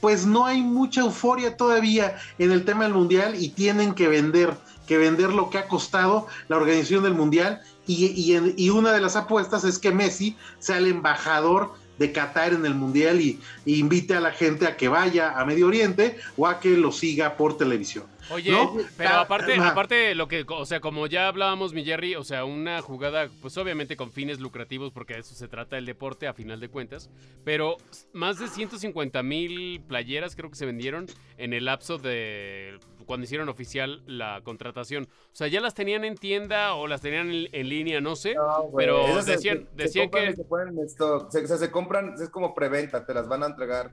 pues 0.05 0.27
no 0.27 0.45
hay 0.45 0.61
mucha 0.61 1.01
euforia 1.01 1.57
todavía 1.57 2.15
en 2.37 2.51
el 2.51 2.63
tema 2.63 2.83
del 2.83 2.93
mundial 2.93 3.33
y 3.41 3.49
tienen 3.49 3.95
que 3.95 4.07
vender, 4.07 4.53
que 4.85 4.99
vender 4.99 5.33
lo 5.33 5.49
que 5.49 5.57
ha 5.57 5.67
costado 5.67 6.27
la 6.47 6.57
organización 6.57 7.01
del 7.01 7.15
mundial. 7.15 7.59
Y, 7.87 8.05
y, 8.05 8.53
y 8.55 8.69
una 8.69 8.91
de 8.91 9.01
las 9.01 9.15
apuestas 9.15 9.63
es 9.63 9.79
que 9.79 9.91
Messi 9.91 10.37
sea 10.59 10.77
el 10.77 10.85
embajador 10.85 11.73
de 11.97 12.11
Qatar 12.11 12.53
en 12.53 12.65
el 12.65 12.75
mundial 12.75 13.21
y, 13.21 13.39
y, 13.65 13.79
invite 13.79 14.15
a 14.15 14.19
la 14.19 14.31
gente 14.31 14.67
a 14.67 14.75
que 14.75 14.87
vaya 14.87 15.39
a 15.39 15.45
Medio 15.45 15.67
Oriente 15.67 16.17
o 16.37 16.47
a 16.47 16.59
que 16.59 16.69
lo 16.77 16.91
siga 16.91 17.37
por 17.37 17.57
televisión. 17.57 18.05
Oye, 18.31 18.51
¿no? 18.51 18.75
pero 18.97 19.15
aparte, 19.15 19.55
ah, 19.59 19.69
aparte 19.69 20.15
lo 20.15 20.27
que, 20.27 20.45
o 20.47 20.65
sea, 20.65 20.79
como 20.79 21.05
ya 21.07 21.27
hablábamos, 21.27 21.73
mi 21.73 21.85
Jerry, 21.85 22.15
o 22.15 22.23
sea, 22.23 22.43
una 22.43 22.81
jugada, 22.81 23.29
pues 23.41 23.55
obviamente 23.57 23.95
con 23.95 24.11
fines 24.11 24.39
lucrativos, 24.39 24.91
porque 24.91 25.13
de 25.13 25.19
eso 25.19 25.35
se 25.35 25.47
trata 25.47 25.77
el 25.77 25.85
deporte 25.85 26.27
a 26.27 26.33
final 26.33 26.59
de 26.59 26.69
cuentas, 26.69 27.09
pero 27.43 27.77
más 28.13 28.39
de 28.39 28.47
150 28.47 29.21
mil 29.21 29.79
playeras 29.81 30.35
creo 30.35 30.49
que 30.49 30.55
se 30.55 30.65
vendieron 30.65 31.05
en 31.37 31.53
el 31.53 31.65
lapso 31.65 31.99
de 31.99 32.79
cuando 33.05 33.25
hicieron 33.25 33.49
oficial 33.49 34.03
la 34.07 34.41
contratación. 34.43 35.03
O 35.05 35.35
sea, 35.35 35.47
ya 35.47 35.61
las 35.61 35.73
tenían 35.73 36.03
en 36.05 36.15
tienda 36.15 36.73
o 36.75 36.87
las 36.87 37.01
tenían 37.01 37.29
en, 37.31 37.47
en 37.51 37.69
línea, 37.69 38.01
no 38.01 38.15
sé. 38.15 38.33
No, 38.35 38.69
pero 38.75 39.05
esas 39.07 39.25
decían- 39.25 39.67
se, 39.75 39.83
decían 39.83 40.05
compran 40.09 40.25
que- 40.25 40.31
y 40.31 40.35
Se, 40.35 40.43
ponen 40.43 40.67
en 40.79 40.85
stock. 40.85 41.31
Se, 41.31 41.43
o 41.43 41.47
sea, 41.47 41.57
se 41.57 41.71
compran, 41.71 42.15
es 42.21 42.29
como 42.29 42.53
preventa, 42.53 43.05
te 43.05 43.13
las 43.13 43.27
van 43.27 43.43
a 43.43 43.47
entregar. 43.47 43.91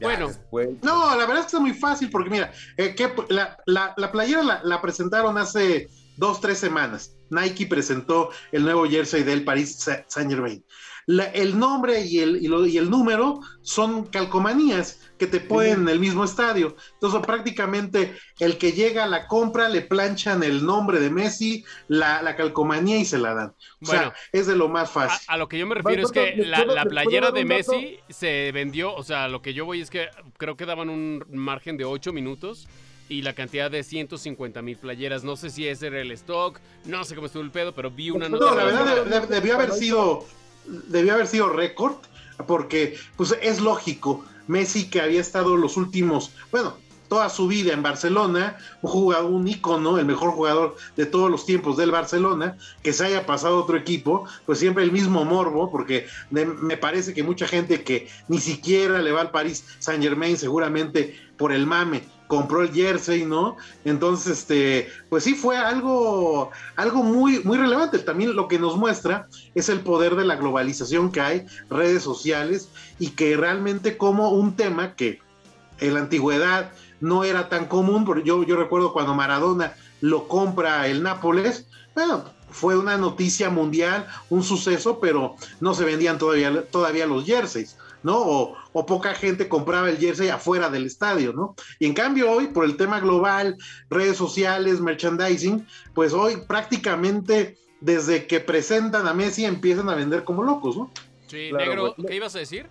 ya 0.00 0.06
Bueno. 0.06 0.28
después. 0.28 0.68
No, 0.82 1.10
la 1.16 1.26
verdad 1.26 1.40
es 1.40 1.50
que 1.50 1.56
es 1.56 1.62
muy 1.62 1.74
fácil 1.74 2.08
porque 2.10 2.30
mira, 2.30 2.50
eh, 2.78 2.94
que 2.94 3.12
la, 3.28 3.58
la- 3.66 3.92
la 3.96 4.10
playera 4.12 4.42
la, 4.42 4.60
la 4.64 4.80
presentaron 4.80 5.36
hace 5.38 5.88
dos, 6.16 6.40
tres 6.40 6.58
semanas. 6.58 7.16
Nike 7.30 7.66
presentó 7.66 8.30
el 8.52 8.64
nuevo 8.64 8.86
jersey 8.86 9.22
del 9.22 9.44
Paris 9.44 9.76
Saint 10.08 10.30
Germain. 10.30 10.64
el 11.06 11.58
nombre 11.58 12.00
y 12.04 12.18
el, 12.20 12.42
y, 12.42 12.76
el 12.78 12.88
número 12.90 13.40
son 13.62 14.06
calcomanías 14.06 14.99
que 15.20 15.26
te 15.26 15.38
ponen 15.38 15.82
en 15.82 15.88
el 15.90 16.00
mismo 16.00 16.24
estadio. 16.24 16.74
Entonces, 16.94 17.20
prácticamente 17.20 18.16
el 18.38 18.56
que 18.56 18.72
llega 18.72 19.04
a 19.04 19.06
la 19.06 19.28
compra 19.28 19.68
le 19.68 19.82
planchan 19.82 20.42
el 20.42 20.64
nombre 20.64 20.98
de 20.98 21.10
Messi, 21.10 21.62
la, 21.88 22.34
calcomanía 22.36 22.96
y 22.96 23.04
se 23.04 23.18
la 23.18 23.34
dan. 23.34 23.54
O 23.82 23.86
sea, 23.86 24.14
es 24.32 24.46
de 24.46 24.56
lo 24.56 24.70
más 24.70 24.90
fácil. 24.90 25.26
A, 25.28 25.36
lo 25.36 25.46
que 25.46 25.58
yo 25.58 25.66
me 25.66 25.74
refiero 25.74 26.02
es 26.02 26.10
que 26.10 26.36
la, 26.36 26.84
playera 26.86 27.32
de 27.32 27.44
Messi 27.44 27.98
se 28.08 28.50
vendió, 28.52 28.94
o 28.94 29.02
sea, 29.02 29.28
lo 29.28 29.42
que 29.42 29.52
yo 29.52 29.66
voy 29.66 29.82
es 29.82 29.90
que 29.90 30.08
creo 30.38 30.56
que 30.56 30.64
daban 30.64 30.88
un 30.88 31.22
margen 31.28 31.76
de 31.76 31.84
8 31.84 32.14
minutos 32.14 32.66
y 33.10 33.20
la 33.20 33.34
cantidad 33.34 33.70
de 33.70 33.82
150 33.82 34.62
mil 34.62 34.78
playeras. 34.78 35.22
No 35.22 35.36
sé 35.36 35.50
si 35.50 35.68
ese 35.68 35.88
era 35.88 36.00
el 36.00 36.12
stock, 36.12 36.58
no 36.86 37.04
sé 37.04 37.14
cómo 37.14 37.26
estuvo 37.26 37.42
el 37.42 37.50
pedo, 37.50 37.74
pero 37.74 37.90
vi 37.90 38.08
una 38.08 38.30
nota. 38.30 38.46
No, 38.46 38.54
la 38.54 38.64
verdad 38.64 39.28
debió 39.28 39.56
haber 39.56 39.72
sido, 39.72 40.24
debió 40.64 41.12
haber 41.12 41.26
sido 41.26 41.50
récord, 41.50 41.96
porque 42.46 42.96
pues 43.16 43.36
es 43.42 43.60
lógico. 43.60 44.24
Messi 44.50 44.90
que 44.90 45.00
había 45.00 45.20
estado 45.20 45.56
los 45.56 45.76
últimos, 45.76 46.32
bueno, 46.50 46.74
toda 47.08 47.28
su 47.28 47.48
vida 47.48 47.72
en 47.72 47.82
Barcelona, 47.82 48.56
un 48.82 48.90
jugador, 48.90 49.30
un 49.30 49.46
ícono, 49.46 49.98
el 49.98 50.06
mejor 50.06 50.30
jugador 50.30 50.76
de 50.96 51.06
todos 51.06 51.30
los 51.30 51.44
tiempos 51.44 51.76
del 51.76 51.90
Barcelona, 51.90 52.56
que 52.82 52.92
se 52.92 53.04
haya 53.04 53.26
pasado 53.26 53.56
a 53.56 53.62
otro 53.62 53.76
equipo, 53.76 54.24
pues 54.46 54.60
siempre 54.60 54.84
el 54.84 54.92
mismo 54.92 55.24
morbo, 55.24 55.70
porque 55.70 56.06
me 56.30 56.76
parece 56.76 57.12
que 57.12 57.24
mucha 57.24 57.48
gente 57.48 57.82
que 57.82 58.08
ni 58.28 58.38
siquiera 58.38 59.02
le 59.02 59.12
va 59.12 59.22
al 59.22 59.30
París 59.32 59.64
Saint 59.80 60.02
Germain, 60.02 60.36
seguramente 60.36 61.16
por 61.36 61.52
el 61.52 61.66
mame, 61.66 62.02
compró 62.30 62.62
el 62.62 62.72
jersey, 62.72 63.26
¿no? 63.26 63.56
Entonces, 63.84 64.38
este, 64.38 64.88
pues 65.08 65.24
sí 65.24 65.34
fue 65.34 65.58
algo, 65.58 66.52
algo 66.76 67.02
muy, 67.02 67.40
muy 67.42 67.58
relevante. 67.58 67.98
También 67.98 68.36
lo 68.36 68.46
que 68.46 68.60
nos 68.60 68.76
muestra 68.76 69.26
es 69.56 69.68
el 69.68 69.80
poder 69.80 70.14
de 70.14 70.24
la 70.24 70.36
globalización 70.36 71.10
que 71.10 71.20
hay, 71.20 71.46
redes 71.68 72.04
sociales, 72.04 72.68
y 73.00 73.08
que 73.10 73.36
realmente 73.36 73.96
como 73.96 74.30
un 74.30 74.54
tema 74.54 74.94
que 74.94 75.18
en 75.80 75.94
la 75.94 76.00
antigüedad 76.00 76.70
no 77.00 77.24
era 77.24 77.48
tan 77.48 77.66
común, 77.66 78.04
porque 78.04 78.22
yo, 78.22 78.44
yo 78.44 78.54
recuerdo 78.54 78.92
cuando 78.92 79.12
Maradona 79.12 79.74
lo 80.00 80.28
compra 80.28 80.86
el 80.86 81.02
Nápoles, 81.02 81.66
bueno, 81.96 82.22
fue 82.48 82.78
una 82.78 82.96
noticia 82.96 83.50
mundial, 83.50 84.06
un 84.28 84.44
suceso, 84.44 85.00
pero 85.00 85.34
no 85.58 85.74
se 85.74 85.84
vendían 85.84 86.18
todavía, 86.18 86.64
todavía 86.70 87.06
los 87.06 87.24
jerseys. 87.24 87.76
¿no? 88.02 88.54
Poca 88.72 89.14
gente 89.14 89.48
compraba 89.48 89.90
el 89.90 89.98
jersey 89.98 90.28
afuera 90.28 90.70
del 90.70 90.86
estadio, 90.86 91.32
¿no? 91.32 91.54
Y 91.78 91.86
en 91.86 91.94
cambio 91.94 92.30
hoy, 92.30 92.48
por 92.48 92.64
el 92.64 92.76
tema 92.76 93.00
global, 93.00 93.56
redes 93.88 94.16
sociales, 94.16 94.80
merchandising, 94.80 95.66
pues 95.94 96.12
hoy 96.12 96.36
prácticamente 96.46 97.56
desde 97.80 98.26
que 98.26 98.40
presentan 98.40 99.06
a 99.06 99.14
Messi 99.14 99.44
empiezan 99.44 99.88
a 99.88 99.94
vender 99.94 100.24
como 100.24 100.42
locos, 100.42 100.76
¿no? 100.76 100.90
Sí, 101.26 101.50
negro, 101.52 101.94
¿qué 102.06 102.16
ibas 102.16 102.34
a 102.36 102.40
decir? 102.40 102.68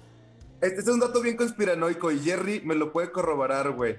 Este 0.62 0.82
es 0.82 0.88
un 0.88 1.00
dato 1.00 1.22
bien 1.22 1.38
conspiranoico 1.38 2.12
y 2.12 2.20
Jerry 2.20 2.62
me 2.66 2.76
lo 2.76 2.92
puede 2.92 3.12
corroborar, 3.12 3.72
güey. 3.72 3.98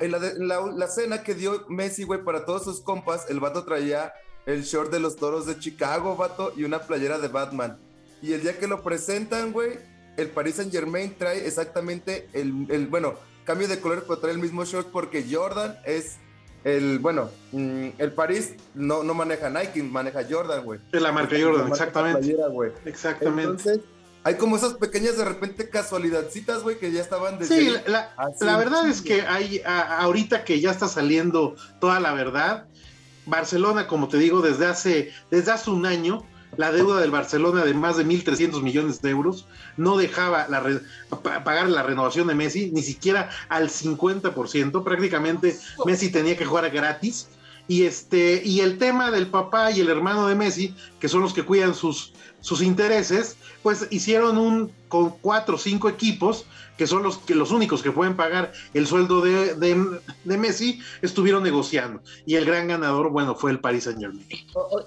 En 0.00 0.12
la, 0.12 0.88
cena 0.88 1.22
que 1.22 1.34
dio 1.34 1.66
Messi, 1.68 2.04
güey, 2.04 2.22
para 2.22 2.44
todos 2.44 2.64
sus 2.64 2.80
compas, 2.80 3.28
el 3.28 3.40
vato 3.40 3.64
traía 3.64 4.12
el 4.46 4.62
short 4.62 4.90
de 4.90 5.00
los 5.00 5.16
toros 5.16 5.44
de 5.44 5.58
Chicago, 5.58 6.16
vato, 6.16 6.52
y 6.56 6.64
una 6.64 6.80
playera 6.80 7.18
de 7.18 7.28
Batman. 7.28 7.78
Y 8.22 8.32
el 8.32 8.42
día 8.42 8.58
que 8.58 8.66
lo 8.66 8.82
presentan, 8.82 9.52
güey, 9.52 9.78
el 10.18 10.28
Paris 10.28 10.56
Saint 10.56 10.72
Germain 10.72 11.14
trae 11.16 11.46
exactamente 11.46 12.28
el, 12.32 12.86
bueno, 12.88 13.14
cambio 13.44 13.68
de 13.68 13.80
color, 13.80 14.04
pero 14.06 14.18
trae 14.18 14.32
el 14.32 14.38
mismo 14.38 14.64
short 14.64 14.88
porque 14.88 15.24
Jordan 15.30 15.78
es 15.86 16.16
el, 16.64 16.98
bueno, 16.98 17.30
mm, 17.52 17.88
el 17.98 18.12
París 18.12 18.54
no, 18.74 19.04
no 19.04 19.14
maneja 19.14 19.48
Nike, 19.48 19.82
maneja 19.82 20.20
Jordan, 20.28 20.64
güey. 20.64 20.80
Es 20.92 21.00
la 21.00 21.12
marca 21.12 21.36
Jordan, 21.40 21.68
exactamente. 21.68 22.36
exactamente. 22.84 23.42
Entonces, 23.42 23.80
hay 24.24 24.34
como 24.34 24.56
esas 24.56 24.74
pequeñas 24.74 25.16
de 25.16 25.24
repente 25.24 25.70
casualidadcitas, 25.70 26.62
güey, 26.62 26.78
que 26.78 26.90
ya 26.90 27.00
estaban 27.00 27.38
desde 27.38 27.56
Sí, 27.56 27.74
la, 27.86 28.12
la 28.40 28.56
verdad 28.56 28.88
es 28.88 29.00
que 29.00 29.22
hay, 29.22 29.62
ahorita 29.64 30.44
que 30.44 30.60
ya 30.60 30.72
está 30.72 30.88
saliendo 30.88 31.54
toda 31.80 32.00
la 32.00 32.12
verdad, 32.12 32.66
Barcelona, 33.24 33.86
como 33.86 34.08
te 34.08 34.18
digo, 34.18 34.42
desde 34.42 34.66
hace, 34.66 35.12
desde 35.30 35.52
hace 35.52 35.70
un 35.70 35.86
año, 35.86 36.24
la 36.58 36.72
deuda 36.72 37.00
del 37.00 37.12
Barcelona 37.12 37.64
de 37.64 37.72
más 37.72 37.96
de 37.96 38.04
1.300 38.04 38.60
millones 38.62 39.00
de 39.00 39.10
euros 39.10 39.46
no 39.76 39.96
dejaba 39.96 40.48
la 40.48 40.60
pagar 41.22 41.70
la 41.70 41.84
renovación 41.84 42.26
de 42.26 42.34
Messi 42.34 42.72
ni 42.72 42.82
siquiera 42.82 43.30
al 43.48 43.70
50%, 43.70 44.82
prácticamente 44.82 45.56
Messi 45.86 46.10
tenía 46.10 46.36
que 46.36 46.44
jugar 46.44 46.68
gratis. 46.70 47.28
Y, 47.68 47.82
este, 47.84 48.40
y 48.44 48.60
el 48.60 48.78
tema 48.78 49.10
del 49.10 49.26
papá 49.26 49.70
y 49.70 49.80
el 49.80 49.90
hermano 49.90 50.26
de 50.26 50.34
Messi, 50.34 50.74
que 50.98 51.08
son 51.08 51.20
los 51.20 51.34
que 51.34 51.44
cuidan 51.44 51.74
sus, 51.74 52.14
sus 52.40 52.62
intereses, 52.62 53.36
pues 53.62 53.86
hicieron 53.90 54.38
un 54.38 54.72
con 54.88 55.10
cuatro 55.10 55.56
o 55.56 55.58
cinco 55.58 55.88
equipos, 55.88 56.46
que 56.76 56.86
son 56.86 57.02
los, 57.02 57.18
que, 57.18 57.34
los 57.34 57.50
únicos 57.50 57.82
que 57.82 57.92
pueden 57.92 58.16
pagar 58.16 58.52
el 58.72 58.86
sueldo 58.86 59.20
de, 59.20 59.54
de, 59.54 60.38
Messi, 60.38 60.80
estuvieron 61.02 61.42
negociando. 61.42 62.00
Y 62.24 62.36
el 62.36 62.44
gran 62.44 62.68
ganador, 62.68 63.10
bueno, 63.10 63.34
fue 63.34 63.50
el 63.50 63.60
Paris 63.60 63.84
Saint 63.84 64.00
Germain. 64.00 64.26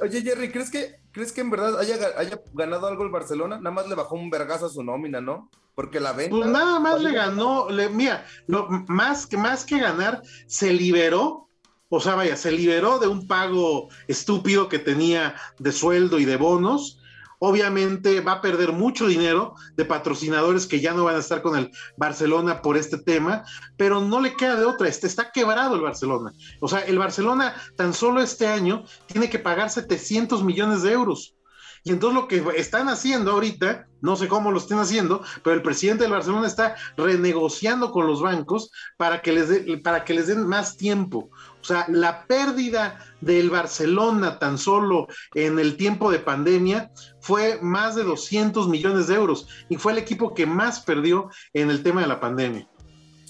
oye, 0.02 0.22
Jerry, 0.22 0.52
¿crees 0.52 0.72
que, 0.72 0.96
¿crees 1.12 1.32
que 1.32 1.42
en 1.42 1.52
verdad 1.52 1.80
haya, 1.80 1.98
haya 2.18 2.42
ganado 2.54 2.88
algo 2.88 3.04
el 3.04 3.12
Barcelona? 3.12 3.58
Nada 3.58 3.72
más 3.72 3.88
le 3.88 3.96
bajó 3.96 4.16
un 4.16 4.30
vergazo 4.30 4.66
a 4.66 4.70
su 4.70 4.84
nómina, 4.84 5.22
¿no? 5.22 5.50
Porque 5.76 6.00
la 6.00 6.14
venta. 6.14 6.36
Pues 6.36 6.50
nada 6.50 6.80
más 6.80 7.02
le 7.02 7.12
ganó, 7.12 7.70
le, 7.70 7.90
mira, 7.90 8.26
lo, 8.48 8.68
más, 8.88 9.28
que, 9.28 9.38
más 9.38 9.66
que 9.66 9.80
ganar, 9.80 10.22
se 10.48 10.74
liberó 10.74 11.48
o 11.94 12.00
sea, 12.00 12.16
vaya, 12.16 12.38
se 12.38 12.54
liberó 12.54 13.00
de 13.00 13.08
un 13.10 13.28
pago 13.28 13.90
estúpido 14.08 14.70
que 14.70 14.80
tenía 14.80 15.36
de 15.60 15.74
sueldo 15.74 16.20
y 16.20 16.26
de 16.26 16.38
bonos 16.38 17.01
Obviamente 17.44 18.22
va 18.22 18.34
a 18.34 18.42
perder 18.42 18.72
mucho 18.72 19.08
dinero 19.08 19.56
de 19.76 19.84
patrocinadores 19.84 20.68
que 20.68 20.80
ya 20.80 20.94
no 20.94 21.06
van 21.06 21.16
a 21.16 21.20
estar 21.20 21.42
con 21.42 21.58
el 21.58 21.72
Barcelona 21.98 22.62
por 22.62 22.78
este 22.78 23.00
tema, 23.00 23.44
pero 23.78 24.00
no 24.00 24.22
le 24.22 24.36
queda 24.36 24.58
de 24.58 24.66
otra. 24.66 24.88
Este 24.88 25.08
está 25.08 25.32
quebrado 25.32 25.74
el 25.74 25.82
Barcelona. 25.82 26.34
O 26.60 26.68
sea, 26.68 26.82
el 26.82 27.00
Barcelona 27.00 27.56
tan 27.76 27.96
solo 27.96 28.22
este 28.22 28.46
año 28.46 28.84
tiene 29.08 29.28
que 29.28 29.40
pagar 29.40 29.72
700 29.72 30.44
millones 30.44 30.84
de 30.84 30.92
euros. 30.92 31.36
Y 31.84 31.92
entonces 31.92 32.22
lo 32.22 32.28
que 32.28 32.44
están 32.58 32.90
haciendo 32.90 33.32
ahorita, 33.32 33.88
no 34.02 34.16
sé 34.16 34.28
cómo 34.28 34.52
lo 34.52 34.60
estén 34.60 34.78
haciendo, 34.78 35.24
pero 35.44 35.56
el 35.56 35.64
presidente 35.64 36.04
del 36.04 36.12
Barcelona 36.12 36.46
está 36.46 36.76
renegociando 36.96 37.92
con 37.92 38.06
los 38.06 38.22
bancos 38.22 38.72
para 38.98 39.22
que 39.24 39.32
les, 39.32 39.82
para 39.82 40.06
que 40.06 40.14
les 40.14 40.28
den 40.28 40.48
más 40.48 40.78
tiempo. 40.78 41.32
O 41.60 41.64
sea, 41.64 41.86
la 41.90 42.28
pérdida 42.28 43.00
del 43.22 43.50
Barcelona 43.50 44.38
tan 44.38 44.60
solo 44.60 45.08
en 45.34 45.58
el 45.58 45.76
tiempo 45.76 46.12
de 46.12 46.20
pandemia 46.20 46.92
fue 47.20 47.60
más 47.64 47.96
de 47.96 48.04
200 48.04 48.68
millones 48.68 49.08
de 49.08 49.16
euros 49.16 49.48
y 49.68 49.78
fue 49.78 49.94
el 49.94 49.98
equipo 49.98 50.36
que 50.36 50.46
más 50.46 50.82
perdió 50.82 51.32
en 51.54 51.72
el 51.72 51.82
tema 51.82 52.02
de 52.02 52.08
la 52.08 52.20
pandemia. 52.20 52.68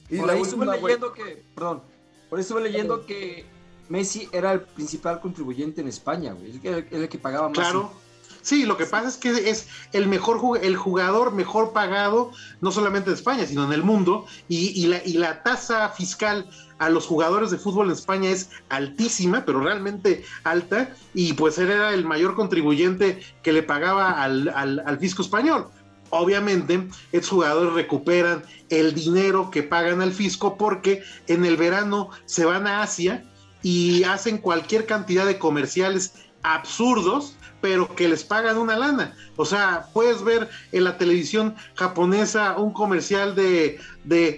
Y 0.09 0.17
por 0.17 0.29
ahí 0.29 0.41
estuve 0.41 0.65
leyendo 0.65 1.13
que, 1.13 1.45
perdón, 1.55 1.83
por 2.29 2.37
ahí 2.37 2.41
estuve 2.41 2.61
leyendo 2.61 3.05
que 3.05 3.45
Messi 3.87 4.27
era 4.33 4.51
el 4.51 4.61
principal 4.61 5.21
contribuyente 5.21 5.79
en 5.79 5.87
España, 5.87 6.33
güey, 6.33 6.59
el, 6.63 6.87
el 6.91 7.07
que 7.07 7.17
pagaba 7.17 7.47
más. 7.47 7.57
Claro. 7.57 7.91
Sí, 8.41 8.65
lo 8.65 8.75
que 8.75 8.85
pasa 8.85 9.07
es 9.07 9.17
que 9.17 9.49
es 9.49 9.67
el 9.93 10.07
mejor 10.07 10.59
el 10.63 10.75
jugador 10.75 11.31
mejor 11.31 11.73
pagado, 11.73 12.31
no 12.59 12.71
solamente 12.71 13.09
en 13.09 13.15
España, 13.15 13.45
sino 13.45 13.65
en 13.65 13.73
el 13.73 13.83
mundo, 13.83 14.25
y, 14.47 14.87
la, 14.87 15.01
y 15.05 15.13
la 15.13 15.43
tasa 15.43 15.89
fiscal 15.89 16.49
a 16.79 16.89
los 16.89 17.05
jugadores 17.05 17.51
de 17.51 17.59
fútbol 17.59 17.87
en 17.87 17.93
España 17.93 18.31
es 18.31 18.49
altísima, 18.69 19.45
pero 19.45 19.59
realmente 19.59 20.23
alta, 20.43 20.95
y 21.13 21.33
pues 21.33 21.59
él 21.59 21.69
era 21.69 21.93
el 21.93 22.03
mayor 22.03 22.33
contribuyente 22.33 23.21
que 23.43 23.53
le 23.53 23.61
pagaba 23.61 24.23
al, 24.23 24.49
al, 24.49 24.99
fisco 24.99 25.21
español. 25.21 25.67
Obviamente, 26.09 26.87
estos 27.11 27.29
jugadores 27.29 27.73
recuperan 27.73 28.43
el 28.69 28.95
dinero 28.95 29.51
que 29.51 29.61
pagan 29.61 30.01
al 30.01 30.11
fisco 30.11 30.57
porque 30.57 31.03
en 31.27 31.45
el 31.45 31.55
verano 31.55 32.09
se 32.25 32.45
van 32.45 32.65
a 32.65 32.81
Asia 32.81 33.23
y 33.61 34.03
hacen 34.03 34.39
cualquier 34.39 34.87
cantidad 34.87 35.25
de 35.27 35.37
comerciales 35.37 36.13
absurdos 36.41 37.35
pero 37.61 37.95
que 37.95 38.09
les 38.09 38.23
pagan 38.23 38.57
una 38.57 38.75
lana. 38.75 39.15
O 39.37 39.45
sea, 39.45 39.87
puedes 39.93 40.23
ver 40.23 40.49
en 40.71 40.83
la 40.83 40.97
televisión 40.97 41.55
japonesa 41.75 42.57
un 42.57 42.73
comercial 42.73 43.35
de, 43.35 43.79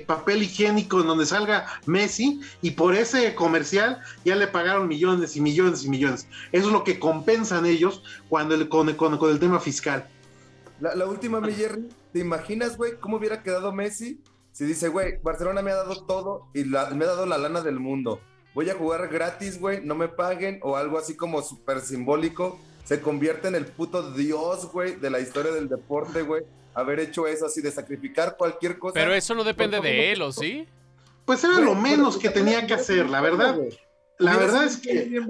papel 0.05 0.43
higiénico 0.43 1.01
en 1.01 1.07
donde 1.07 1.25
salga 1.25 1.65
Messi 1.85 2.41
y 2.61 2.71
por 2.71 2.93
ese 2.93 3.33
comercial 3.33 3.99
ya 4.25 4.35
le 4.35 4.47
pagaron 4.47 4.87
millones 4.87 5.35
y 5.35 5.41
millones 5.41 5.85
y 5.85 5.89
millones. 5.89 6.27
Eso 6.51 6.67
es 6.67 6.73
lo 6.73 6.83
que 6.83 6.99
compensan 6.99 7.65
ellos 7.65 8.03
cuando 8.29 8.55
el, 8.55 8.67
con, 8.69 8.93
con, 8.95 9.29
el 9.29 9.39
tema 9.39 9.59
fiscal. 9.59 10.07
La, 10.79 11.05
última, 11.05 11.39
mi 11.39 11.53
Jerry, 11.53 11.87
¿te 12.11 12.19
imaginas, 12.19 12.75
güey, 12.75 12.99
cómo 12.99 13.17
hubiera 13.17 13.41
quedado 13.41 13.71
Messi 13.71 14.21
si 14.51 14.65
dice, 14.65 14.89
güey, 14.89 15.19
Barcelona 15.23 15.61
me 15.61 15.71
ha 15.71 15.75
dado 15.75 16.05
todo 16.05 16.47
y 16.53 16.65
me 16.65 16.77
ha 16.77 17.07
dado 17.07 17.25
la 17.25 17.37
lana 17.37 17.61
del 17.61 17.79
mundo? 17.79 18.19
Voy 18.53 18.69
a 18.69 18.75
jugar 18.75 19.07
gratis, 19.07 19.59
güey, 19.59 19.83
no 19.83 19.95
me 19.95 20.09
paguen 20.09 20.59
o 20.61 20.75
algo 20.75 20.99
así 20.99 21.15
como 21.15 21.41
súper 21.41 21.79
simbólico 21.79 22.59
se 22.83 23.01
convierte 23.01 23.47
en 23.47 23.55
el 23.55 23.65
puto 23.65 24.11
dios, 24.11 24.71
güey, 24.71 24.95
de 24.95 25.09
la 25.09 25.19
historia 25.19 25.51
del 25.51 25.69
deporte, 25.69 26.21
güey. 26.21 26.43
Haber 26.75 26.99
hecho 26.99 27.27
eso 27.27 27.45
así, 27.45 27.61
de 27.61 27.71
sacrificar 27.71 28.35
cualquier 28.37 28.79
cosa. 28.79 28.93
Pero 28.95 29.13
eso 29.13 29.35
no 29.35 29.43
depende 29.43 29.79
de 29.79 30.11
él, 30.11 30.21
¿o 30.21 30.31
sí? 30.31 30.67
Pues 31.25 31.43
era 31.43 31.59
lo 31.59 31.75
menos 31.75 32.17
que 32.17 32.29
tenía 32.29 32.65
que 32.65 32.73
hacer, 32.73 33.09
la 33.09 33.21
verdad. 33.21 33.57
La 34.17 34.37
verdad 34.37 34.65
es 34.65 34.77
que. 34.77 35.21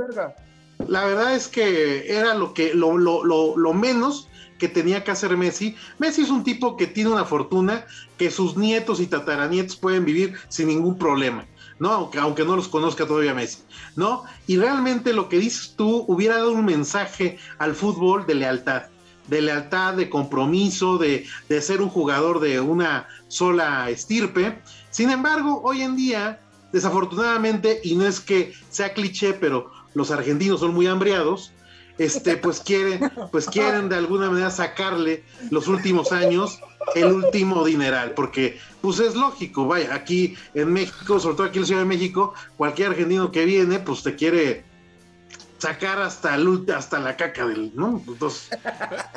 La 0.88 1.06
verdad 1.06 1.36
es 1.36 1.48
que 1.48 2.18
era 2.18 2.34
lo 2.34 2.54
que 2.54 2.74
lo, 2.74 2.98
lo, 2.98 3.24
lo, 3.24 3.56
lo 3.58 3.74
menos 3.74 4.28
que 4.58 4.68
tenía 4.68 5.04
que 5.04 5.12
hacer 5.12 5.36
Messi. 5.38 5.76
Messi 6.00 6.22
es 6.22 6.30
un 6.30 6.44
tipo 6.44 6.76
que 6.78 6.88
tiene 6.88 7.12
una 7.12 7.26
fortuna 7.26 7.86
que 8.18 8.32
sus 8.32 8.58
nietos 8.58 9.00
y 9.00 9.08
tataranietos 9.08 9.76
pueden 9.76 10.06
vivir 10.06 10.36
sin 10.50 10.68
ningún 10.68 10.98
problema. 10.98 11.46
¿No? 11.80 11.92
Aunque, 11.92 12.20
aunque 12.20 12.46
no 12.46 12.56
los 12.56 12.68
conozca 12.68 13.06
todavía 13.06 13.34
Messi, 13.34 13.60
¿no? 13.96 14.24
Y 14.48 14.58
realmente 14.58 15.14
lo 15.14 15.30
que 15.30 15.40
dices 15.40 15.74
tú 15.76 16.06
hubiera 16.08 16.36
dado 16.36 16.52
un 16.52 16.66
mensaje 16.66 17.38
al 17.58 17.76
fútbol 17.76 18.26
de 18.26 18.36
lealtad, 18.36 18.84
de 19.28 19.42
lealtad, 19.42 19.94
de 19.96 20.10
compromiso, 20.10 20.98
de, 20.98 21.26
de 21.50 21.62
ser 21.62 21.82
un 21.82 21.90
jugador 21.90 22.40
de 22.40 22.60
una 22.60 23.08
sola 23.28 23.90
estirpe. 23.90 24.62
Sin 24.90 25.10
embargo, 25.10 25.62
hoy 25.64 25.82
en 25.82 25.96
día, 25.96 26.42
desafortunadamente, 26.72 27.80
y 27.84 27.96
no 27.96 28.06
es 28.06 28.20
que 28.20 28.54
sea 28.70 28.94
cliché, 28.94 29.34
pero 29.34 29.72
los 29.94 30.12
argentinos 30.12 30.60
son 30.60 30.74
muy 30.74 30.88
hambriados, 30.88 31.52
este, 31.98 32.38
pues 32.38 32.60
quieren, 32.60 33.12
pues 33.32 33.46
quieren 33.48 33.90
de 33.90 33.96
alguna 33.96 34.30
manera 34.30 34.50
sacarle 34.50 35.24
los 35.52 35.68
últimos 35.68 36.12
años 36.12 36.60
el 36.96 37.06
último 37.06 37.64
dineral, 37.64 38.12
porque 38.12 38.60
pues 38.82 39.00
es 39.00 39.16
lógico, 39.16 39.68
vaya, 39.68 39.94
aquí 39.94 40.36
en 40.54 40.74
México, 40.74 41.20
sobre 41.20 41.36
todo 41.36 41.48
aquí 41.48 41.58
en 41.58 41.62
la 41.62 41.68
Ciudad 41.68 41.82
de 41.82 41.88
México, 41.88 42.34
cualquier 42.58 42.90
argentino 42.90 43.32
que 43.32 43.46
viene, 43.46 43.80
pues 43.80 44.04
te 44.04 44.16
quiere 44.16 44.66
sacar 45.64 46.02
hasta 46.02 46.36
el, 46.36 46.66
hasta 46.76 47.00
la 47.00 47.16
caca 47.16 47.46
del, 47.48 47.72
¿no? 47.74 48.02
Entonces, 48.06 48.50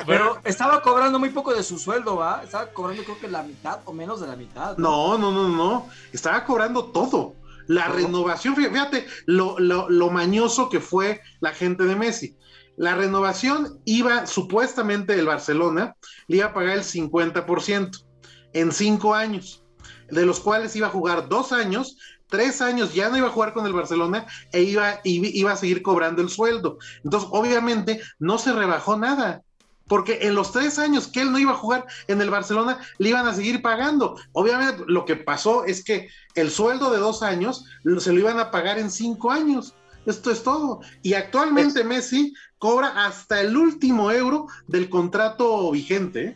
Pero 0.05 0.39
estaba 0.45 0.81
cobrando 0.81 1.19
muy 1.19 1.29
poco 1.29 1.53
de 1.53 1.61
su 1.61 1.77
sueldo, 1.77 2.15
¿va? 2.15 2.41
Estaba 2.43 2.67
cobrando 2.67 3.03
creo 3.03 3.19
que 3.19 3.27
la 3.27 3.43
mitad 3.43 3.79
o 3.83 3.91
menos 3.91 4.21
de 4.21 4.27
la 4.27 4.37
mitad. 4.37 4.77
no, 4.77 5.17
no, 5.17 5.31
no, 5.31 5.49
no, 5.49 5.89
estaba 6.13 6.45
cobrando 6.45 6.85
todo. 6.85 7.35
La 7.67 7.89
renovación, 7.89 8.55
fíjate 8.55 9.05
lo, 9.25 9.59
lo, 9.59 9.89
lo 9.89 10.09
mañoso 10.09 10.69
que 10.69 10.79
fue 10.79 11.19
la 11.41 11.51
gente 11.51 11.83
de 11.83 11.97
Messi. 11.97 12.37
La 12.77 12.93
renovación 12.93 13.81
iba, 13.85 14.27
supuestamente 14.27 15.15
el 15.15 15.25
Barcelona, 15.25 15.95
le 16.27 16.37
iba 16.37 16.45
a 16.45 16.53
pagar 16.53 16.77
el 16.77 16.83
50% 16.83 18.05
en 18.53 18.71
cinco 18.71 19.15
años, 19.15 19.63
de 20.09 20.25
los 20.25 20.39
cuales 20.39 20.75
iba 20.75 20.87
a 20.87 20.91
jugar 20.91 21.27
dos 21.27 21.51
años, 21.51 21.97
tres 22.27 22.61
años 22.61 22.93
ya 22.93 23.09
no 23.09 23.17
iba 23.17 23.27
a 23.27 23.31
jugar 23.31 23.53
con 23.53 23.65
el 23.65 23.73
Barcelona 23.73 24.27
e 24.51 24.61
iba, 24.61 24.99
iba 25.03 25.51
a 25.51 25.57
seguir 25.57 25.81
cobrando 25.81 26.21
el 26.21 26.29
sueldo. 26.29 26.77
Entonces, 27.03 27.27
obviamente, 27.31 27.99
no 28.19 28.37
se 28.37 28.53
rebajó 28.53 28.95
nada. 28.95 29.41
Porque 29.87 30.19
en 30.23 30.35
los 30.35 30.51
tres 30.51 30.79
años 30.79 31.07
que 31.07 31.21
él 31.21 31.31
no 31.31 31.39
iba 31.39 31.53
a 31.53 31.57
jugar 31.57 31.85
en 32.07 32.21
el 32.21 32.29
Barcelona, 32.29 32.79
le 32.97 33.09
iban 33.09 33.25
a 33.25 33.33
seguir 33.33 33.61
pagando. 33.61 34.19
Obviamente, 34.33 34.83
lo 34.85 35.05
que 35.05 35.15
pasó 35.15 35.63
es 35.63 35.83
que 35.83 36.09
el 36.35 36.51
sueldo 36.51 36.91
de 36.91 36.99
dos 36.99 37.23
años 37.23 37.65
se 37.99 38.11
lo 38.11 38.19
iban 38.19 38.37
a 38.37 38.51
pagar 38.51 38.77
en 38.77 38.91
cinco 38.91 39.31
años. 39.31 39.73
Esto 40.05 40.31
es 40.31 40.43
todo. 40.43 40.81
Y 41.03 41.13
actualmente 41.13 41.83
Messi 41.83 42.33
cobra 42.57 43.05
hasta 43.05 43.41
el 43.41 43.55
último 43.55 44.11
euro 44.11 44.47
del 44.67 44.89
contrato 44.89 45.71
vigente. 45.71 46.35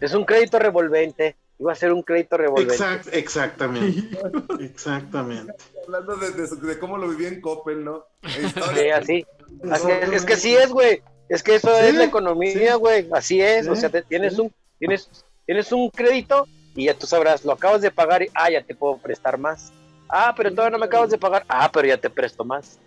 Es 0.00 0.14
un 0.14 0.24
crédito 0.24 0.58
revolvente. 0.58 1.36
Iba 1.58 1.72
a 1.72 1.76
ser 1.76 1.92
un 1.92 2.02
crédito 2.02 2.36
revolvente. 2.36 2.74
Exact, 2.74 3.08
exactamente. 3.12 4.08
exactamente. 4.60 5.52
Hablando 5.86 6.16
de, 6.16 6.32
de, 6.32 6.46
de, 6.48 6.78
cómo 6.78 6.98
lo 6.98 7.08
viví 7.08 7.26
en 7.26 7.40
Coppel, 7.40 7.84
¿no? 7.84 8.04
Sí, 8.26 8.90
así. 8.90 9.26
así 9.70 9.90
es, 9.90 10.12
es, 10.12 10.24
que 10.24 10.36
sí 10.36 10.54
es, 10.56 10.70
güey. 10.70 11.02
Es 11.28 11.42
que 11.42 11.54
eso 11.54 11.68
¿Sí? 11.74 11.86
es 11.86 11.94
la 11.94 12.04
economía, 12.04 12.74
güey. 12.74 13.04
Sí. 13.04 13.08
Así 13.12 13.40
es. 13.40 13.66
¿Sí? 13.66 13.70
O 13.70 13.76
sea, 13.76 13.90
te, 13.90 14.02
tienes 14.02 14.38
un 14.38 14.52
tienes 14.78 15.08
tienes 15.46 15.70
un 15.72 15.88
crédito 15.90 16.46
y 16.74 16.86
ya 16.86 16.94
tú 16.94 17.06
sabrás, 17.06 17.44
lo 17.44 17.52
acabas 17.52 17.82
de 17.82 17.90
pagar 17.90 18.22
y 18.22 18.30
ah, 18.34 18.50
ya 18.50 18.62
te 18.62 18.74
puedo 18.74 18.96
prestar 18.98 19.38
más. 19.38 19.72
Ah, 20.08 20.34
pero 20.36 20.50
todavía 20.50 20.72
no 20.72 20.78
me 20.78 20.86
acabas 20.86 21.10
de 21.10 21.18
pagar. 21.18 21.44
Ah, 21.48 21.70
pero 21.72 21.88
ya 21.88 21.96
te 21.96 22.10
presto 22.10 22.44
más. 22.44 22.78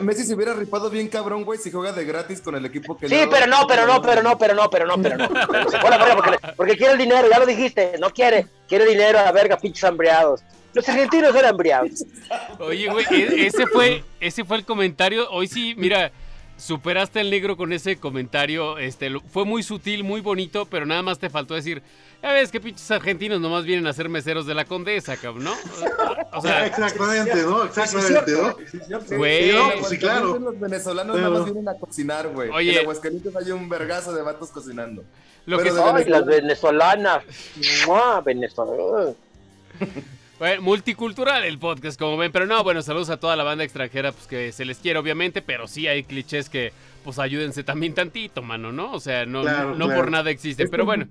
Messi 0.00 0.24
se 0.24 0.34
hubiera 0.34 0.54
ripado 0.54 0.88
bien 0.88 1.08
cabrón, 1.08 1.44
güey, 1.44 1.58
si 1.58 1.70
juega 1.70 1.92
de 1.92 2.04
gratis 2.04 2.40
con 2.40 2.54
el 2.54 2.64
equipo 2.64 2.96
que 2.96 3.08
Sí, 3.08 3.16
pero 3.30 3.46
no, 3.46 3.66
pero 3.66 3.86
no, 3.86 4.00
pero 4.00 4.22
no, 4.22 4.38
pero 4.38 4.54
no, 4.54 4.70
pero 4.70 4.86
no, 4.86 5.02
pero 5.02 5.16
no. 5.18 5.28
Pero 5.28 5.70
se 5.70 5.78
fuera, 5.78 6.16
porque, 6.16 6.38
porque 6.56 6.76
quiere 6.76 6.92
el 6.92 6.98
dinero, 6.98 7.28
ya 7.30 7.38
lo 7.38 7.46
dijiste, 7.46 7.94
no 8.00 8.10
quiere, 8.10 8.46
quiere 8.68 8.86
dinero 8.86 9.18
a 9.18 9.24
la 9.24 9.32
verga, 9.32 9.58
pinches 9.58 9.84
hambriados. 9.84 10.42
Los 10.72 10.88
argentinos 10.88 11.34
eran 11.34 11.50
hambriados. 11.50 12.04
Oye, 12.58 12.88
güey, 12.88 13.04
e-, 13.10 13.46
ese 13.46 13.66
fue, 13.66 14.04
ese 14.20 14.44
fue 14.44 14.58
el 14.58 14.64
comentario. 14.64 15.28
Hoy 15.30 15.48
sí, 15.48 15.74
mira, 15.76 16.12
superaste 16.56 17.20
al 17.20 17.30
negro 17.30 17.56
con 17.56 17.72
ese 17.72 17.96
comentario. 17.96 18.78
Este, 18.78 19.10
fue 19.32 19.44
muy 19.44 19.62
sutil, 19.62 20.04
muy 20.04 20.20
bonito, 20.20 20.66
pero 20.66 20.86
nada 20.86 21.02
más 21.02 21.18
te 21.18 21.30
faltó 21.30 21.54
decir, 21.54 21.82
ya 22.22 22.32
ves 22.32 22.50
que 22.50 22.60
pinches 22.60 22.90
argentinos 22.90 23.40
nomás 23.40 23.64
vienen 23.64 23.86
a 23.86 23.92
ser 23.92 24.08
meseros 24.08 24.44
de 24.46 24.54
la 24.54 24.64
condesa, 24.64 25.16
cabrón, 25.16 25.44
¿no? 25.44 25.54
O 26.32 26.40
sea, 26.40 26.66
exactamente, 26.66 27.42
¿no? 27.42 27.64
Exactamente, 27.64 28.32
¿no? 28.32 29.16
Güey. 29.16 29.52
Sí, 29.52 29.84
sí, 29.88 29.98
claro. 29.98 30.38
Los 30.38 30.58
venezolanos 30.58 31.16
nada 31.16 31.30
más 31.30 31.44
vienen 31.44 31.68
a 31.68 31.74
cocinar, 31.74 32.28
güey. 32.28 32.50
Oye. 32.50 32.72
En 32.72 32.78
Aguascalientes 32.80 33.34
hay 33.36 33.52
un 33.52 33.68
vergazo 33.68 34.12
de 34.12 34.22
vatos 34.22 34.50
cocinando. 34.50 35.04
Lo 35.46 35.58
Pero 35.58 35.74
que 35.74 35.80
Ay, 35.80 36.04
las 36.06 36.26
venezolanas. 36.26 37.24
¡Mua! 37.86 38.20
Venezolanas. 38.20 39.14
Bueno, 40.38 40.62
multicultural 40.62 41.44
el 41.44 41.58
podcast, 41.58 41.98
como 41.98 42.16
ven, 42.16 42.30
pero 42.30 42.46
no, 42.46 42.62
bueno, 42.62 42.80
saludos 42.82 43.10
a 43.10 43.16
toda 43.16 43.34
la 43.34 43.42
banda 43.42 43.64
extranjera, 43.64 44.12
pues 44.12 44.28
que 44.28 44.52
se 44.52 44.64
les 44.64 44.78
quiere, 44.78 44.98
obviamente, 44.98 45.42
pero 45.42 45.66
sí 45.66 45.88
hay 45.88 46.04
clichés 46.04 46.48
que, 46.48 46.72
pues 47.02 47.18
ayúdense 47.18 47.64
también 47.64 47.92
tantito, 47.92 48.40
mano, 48.40 48.70
¿no? 48.70 48.92
O 48.92 49.00
sea, 49.00 49.26
no, 49.26 49.42
claro, 49.42 49.74
no 49.74 49.86
claro. 49.86 50.00
por 50.00 50.10
nada 50.12 50.30
existen, 50.30 50.68
pero 50.70 50.84
bueno. 50.84 51.08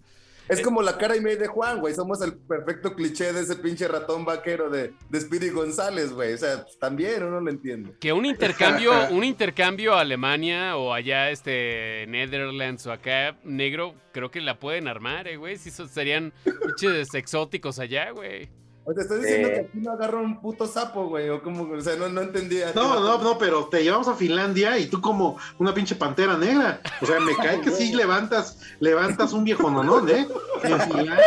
Es 0.50 0.62
como 0.62 0.82
la 0.82 0.98
cara 0.98 1.16
y 1.16 1.22
media 1.22 1.38
de 1.38 1.48
Juan, 1.48 1.80
güey, 1.80 1.94
somos 1.94 2.22
el 2.22 2.34
perfecto 2.38 2.96
cliché 2.96 3.34
de 3.34 3.42
ese 3.42 3.56
pinche 3.56 3.88
ratón 3.88 4.26
vaquero 4.26 4.70
de, 4.70 4.94
de 5.10 5.22
Speedy 5.22 5.50
González, 5.50 6.14
güey, 6.14 6.34
o 6.34 6.38
sea, 6.38 6.64
pues, 6.64 6.80
también 6.80 7.24
uno 7.24 7.42
lo 7.42 7.50
entiende. 7.50 7.94
Que 8.00 8.14
un 8.14 8.26
intercambio, 8.26 8.92
un 9.12 9.24
intercambio 9.24 9.94
a 9.94 10.02
Alemania 10.02 10.78
o 10.78 10.94
allá, 10.94 11.30
este, 11.32 12.06
Netherlands 12.08 12.86
o 12.88 12.92
acá, 12.92 13.38
negro, 13.44 13.96
creo 14.12 14.32
que 14.32 14.42
la 14.42 14.60
pueden 14.60 14.88
armar, 14.88 15.28
eh, 15.28 15.38
güey, 15.38 15.58
si 15.58 15.70
serían 15.70 16.34
pinches 16.44 17.14
exóticos 17.14 17.80
allá, 17.80 18.12
güey. 18.12 18.50
O 18.90 18.94
te 18.94 19.02
estoy 19.02 19.20
diciendo 19.20 19.50
eh... 19.50 19.54
que 19.54 19.60
aquí 19.60 19.80
no 19.80 19.92
agarra 19.92 20.18
un 20.22 20.40
puto 20.40 20.66
sapo, 20.66 21.10
güey, 21.10 21.28
o 21.30 21.44
como, 21.44 21.64
o 21.64 21.82
sea, 21.82 21.98
no, 21.98 22.08
no 22.08 22.22
entendía. 22.22 22.72
No, 22.74 23.02
no, 23.02 23.22
no, 23.22 23.38
pero 23.38 23.66
te 23.66 23.84
llevamos 23.84 24.08
a 24.08 24.16
Finlandia 24.16 24.78
y 24.78 24.86
tú 24.86 25.02
como 25.02 25.38
una 25.58 25.74
pinche 25.74 25.94
pantera 25.94 26.38
negra. 26.38 26.80
O 27.02 27.06
sea, 27.06 27.20
me 27.20 27.36
cae 27.36 27.60
que 27.60 27.70
sí 27.70 27.94
levantas, 27.94 28.60
levantas 28.80 29.34
un 29.34 29.44
viejo 29.44 29.70
nonón, 29.70 30.08
¿eh? 30.08 30.26
En 30.64 30.80
Finlandia, 30.80 31.18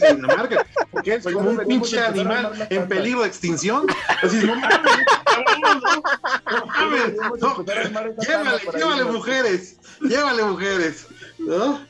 en 0.00 0.16
Dinamarca. 0.16 0.66
Porque 0.90 1.14
es 1.14 1.24
como 1.24 1.48
un 1.48 1.56
pinche 1.66 1.98
animal 1.98 2.66
en 2.68 2.86
peligro 2.86 3.22
de 3.22 3.28
extinción. 3.28 3.86
Así, 4.22 4.44
no 4.44 4.56
mames, 4.56 5.06
no 6.52 6.66
mames, 6.66 7.14
no, 7.40 7.64
llévale, 8.20 8.60
llévale 8.76 9.04
mujeres, 9.04 9.76
llévale 10.02 10.42
mujeres, 10.42 11.06
¿no? 11.38 11.80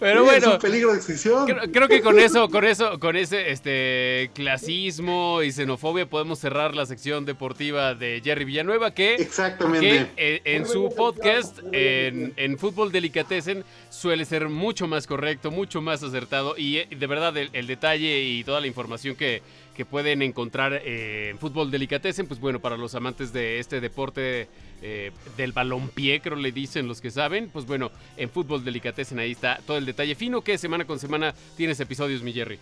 Pero 0.00 0.24
bueno, 0.24 0.48
es 0.48 0.54
un 0.54 0.58
peligro 0.60 0.90
de 0.90 0.96
extinción. 0.96 1.46
Creo, 1.46 1.72
creo, 1.72 1.88
que 1.88 2.00
con 2.00 2.18
eso, 2.18 2.48
con 2.48 2.64
eso, 2.64 2.98
con 2.98 3.16
ese 3.16 3.50
este 3.50 4.30
clasismo 4.34 5.42
y 5.42 5.52
xenofobia 5.52 6.06
podemos 6.06 6.38
cerrar 6.38 6.74
la 6.74 6.86
sección 6.86 7.24
deportiva 7.24 7.94
de 7.94 8.20
Jerry 8.24 8.44
Villanueva 8.44 8.92
que, 8.92 9.14
Exactamente. 9.16 9.80
que 9.80 10.10
eh, 10.16 10.40
en 10.44 10.66
su 10.66 10.94
podcast 10.94 11.58
en, 11.72 12.32
en, 12.36 12.58
Fútbol 12.58 12.92
Delicatessen 12.92 13.64
suele 13.90 14.24
ser 14.24 14.48
mucho 14.48 14.86
más 14.86 15.06
correcto, 15.06 15.50
mucho 15.50 15.80
más 15.80 16.02
acertado 16.02 16.54
y 16.56 16.78
eh, 16.78 16.88
de 16.90 17.06
verdad 17.06 17.36
el, 17.36 17.50
el 17.52 17.66
detalle 17.66 18.22
y 18.22 18.44
toda 18.44 18.60
la 18.60 18.66
información 18.66 19.16
que, 19.16 19.42
que 19.78 19.84
pueden 19.84 20.22
encontrar 20.22 20.82
eh, 20.84 21.28
en 21.30 21.38
Fútbol 21.38 21.70
Delicatessen, 21.70 22.26
pues 22.26 22.40
bueno, 22.40 22.58
para 22.58 22.76
los 22.76 22.96
amantes 22.96 23.32
de 23.32 23.60
este 23.60 23.80
deporte 23.80 24.48
eh, 24.82 25.12
del 25.36 25.52
balompié, 25.52 26.20
creo 26.20 26.36
le 26.36 26.52
dicen 26.52 26.86
los 26.86 27.00
que 27.00 27.10
saben, 27.10 27.50
pues 27.52 27.66
bueno, 27.66 27.90
en 28.16 28.30
Fútbol 28.30 28.64
Delicatessen 28.64 29.18
ahí 29.18 29.32
está 29.32 29.60
todo 29.66 29.76
el 29.76 29.86
detalle 29.86 30.14
fino 30.14 30.42
que 30.42 30.58
semana 30.58 30.86
con 30.86 30.98
semana 30.98 31.34
tienes 31.56 31.80
episodios, 31.80 32.22
mi 32.22 32.32
Jerry. 32.32 32.58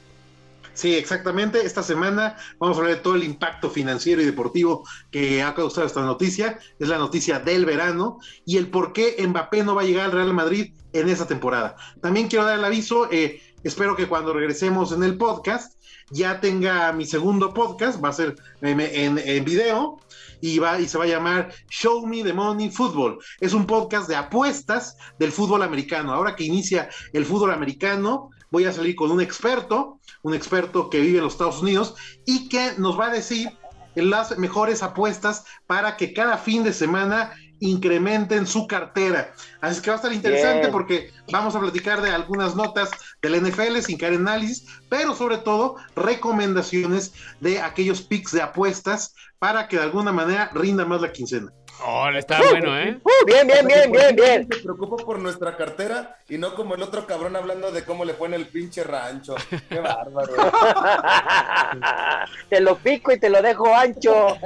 Sí, 0.77 0.95
exactamente. 0.95 1.65
Esta 1.65 1.83
semana 1.83 2.37
vamos 2.59 2.77
a 2.77 2.81
hablar 2.81 2.97
de 2.97 3.03
todo 3.03 3.15
el 3.15 3.25
impacto 3.25 3.71
financiero 3.71 4.21
y 4.21 4.27
deportivo 4.27 4.87
que 5.11 5.43
ha 5.43 5.55
causado 5.55 5.87
esta 5.87 6.03
noticia. 6.03 6.59
Es 6.79 6.89
la 6.89 6.99
noticia 6.99 7.39
del 7.39 7.65
verano 7.65 8.19
y 8.45 8.59
el 8.59 8.69
por 8.69 8.93
qué 8.93 9.17
Mbappé 9.27 9.65
no 9.65 9.75
va 9.75 9.83
a 9.83 9.85
llegar 9.87 10.05
al 10.05 10.13
Real 10.13 10.35
Madrid 10.35 10.75
en 10.93 11.09
esa 11.09 11.27
temporada. 11.27 11.77
También 12.03 12.29
quiero 12.29 12.45
dar 12.45 12.59
el 12.59 12.65
aviso, 12.65 13.11
eh, 13.11 13.41
espero 13.65 13.97
que 13.97 14.07
cuando 14.07 14.35
regresemos 14.35 14.93
en 14.93 15.03
el 15.03 15.17
podcast 15.17 15.81
ya 16.11 16.41
tenga 16.41 16.93
mi 16.93 17.07
segundo 17.07 17.55
podcast, 17.55 18.03
va 18.05 18.11
a 18.11 18.13
ser 18.13 18.37
en 18.61 19.45
video 19.47 19.99
y, 20.41 20.59
va, 20.59 20.81
y 20.81 20.89
se 20.89 20.99
va 20.99 21.05
a 21.05 21.09
llamar 21.09 21.53
Show 21.71 22.07
Me 22.07 22.23
the 22.23 22.33
Money 22.33 22.71
Football. 22.71 23.19
Es 23.41 23.53
un 23.53 23.67
podcast 23.67 24.09
de 24.09 24.17
apuestas 24.17 24.97
del 25.19 25.33
fútbol 25.33 25.63
americano. 25.63 26.13
Ahora 26.13 26.37
que 26.37 26.45
inicia 26.45 26.89
el 27.13 27.25
fútbol 27.25 27.53
americano, 27.53 28.31
voy 28.51 28.65
a 28.65 28.73
salir 28.73 28.97
con 28.97 29.11
un 29.11 29.21
experto, 29.21 30.01
un 30.23 30.35
experto 30.35 30.91
que 30.91 31.01
vive 31.01 31.19
en 31.19 31.25
los 31.25 31.35
Estados 31.35 31.63
Unidos 31.63 31.95
y 32.25 32.49
que 32.49 32.73
nos 32.79 32.99
va 32.99 33.07
a 33.07 33.13
decir 33.13 33.51
las 33.95 34.37
mejores 34.39 34.83
apuestas 34.83 35.45
para 35.67 35.97
que 35.97 36.13
cada 36.13 36.37
fin 36.37 36.63
de 36.63 36.73
semana 36.73 37.33
incrementen 37.61 38.47
su 38.47 38.67
cartera. 38.67 39.33
Así 39.61 39.81
que 39.81 39.91
va 39.91 39.95
a 39.95 39.97
estar 39.97 40.13
interesante 40.13 40.61
Bien. 40.61 40.73
porque 40.73 41.11
vamos 41.33 41.55
a 41.55 41.61
platicar 41.61 42.03
de 42.03 42.11
algunas 42.11 42.55
notas 42.55 42.91
del 43.23 43.43
NFL 43.43 43.79
sin 43.81 43.99
caer 43.99 44.15
en 44.15 44.23
análisis, 44.23 44.67
pero 44.89 45.15
sobre 45.15 45.39
todo 45.39 45.77
recomendaciones 45.95 47.13
de 47.41 47.61
aquellos 47.61 48.03
picks 48.03 48.33
de 48.33 48.43
apuestas 48.43 49.15
para 49.39 49.69
que 49.69 49.77
de 49.77 49.83
alguna 49.83 50.13
manera 50.13 50.51
rinda 50.55 50.85
más 50.85 51.01
la 51.01 51.13
quincena. 51.13 51.53
Oh, 51.85 52.09
está 52.11 52.41
bueno, 52.51 52.79
¿eh? 52.79 52.99
Uh, 53.05 53.27
bien, 53.27 53.47
bien, 53.47 53.67
bien, 53.67 53.93
bien, 53.93 54.17
bien. 54.17 54.47
Me 54.49 54.57
preocupo 54.57 54.97
por 54.97 55.19
nuestra 55.19 55.57
cartera 55.57 56.17
y 56.29 56.39
no 56.39 56.55
como 56.55 56.75
el 56.75 56.83
otro 56.83 57.07
cabrón 57.07 57.37
hablando 57.37 57.71
de 57.71 57.85
cómo 57.85 58.05
le 58.05 58.15
fue 58.15 58.29
en 58.29 58.35
el 58.35 58.47
pinche 58.47 58.83
rancho. 58.83 59.35
Qué 59.69 59.79
bárbaro. 59.81 60.33
te 62.49 62.61
lo 62.61 62.77
pico 62.79 63.13
y 63.13 63.21
te 63.21 63.29
lo 63.29 63.43
dejo 63.43 63.75
ancho. 63.75 64.37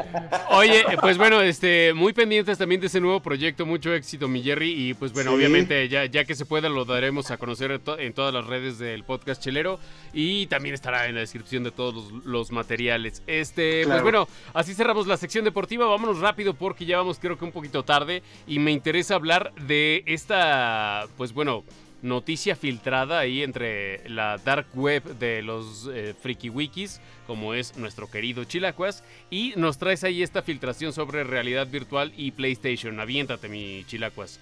Oye, 0.51 0.85
pues 1.01 1.17
bueno, 1.19 1.41
este, 1.41 1.93
muy 1.95 2.13
pendientes 2.13 2.59
también 2.59 2.81
de 2.81 2.89
ese 2.89 3.01
nuevo 3.01 3.21
proyecto, 3.21 3.65
mucho 3.65 3.95
éxito, 3.95 4.27
mi 4.29 4.43
Jerry, 4.43 4.91
y 4.91 4.95
pues 4.95 5.13
bueno, 5.13 5.31
Sí. 5.31 5.37
obviamente 5.37 5.89
ya, 5.89 6.07
ya 6.07 6.25
que 6.25 6.35
se 6.35 6.45
pueda 6.47 6.69
lo 6.69 6.85
daremos 6.85 7.31
a 7.31 7.37
conocer 7.37 7.71
en, 7.71 7.81
to- 7.81 7.99
en 7.99 8.13
todas 8.13 8.35
las 8.35 8.47
redes 8.47 8.79
del 8.79 9.05
podcast 9.05 9.41
Chelero 9.43 9.79
y 10.13 10.47
también 10.47 10.75
estará 10.75 11.07
en 11.07 11.15
la 11.15 11.21
descripción 11.21 11.63
de 11.63 11.71
todos 11.71 11.95
los, 11.95 12.25
los 12.25 12.51
materiales. 12.51 13.23
Este, 13.29 13.87
pues 13.87 14.03
bueno, 14.03 14.27
así 14.53 14.75
cerramos 14.75 15.07
la 15.07 15.17
sección 15.17 15.45
deportiva, 15.45 15.87
vámonos 15.87 16.19
rápido 16.21 16.55
porque 16.55 16.85
ya 16.87 16.97
vamos 16.99 17.20
creo 17.21 17.39
que 17.39 17.45
un 17.45 17.53
poquito 17.53 17.85
tarde 17.85 18.23
y 18.47 18.59
me 18.59 18.73
interesa 18.73 19.15
hablar 19.15 19.53
de 19.67 20.03
esta, 20.07 21.07
pues 21.17 21.33
bueno, 21.33 21.65
noticia 22.03 22.57
filtrada 22.57 23.19
ahí 23.19 23.43
entre 23.43 24.09
la 24.09 24.39
dark 24.39 24.67
web 24.75 25.03
de 25.19 25.43
los 25.43 25.89
eh, 25.93 26.15
friki 26.21 26.49
wikis, 26.49 27.01
como 27.27 27.55
es 27.55 27.77
nuestro 27.77 28.11
querido 28.11 28.45
Chilacuas, 28.45 29.05
y 29.31 29.53
nos 29.57 29.79
traes 29.79 30.05
ahí 30.05 30.23
esta 30.23 30.43
filtración 30.43 30.93
sobre 30.93 31.25
realidad 31.25 31.67
virtual 31.69 32.13
y 32.17 32.33
PlayStation. 32.33 32.99
Aviéntate, 33.01 33.49
mi 33.49 33.85
Chilacuas. 33.87 34.41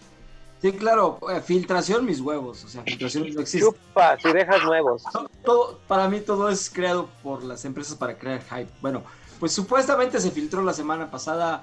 Sí, 0.61 0.73
claro, 0.73 1.21
eh, 1.31 1.41
filtración 1.41 2.05
mis 2.05 2.21
huevos, 2.21 2.65
o 2.65 2.69
sea, 2.69 2.83
filtración 2.83 3.33
no 3.33 3.41
existe. 3.41 3.67
Chupa, 3.67 4.19
si 4.19 4.33
dejas 4.33 4.65
nuevos. 4.65 5.03
Todo, 5.45 5.81
para 5.87 6.09
mí 6.09 6.21
todo 6.21 6.49
es 6.49 6.69
creado 6.69 7.09
por 7.23 7.45
las 7.45 7.65
empresas 7.65 7.97
para 7.97 8.19
crear 8.19 8.43
hype. 8.43 8.71
Bueno, 8.81 9.05
pues 9.39 9.53
supuestamente 9.53 10.21
se 10.21 10.33
filtró 10.33 10.63
la 10.63 10.73
semana 10.73 11.13
pasada 11.13 11.63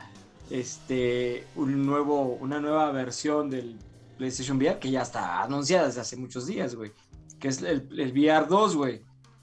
este 0.49 1.45
un 1.55 1.85
nuevo, 1.85 2.37
una 2.39 2.59
nueva 2.59 2.91
versión 2.91 3.49
del 3.49 3.77
PlayStation 4.17 4.57
VR 4.57 4.79
que 4.79 4.91
ya 4.91 5.01
está 5.01 5.43
anunciada 5.43 5.87
desde 5.87 6.01
hace 6.01 6.17
muchos 6.17 6.47
días, 6.47 6.75
güey. 6.75 6.91
Que 7.39 7.49
es 7.49 7.61
el, 7.61 7.87
el 7.99 8.11
VR 8.11 8.47
2, 8.47 8.75
güey. 8.75 9.01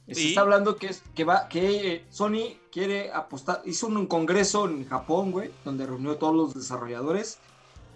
Se 0.08 0.28
está 0.28 0.40
hablando 0.40 0.76
que 0.76 0.88
es 0.88 1.02
que 1.14 1.24
va 1.24 1.48
que 1.48 1.94
eh, 1.94 2.04
Sony 2.10 2.58
quiere 2.72 3.12
apostar, 3.12 3.62
hizo 3.64 3.86
un, 3.86 4.06
congreso 4.06 4.68
en 4.68 4.86
Japón, 4.86 5.30
güey, 5.30 5.50
donde 5.64 5.86
reunió 5.86 6.12
a 6.12 6.18
todos 6.18 6.34
los 6.34 6.54
desarrolladores 6.54 7.38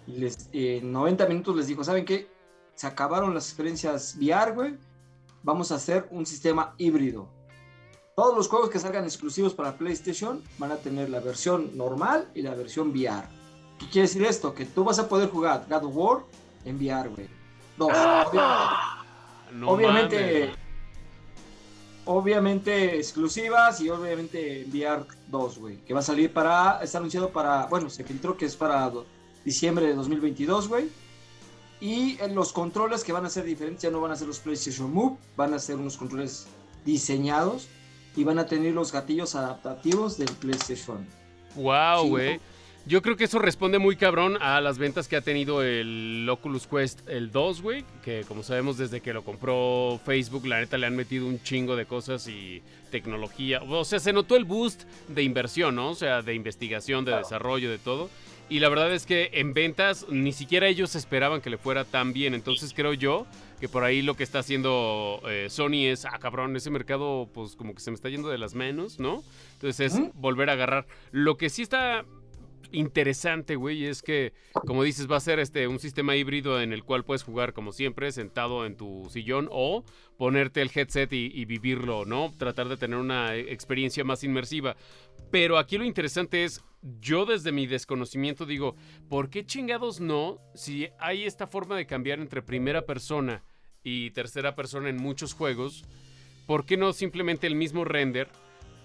y 0.07 0.13
les 0.13 0.49
eh, 0.53 0.77
en 0.77 0.91
90 0.91 1.27
minutos 1.27 1.55
les 1.55 1.67
dijo, 1.67 1.83
¿saben 1.83 2.05
qué? 2.05 2.29
Se 2.75 2.87
acabaron 2.87 3.33
las 3.33 3.47
experiencias 3.47 4.15
VR, 4.15 4.53
güey. 4.53 4.77
Vamos 5.43 5.71
a 5.71 5.75
hacer 5.75 6.07
un 6.11 6.25
sistema 6.25 6.73
híbrido. 6.77 7.27
Todos 8.17 8.35
los 8.35 8.47
juegos 8.47 8.71
que 8.71 8.79
salgan 8.79 9.03
exclusivos 9.03 9.53
para 9.53 9.77
PlayStation 9.77 10.41
van 10.57 10.71
a 10.71 10.77
tener 10.77 11.07
la 11.07 11.19
versión 11.19 11.77
normal 11.77 12.27
y 12.33 12.41
la 12.41 12.55
versión 12.55 12.89
VR. 12.89 13.27
¿Qué 13.77 13.85
quiere 13.89 14.07
decir 14.07 14.23
esto? 14.25 14.55
Que 14.55 14.65
tú 14.65 14.83
vas 14.83 14.97
a 14.97 15.07
poder 15.07 15.29
jugar 15.29 15.67
God 15.69 15.83
of 15.83 15.95
War 15.95 16.23
en 16.65 16.77
VR, 16.77 17.09
güey. 17.09 17.27
Dos. 17.77 17.91
obviamente. 17.91 19.53
No 19.53 19.69
obviamente, 19.69 20.39
mames. 20.39 20.55
obviamente 22.05 22.97
exclusivas 22.97 23.79
y 23.81 23.89
obviamente 23.91 24.65
VR 24.67 25.05
2, 25.27 25.59
güey. 25.59 25.77
Que 25.85 25.93
va 25.93 25.99
a 25.99 26.03
salir 26.03 26.33
para, 26.33 26.79
está 26.81 26.97
anunciado 26.97 27.29
para, 27.29 27.67
bueno, 27.67 27.87
se 27.87 28.03
filtró 28.03 28.35
que 28.35 28.45
es 28.45 28.55
para 28.55 28.89
do- 28.89 29.05
diciembre 29.45 29.85
de 29.85 29.93
2022, 29.93 30.67
güey. 30.67 30.89
Y 31.79 32.19
en 32.19 32.33
los 32.33 32.51
controles 32.51 33.03
que 33.03 33.13
van 33.13 33.27
a 33.27 33.29
ser 33.29 33.43
diferentes, 33.43 33.83
ya 33.83 33.91
no 33.91 34.01
van 34.01 34.09
a 34.09 34.15
ser 34.15 34.27
los 34.27 34.39
PlayStation 34.39 34.91
Move, 34.91 35.17
van 35.35 35.53
a 35.53 35.59
ser 35.59 35.75
unos 35.75 35.95
controles 35.97 36.47
diseñados 36.83 37.67
y 38.17 38.23
van 38.23 38.39
a 38.39 38.45
tener 38.45 38.73
los 38.73 38.91
gatillos 38.91 39.35
adaptativos 39.35 40.17
del 40.17 40.29
PlayStation. 40.39 41.05
Wow, 41.55 42.09
güey. 42.09 42.39
Yo 42.87 43.01
creo 43.01 43.17
que 43.17 43.25
eso 43.25 43.37
responde 43.37 43.79
muy 43.79 43.97
cabrón 43.97 44.37
a 44.41 44.61
las 44.61 44.77
ventas 44.77 45.09
que 45.09 45.17
ha 45.17 45.21
tenido 45.21 45.61
el 45.61 46.25
Oculus 46.29 46.67
Quest 46.67 47.07
el 47.09 47.31
2, 47.31 47.61
güey. 47.61 47.83
Que 48.01 48.23
como 48.25 48.43
sabemos 48.43 48.77
desde 48.77 49.01
que 49.01 49.13
lo 49.13 49.25
compró 49.25 49.99
Facebook, 50.05 50.47
la 50.47 50.61
neta 50.61 50.77
le 50.77 50.87
han 50.87 50.95
metido 50.95 51.27
un 51.27 51.41
chingo 51.43 51.75
de 51.75 51.85
cosas 51.85 52.27
y 52.29 52.63
tecnología. 52.89 53.61
O 53.61 53.83
sea, 53.83 53.99
se 53.99 54.13
notó 54.13 54.37
el 54.37 54.45
boost 54.45 54.83
de 55.09 55.21
inversión, 55.21 55.75
¿no? 55.75 55.89
O 55.89 55.95
sea, 55.95 56.21
de 56.21 56.33
investigación, 56.33 57.03
de 57.03 57.15
desarrollo, 57.15 57.69
de 57.69 57.77
todo. 57.77 58.09
Y 58.49 58.59
la 58.59 58.69
verdad 58.69 58.93
es 58.93 59.05
que 59.05 59.29
en 59.33 59.53
ventas 59.53 60.05
ni 60.09 60.31
siquiera 60.31 60.67
ellos 60.67 60.95
esperaban 60.95 61.41
que 61.41 61.49
le 61.49 61.57
fuera 61.57 61.83
tan 61.83 62.13
bien. 62.13 62.33
Entonces 62.33 62.73
creo 62.73 62.93
yo 62.93 63.27
que 63.59 63.67
por 63.67 63.83
ahí 63.83 64.01
lo 64.01 64.15
que 64.15 64.23
está 64.23 64.39
haciendo 64.39 65.21
eh, 65.27 65.47
Sony 65.49 65.87
es, 65.87 66.05
ah, 66.05 66.17
cabrón, 66.19 66.55
ese 66.55 66.69
mercado 66.69 67.29
pues 67.33 67.55
como 67.55 67.73
que 67.73 67.81
se 67.81 67.91
me 67.91 67.95
está 67.95 68.07
yendo 68.07 68.29
de 68.29 68.37
las 68.37 68.55
manos, 68.55 68.99
¿no? 68.99 69.23
Entonces 69.53 69.91
es 69.93 69.99
volver 70.13 70.49
a 70.49 70.53
agarrar. 70.53 70.87
Lo 71.11 71.37
que 71.37 71.49
sí 71.49 71.61
está 71.61 72.05
interesante, 72.71 73.55
güey, 73.55 73.85
es 73.85 74.01
que, 74.01 74.33
como 74.65 74.83
dices, 74.83 75.09
va 75.09 75.17
a 75.17 75.21
ser 75.21 75.39
este 75.39 75.67
un 75.67 75.79
sistema 75.79 76.15
híbrido 76.15 76.61
en 76.61 76.73
el 76.73 76.83
cual 76.83 77.03
puedes 77.03 77.23
jugar 77.23 77.53
como 77.53 77.71
siempre, 77.71 78.11
sentado 78.11 78.65
en 78.65 78.75
tu 78.75 79.07
sillón 79.09 79.47
o 79.51 79.83
ponerte 80.17 80.61
el 80.61 80.71
headset 80.73 81.11
y, 81.13 81.31
y 81.33 81.45
vivirlo, 81.45 82.05
¿no? 82.05 82.33
Tratar 82.37 82.67
de 82.67 82.77
tener 82.77 82.97
una 82.97 83.35
e- 83.35 83.51
experiencia 83.53 84.03
más 84.03 84.23
inmersiva. 84.23 84.75
Pero 85.31 85.57
aquí 85.57 85.77
lo 85.77 85.85
interesante 85.85 86.43
es, 86.43 86.63
yo 87.01 87.25
desde 87.25 87.51
mi 87.51 87.67
desconocimiento 87.67 88.45
digo, 88.45 88.75
¿por 89.09 89.29
qué 89.29 89.45
chingados 89.45 89.99
no? 89.99 90.39
Si 90.55 90.87
hay 90.99 91.25
esta 91.25 91.47
forma 91.47 91.75
de 91.75 91.85
cambiar 91.85 92.19
entre 92.19 92.41
primera 92.41 92.85
persona 92.85 93.43
y 93.83 94.11
tercera 94.11 94.55
persona 94.55 94.89
en 94.89 94.97
muchos 94.97 95.33
juegos, 95.33 95.83
¿por 96.45 96.65
qué 96.65 96.77
no 96.77 96.93
simplemente 96.93 97.47
el 97.47 97.55
mismo 97.55 97.83
render 97.83 98.29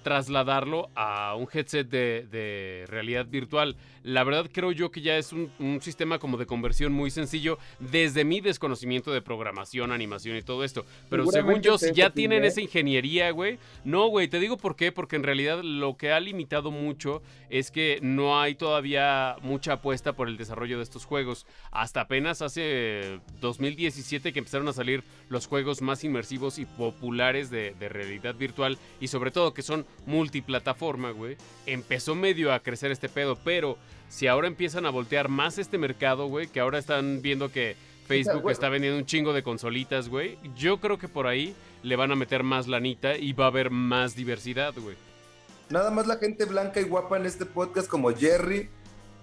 trasladarlo 0.03 0.91
a 0.95 1.35
un 1.37 1.49
headset 1.53 1.89
de, 1.89 2.27
de 2.31 2.85
realidad 2.89 3.27
virtual. 3.27 3.77
La 4.03 4.25
verdad 4.25 4.51
creo 4.53 4.73
yo 4.73 4.91
que 4.91 5.01
ya 5.01 5.17
es 5.17 5.33
un, 5.33 5.51
un 5.59 5.81
sistema 5.81 6.19
como 6.19 6.37
de 6.37 6.47
conversión 6.47 6.93
muy 6.93 7.11
sencillo 7.11 7.59
desde 7.79 8.25
mi 8.25 8.41
desconocimiento 8.41 9.13
de 9.13 9.23
programación, 9.23 9.93
animación 9.93 10.37
y 10.37 10.43
todo 10.43 10.65
esto. 10.65 10.85
Pero 11.09 11.27
según 11.27 11.63
yo, 11.63 11.79
si 11.79 11.93
ya 11.93 12.11
tienen 12.11 12.45
esa 12.45 12.61
ingeniería, 12.61 13.31
güey. 13.31 13.59
No, 13.85 14.09
güey, 14.09 14.29
te 14.29 14.41
digo 14.41 14.57
por 14.57 14.77
qué, 14.77 14.93
porque 14.93 15.17
en 15.17 15.23
realidad 15.23 15.63
lo 15.63 15.97
que 15.97 16.13
ha 16.13 16.21
limitado 16.21 16.71
mucho 16.71 17.23
es 17.49 17.71
que 17.71 17.99
no 18.03 18.41
hay 18.41 18.55
todavía 18.55 19.37
mucha 19.43 19.75
apuesta 19.75 20.15
por 20.15 20.29
el 20.29 20.37
desarrollo 20.37 20.79
de 20.79 20.83
estos 20.83 21.05
juegos. 21.05 21.47
Hasta 21.71 22.03
apenas 22.03 22.43
hace 22.43 23.21
2017 23.41 24.33
que 24.33 24.39
empezaron 24.39 24.69
a 24.69 24.73
salir 24.73 25.05
los 25.29 25.47
juegos 25.47 25.83
más 25.83 26.03
inmersivos 26.03 26.59
y 26.59 26.67
populares 26.67 27.51
de, 27.51 27.75
de 27.79 27.89
realidad 27.89 28.35
virtual 28.35 28.79
y 29.01 29.09
sobre 29.09 29.31
todo 29.31 29.55
que 29.55 29.63
son 29.63 29.87
multiplataforma, 30.07 31.11
güey. 31.11 31.37
Empezó 31.67 32.15
medio 32.15 32.53
a 32.53 32.61
crecer 32.61 32.91
este 32.91 33.09
pedo, 33.09 33.37
pero 33.45 33.79
si 34.09 34.27
ahora 34.27 34.47
empiezan 34.47 34.87
a 34.87 34.91
voltear 34.91 35.29
más 35.29 35.59
este 35.59 35.79
mercado, 35.79 36.27
güey, 36.27 36.47
que 36.47 36.61
ahora 36.61 36.79
están 36.79 37.23
viendo 37.23 37.51
que 37.51 37.77
Facebook 38.07 38.51
está 38.51 38.69
vendiendo 38.69 38.99
un 38.99 39.07
chingo 39.07 39.33
de 39.33 39.43
consolitas, 39.43 40.09
güey, 40.09 40.39
yo 40.57 40.79
creo 40.81 40.99
que 40.99 41.09
por 41.09 41.27
ahí 41.27 41.55
le 41.83 41.97
van 41.97 42.13
a 42.13 42.17
meter 42.17 42.43
más 42.43 42.69
lanita 42.69 43.17
y 43.17 43.33
va 43.33 43.45
a 43.45 43.49
haber 43.49 43.71
más 43.71 44.15
diversidad, 44.15 44.75
güey. 44.77 44.97
Nada 45.71 45.91
más 45.91 46.07
la 46.07 46.17
gente 46.17 46.45
blanca 46.45 46.81
y 46.81 46.85
guapa 46.85 47.17
en 47.17 47.27
este 47.27 47.47
podcast 47.47 47.89
como 47.89 48.15
Jerry, 48.15 48.69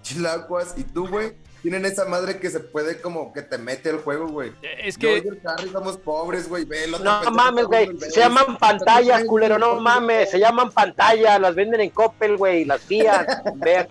Chilacuas 0.02 0.76
y 0.78 0.84
tú, 0.84 1.08
güey, 1.08 1.34
tienen 1.62 1.86
esa 1.86 2.06
madre 2.06 2.40
que 2.40 2.50
se 2.50 2.60
puede 2.60 3.02
como 3.02 3.34
que 3.34 3.42
te 3.42 3.58
mete 3.58 3.90
al 3.90 3.98
juego, 3.98 4.28
güey. 4.28 4.52
Es 4.82 4.98
Yo 4.98 5.16
y 5.16 5.22
que 5.22 5.28
el 5.30 5.42
Harry 5.46 5.70
somos 5.70 5.98
pobres, 5.98 6.48
güey, 6.48 6.66
el 6.72 6.92
No 7.04 7.32
mames, 7.32 7.66
güey. 7.66 7.86
el 7.86 8.00
Se 8.00 8.20
llaman 8.20 8.58
pantallas, 8.58 9.24
culero. 9.26 9.58
No 9.60 9.80
mames. 9.80 10.32
Se 10.32 10.40
llaman 10.40 10.72
pantallas. 10.72 11.40
Las 11.40 11.56
venden 11.56 11.82
en 11.82 11.90
Coppel, 11.90 12.38
güey. 12.38 12.66
Las 12.66 12.82
Fiat. 12.82 13.28
Ve 13.56 13.78
a, 13.78 13.88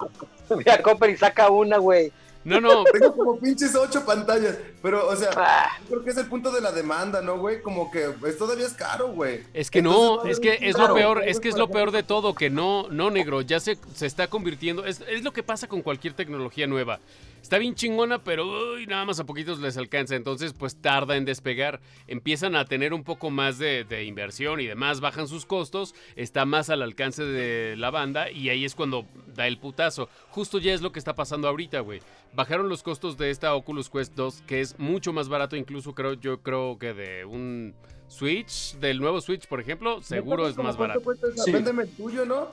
ve 0.55 0.71
a 0.71 0.83
Coppel 0.83 1.11
y 1.11 1.17
saca 1.17 1.51
una, 1.51 1.79
güey. 1.79 2.11
no, 2.45 2.61
no, 2.61 2.85
Tengo 2.85 3.15
como 3.15 3.39
pinches 3.39 3.75
ocho 3.75 4.07
pantallas, 4.07 4.57
pero, 4.81 5.07
o 5.07 5.15
sea, 5.15 5.31
Ah, 5.37 5.69
yo 5.83 5.89
creo 5.89 6.05
que 6.05 6.11
es 6.11 6.17
el 6.17 6.27
punto 6.27 6.51
de 6.51 6.63
la 6.63 6.73
demanda, 6.73 7.21
¿no, 7.21 7.39
güey? 7.39 7.61
Como 7.61 7.91
que 7.91 8.09
pues, 8.19 8.39
todavía 8.39 8.67
es 8.67 8.73
caro, 8.73 9.09
güey. 9.09 9.43
Es 9.53 9.71
que 9.71 9.81
Entonces, 9.81 10.25
no, 10.25 10.31
es 10.31 10.41
que 10.41 10.59
es 10.63 10.79
lo 10.79 10.95
peor, 10.95 11.23
es 11.27 11.41
que 11.41 11.49
es 11.51 11.59
lo 11.59 11.69
peor 11.69 11.91
de 11.91 12.03
todo, 12.03 12.35
que 12.35 12.49
no, 12.49 12.87
no 12.91 13.11
negro, 13.11 13.43
ya 13.43 13.61
se, 13.61 13.77
se 13.95 14.07
está 14.07 14.29
convirtiendo, 14.29 14.87
es, 14.87 15.03
es 15.09 15.23
lo 15.23 15.33
que 15.33 15.43
pasa 15.43 15.67
con 15.67 15.83
cualquier 15.83 16.15
tecnología 16.15 16.67
nueva. 16.67 17.01
Está 17.43 17.59
bien 17.59 17.75
chingona, 17.75 18.23
pero 18.23 18.47
uy, 18.75 18.87
nada 18.87 19.05
más 19.05 19.21
a 19.21 19.27
poquitos 19.27 19.59
les 19.61 19.77
alcanza, 19.77 20.17
entonces 20.17 20.53
pues 20.53 20.77
tarda 20.77 21.17
en 21.17 21.25
despegar. 21.25 21.81
Empiezan 22.07 22.57
a 22.57 22.65
tener 22.65 22.93
un 22.93 23.05
poco 23.05 23.31
más 23.31 23.59
de, 23.59 23.85
de 23.85 24.05
inversión 24.05 24.61
y 24.61 24.67
demás, 24.67 25.01
bajan 25.01 25.29
sus 25.29 25.47
costos, 25.47 25.95
está 26.17 26.45
más 26.45 26.71
al 26.71 26.83
alcance 26.83 27.25
de 27.25 27.77
la 27.77 27.91
banda 27.91 28.31
y 28.31 28.51
ahí 28.51 28.65
es 28.65 28.75
cuando 28.75 29.07
da 29.35 29.47
el 29.47 29.59
putazo. 29.59 30.09
Justo 30.31 30.59
ya 30.59 30.75
es 30.75 30.83
lo 30.83 30.93
que 30.93 30.99
está 30.99 31.15
pasando 31.15 31.49
ahorita, 31.49 31.81
güey. 31.81 32.01
Bajaron 32.35 32.69
los 32.69 32.83
costos 32.83 33.17
de 33.17 33.31
esta 33.31 33.55
Oculus 33.55 33.89
Quest 33.89 34.15
2, 34.15 34.43
que 34.47 34.61
es 34.61 34.79
mucho 34.79 35.13
más 35.13 35.29
barato, 35.29 35.57
incluso 35.57 35.95
creo, 35.95 36.15
yo 36.15 36.43
creo 36.43 36.79
que 36.79 36.93
de 36.93 37.25
un 37.25 37.75
Switch, 38.09 38.75
del 38.77 39.01
nuevo 39.01 39.21
Switch, 39.21 39.47
por 39.47 39.61
ejemplo, 39.61 40.03
seguro 40.03 40.49
es 40.49 40.55
¿Cómo 40.55 40.69
más 40.69 40.77
barato. 40.77 41.01
Sí. 41.45 41.53
Véndeme 41.53 41.85
el 41.85 41.91
tuyo, 41.91 42.25
¿no? 42.25 42.49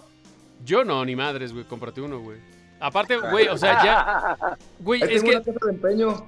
Yo 0.63 0.83
no, 0.83 1.03
ni 1.05 1.15
madres, 1.15 1.53
güey, 1.53 1.65
cómprate 1.65 2.01
uno, 2.01 2.19
güey. 2.19 2.39
Aparte, 2.85 3.17
güey, 3.31 3.47
o 3.47 3.57
sea, 3.57 3.83
ya. 3.83 4.57
Güey, 4.79 5.01
es 5.01 5.23
que 5.23 5.39
de 5.39 5.53
empeño. 5.69 6.23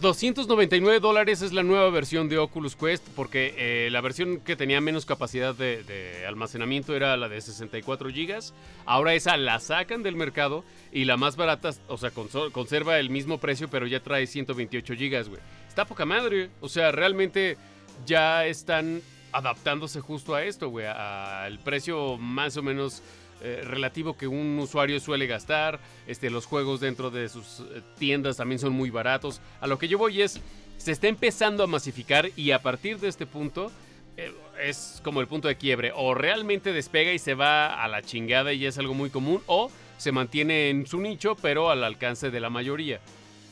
299 0.00 0.98
dólares 0.98 1.42
es 1.42 1.52
la 1.52 1.62
nueva 1.62 1.90
versión 1.90 2.30
de 2.30 2.38
Oculus 2.38 2.74
Quest, 2.74 3.06
porque 3.14 3.54
eh, 3.58 3.90
la 3.90 4.00
versión 4.00 4.40
que 4.40 4.56
tenía 4.56 4.80
menos 4.80 5.04
capacidad 5.04 5.54
de, 5.54 5.84
de 5.84 6.24
almacenamiento 6.26 6.96
era 6.96 7.18
la 7.18 7.28
de 7.28 7.38
64 7.38 8.08
gigas. 8.08 8.54
Ahora 8.86 9.12
esa 9.12 9.36
la 9.36 9.60
sacan 9.60 10.02
del 10.02 10.16
mercado 10.16 10.64
y 10.90 11.04
la 11.04 11.18
más 11.18 11.36
barata, 11.36 11.70
o 11.86 11.98
sea, 11.98 12.10
conserva 12.10 12.98
el 12.98 13.10
mismo 13.10 13.36
precio, 13.36 13.68
pero 13.68 13.86
ya 13.86 14.00
trae 14.00 14.26
128 14.26 14.94
gigas, 14.94 15.28
güey. 15.28 15.42
Está 15.68 15.84
poca 15.84 16.06
madre. 16.06 16.48
O 16.62 16.68
sea, 16.70 16.92
realmente 16.92 17.58
ya 18.06 18.46
están 18.46 19.02
adaptándose 19.32 20.00
justo 20.00 20.34
a 20.34 20.44
esto, 20.44 20.70
güey, 20.70 20.86
al 20.86 21.58
precio 21.58 22.16
más 22.16 22.56
o 22.56 22.62
menos 22.62 23.02
eh, 23.42 23.62
relativo 23.64 24.16
que 24.16 24.26
un 24.26 24.58
usuario 24.58 25.00
suele 25.00 25.26
gastar. 25.26 25.80
Este, 26.06 26.30
los 26.30 26.46
juegos 26.46 26.80
dentro 26.80 27.10
de 27.10 27.28
sus 27.28 27.60
eh, 27.60 27.82
tiendas 27.98 28.36
también 28.36 28.58
son 28.58 28.72
muy 28.72 28.90
baratos. 28.90 29.40
A 29.60 29.66
lo 29.66 29.78
que 29.78 29.88
yo 29.88 29.98
voy 29.98 30.22
es, 30.22 30.40
se 30.76 30.92
está 30.92 31.08
empezando 31.08 31.64
a 31.64 31.66
masificar 31.66 32.30
y 32.36 32.50
a 32.50 32.62
partir 32.62 32.98
de 32.98 33.08
este 33.08 33.26
punto 33.26 33.70
eh, 34.16 34.32
es 34.62 35.00
como 35.02 35.20
el 35.20 35.26
punto 35.26 35.48
de 35.48 35.56
quiebre. 35.56 35.92
O 35.94 36.14
realmente 36.14 36.72
despega 36.72 37.12
y 37.12 37.18
se 37.18 37.34
va 37.34 37.82
a 37.82 37.88
la 37.88 38.02
chingada 38.02 38.52
y 38.52 38.66
es 38.66 38.78
algo 38.78 38.94
muy 38.94 39.10
común, 39.10 39.42
o 39.46 39.70
se 39.96 40.12
mantiene 40.12 40.70
en 40.70 40.86
su 40.86 41.00
nicho, 41.00 41.36
pero 41.40 41.70
al 41.70 41.84
alcance 41.84 42.30
de 42.30 42.40
la 42.40 42.50
mayoría. 42.50 43.00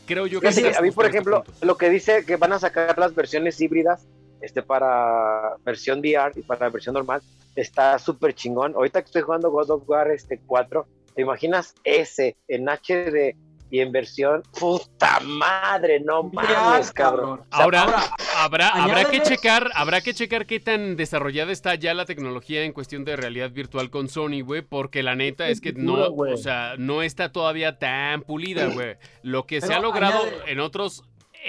Creo 0.07 0.27
yo 0.27 0.41
que 0.41 0.53
Sí, 0.53 0.61
estás 0.61 0.79
a 0.79 0.83
mí, 0.83 0.91
por 0.91 1.05
este 1.05 1.19
ejemplo, 1.19 1.45
lo 1.61 1.77
que 1.77 1.91
dice 1.91 2.25
que 2.25 2.37
van 2.37 2.53
a 2.53 2.59
sacar 2.59 2.99
las 2.99 3.15
versiones 3.15 3.61
híbridas 3.61 4.07
este, 4.41 4.63
para 4.63 5.57
versión 5.65 6.01
VR 6.01 6.33
y 6.37 6.43
para 6.43 6.69
versión 6.69 6.95
normal, 6.95 7.21
está 7.57 7.99
súper 7.99 8.35
chingón. 8.35 8.75
Ahorita 8.75 9.01
que 9.03 9.07
estoy 9.07 9.23
jugando 9.23 9.51
God 9.51 9.71
of 9.71 9.83
War 9.89 10.11
este 10.11 10.39
4, 10.47 10.87
¿te 11.15 11.23
imaginas 11.23 11.75
ese 11.85 12.37
en 12.47 12.69
HD 12.69 13.35
y 13.71 13.81
en 13.81 13.93
versión? 13.93 14.43
¡Puta 14.59 15.21
madre! 15.21 16.01
No 16.01 16.23
mames, 16.23 16.87
Ya, 16.89 16.93
cabrón. 16.95 17.39
cabrón. 17.39 17.47
Ahora, 17.51 17.83
Ahora, 17.83 18.03
habrá, 18.39 18.69
habrá 18.69 19.05
que 19.11 19.21
checar, 19.23 19.71
habrá 19.75 20.01
que 20.01 20.15
checar 20.15 20.47
qué 20.47 20.59
tan 20.61 20.97
desarrollada 20.97 21.53
está 21.53 21.75
ya 21.75 21.93
la 21.93 22.05
tecnología 22.07 22.63
en 22.63 22.73
cuestión 22.73 23.05
de 23.05 23.17
realidad 23.17 23.51
virtual 23.51 23.91
con 23.91 24.09
Sony, 24.09 24.41
güey, 24.43 24.63
porque 24.63 25.03
la 25.03 25.17
neta 25.17 25.49
es 25.49 25.61
que 25.61 25.73
no, 25.75 25.95
o 26.15 26.37
sea, 26.39 26.77
no 26.79 27.03
está 27.03 27.31
todavía 27.33 27.79
tan 27.79 28.23
pulida, 28.23 28.67
güey. 28.69 28.97
Lo 29.23 29.45
que 29.47 29.61
se 29.61 29.75
ha 29.75 29.81
logrado 29.81 30.19
añade- 30.25 30.43
en 30.53 30.61
otros 30.61 31.03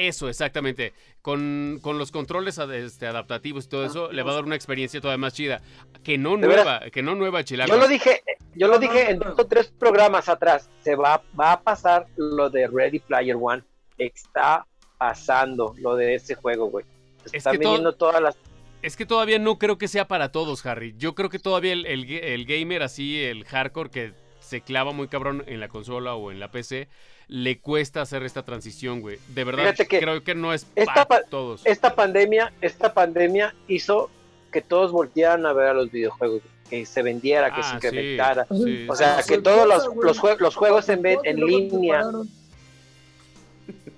eso, 0.08 0.30
exactamente. 0.30 0.94
Con, 1.22 1.80
con 1.82 1.98
los 1.98 2.12
controles 2.12 2.58
este, 2.58 3.06
adaptativos 3.08 3.66
y 3.66 3.70
todo 3.70 3.86
eso, 3.86 4.12
le 4.12 4.24
va 4.24 4.32
a 4.32 4.36
dar 4.36 4.46
una 4.46 4.56
experiencia 4.56 5.02
todavía 5.02 5.18
más 5.20 5.34
chida. 5.34 5.62
Que 6.04 6.18
no 6.18 6.38
nueva, 6.38 6.82
que 6.92 7.02
no 7.04 7.16
nueva, 7.16 7.44
Chilaco. 7.44 7.70
Yo 7.72 7.78
lo 7.78 7.88
dije, 7.88 8.22
yo 8.56 8.68
lo 8.68 8.80
dije 8.80 9.12
en 9.12 9.20
dos 9.20 9.38
o 9.38 9.46
tres 9.46 9.68
programas 9.78 10.30
atrás. 10.30 10.70
Se 10.82 10.96
va, 10.96 11.22
va 11.40 11.52
a 11.54 11.62
pasar 11.62 12.08
lo 12.16 12.50
de 12.50 12.68
Ready 12.68 13.00
Player 13.00 13.36
One. 13.40 13.64
Está 13.98 14.66
pasando 14.98 15.74
lo 15.80 15.96
de 15.96 16.16
ese 16.16 16.36
juego, 16.36 16.70
güey. 16.70 16.86
Es 17.26 17.34
Están 17.34 17.54
que 17.54 17.60
todo- 17.60 17.72
viniendo 17.74 17.94
todas 17.94 18.22
las 18.22 18.38
Es 18.82 18.96
que 18.96 19.06
todavía 19.06 19.40
no 19.40 19.58
creo 19.60 19.78
que 19.78 19.88
sea 19.88 20.08
para 20.08 20.32
todos, 20.32 20.66
Harry. 20.66 20.96
Yo 20.98 21.16
creo 21.16 21.30
que 21.30 21.40
todavía 21.40 21.74
el, 21.74 21.86
el 21.86 22.10
el 22.10 22.46
gamer 22.46 22.82
así, 22.84 23.22
el 23.22 23.44
hardcore 23.46 23.90
que 23.90 24.14
se 24.40 24.62
clava 24.62 24.94
muy 24.94 25.08
cabrón 25.10 25.44
en 25.48 25.60
la 25.60 25.68
consola 25.68 26.16
o 26.16 26.32
en 26.32 26.40
la 26.40 26.50
PC, 26.50 26.88
le 27.30 27.60
cuesta 27.60 28.02
hacer 28.02 28.24
esta 28.24 28.44
transición, 28.44 29.00
güey. 29.02 29.20
De 29.30 29.44
verdad, 29.44 29.76
que 29.76 29.86
creo 30.00 30.24
que 30.24 30.36
no 30.36 30.52
es 30.54 30.66
esta 30.76 31.06
para 31.06 31.22
pa- 31.24 31.30
todos. 31.30 31.62
esta 31.66 31.96
pandemia, 31.96 32.52
esta 32.60 32.94
pandemia 32.94 33.54
hizo 33.68 34.10
que 34.52 34.62
todos 34.62 34.92
voltearan 34.92 35.46
a 35.46 35.54
ver 35.54 35.68
a 35.68 35.74
los 35.74 35.92
videojuegos, 35.92 36.42
que 36.70 36.86
se 36.88 37.02
vendiera, 37.04 37.54
que 37.56 37.62
se 37.64 37.70
Ah, 37.70 37.76
incrementara. 37.76 38.48
sí, 38.50 38.88
O 38.90 38.96
sea, 38.96 39.22
que 39.28 39.38
todos 39.38 39.68
los, 39.68 39.96
los, 40.04 40.20
jue- 40.20 40.38
los 40.40 40.56
juegos 40.56 40.90
en, 40.90 41.06
en 41.06 41.36
línea. 41.46 42.04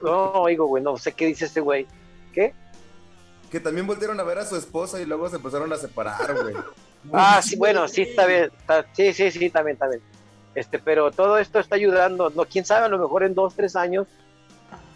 No, 0.02 0.32
oigo, 0.34 0.66
güey, 0.66 0.84
no 0.84 0.98
sé 0.98 1.14
qué 1.14 1.28
dice 1.28 1.46
ese 1.46 1.62
güey. 1.62 1.86
¿Qué? 2.34 2.54
Que 3.50 3.60
también 3.60 3.86
volvieron 3.88 4.20
a 4.20 4.24
ver 4.24 4.40
a 4.40 4.46
su 4.46 4.56
esposa 4.56 5.00
y 5.02 5.06
luego 5.06 5.30
se 5.30 5.36
empezaron 5.38 5.72
a 5.72 5.78
separar, 5.78 6.34
güey. 6.42 6.56
Ah, 7.14 7.42
sí, 7.42 7.56
bueno, 7.56 7.88
sí, 7.88 8.02
está 8.04 8.26
bien. 8.26 8.52
está- 8.60 8.86
sí, 8.94 9.14
sí, 9.14 9.32
sí, 9.32 9.50
también, 9.50 9.78
también. 9.78 10.02
Este, 10.56 10.80
pero 10.80 11.12
todo 11.12 11.38
esto 11.38 11.60
está 11.60 11.76
ayudando. 11.76 12.30
No, 12.30 12.46
quién 12.46 12.66
sabe, 12.66 12.86
a 12.86 12.90
lo 12.90 12.98
mejor 12.98 13.24
en 13.24 13.34
dos, 13.34 13.56
tres 13.56 13.76
años 13.76 14.08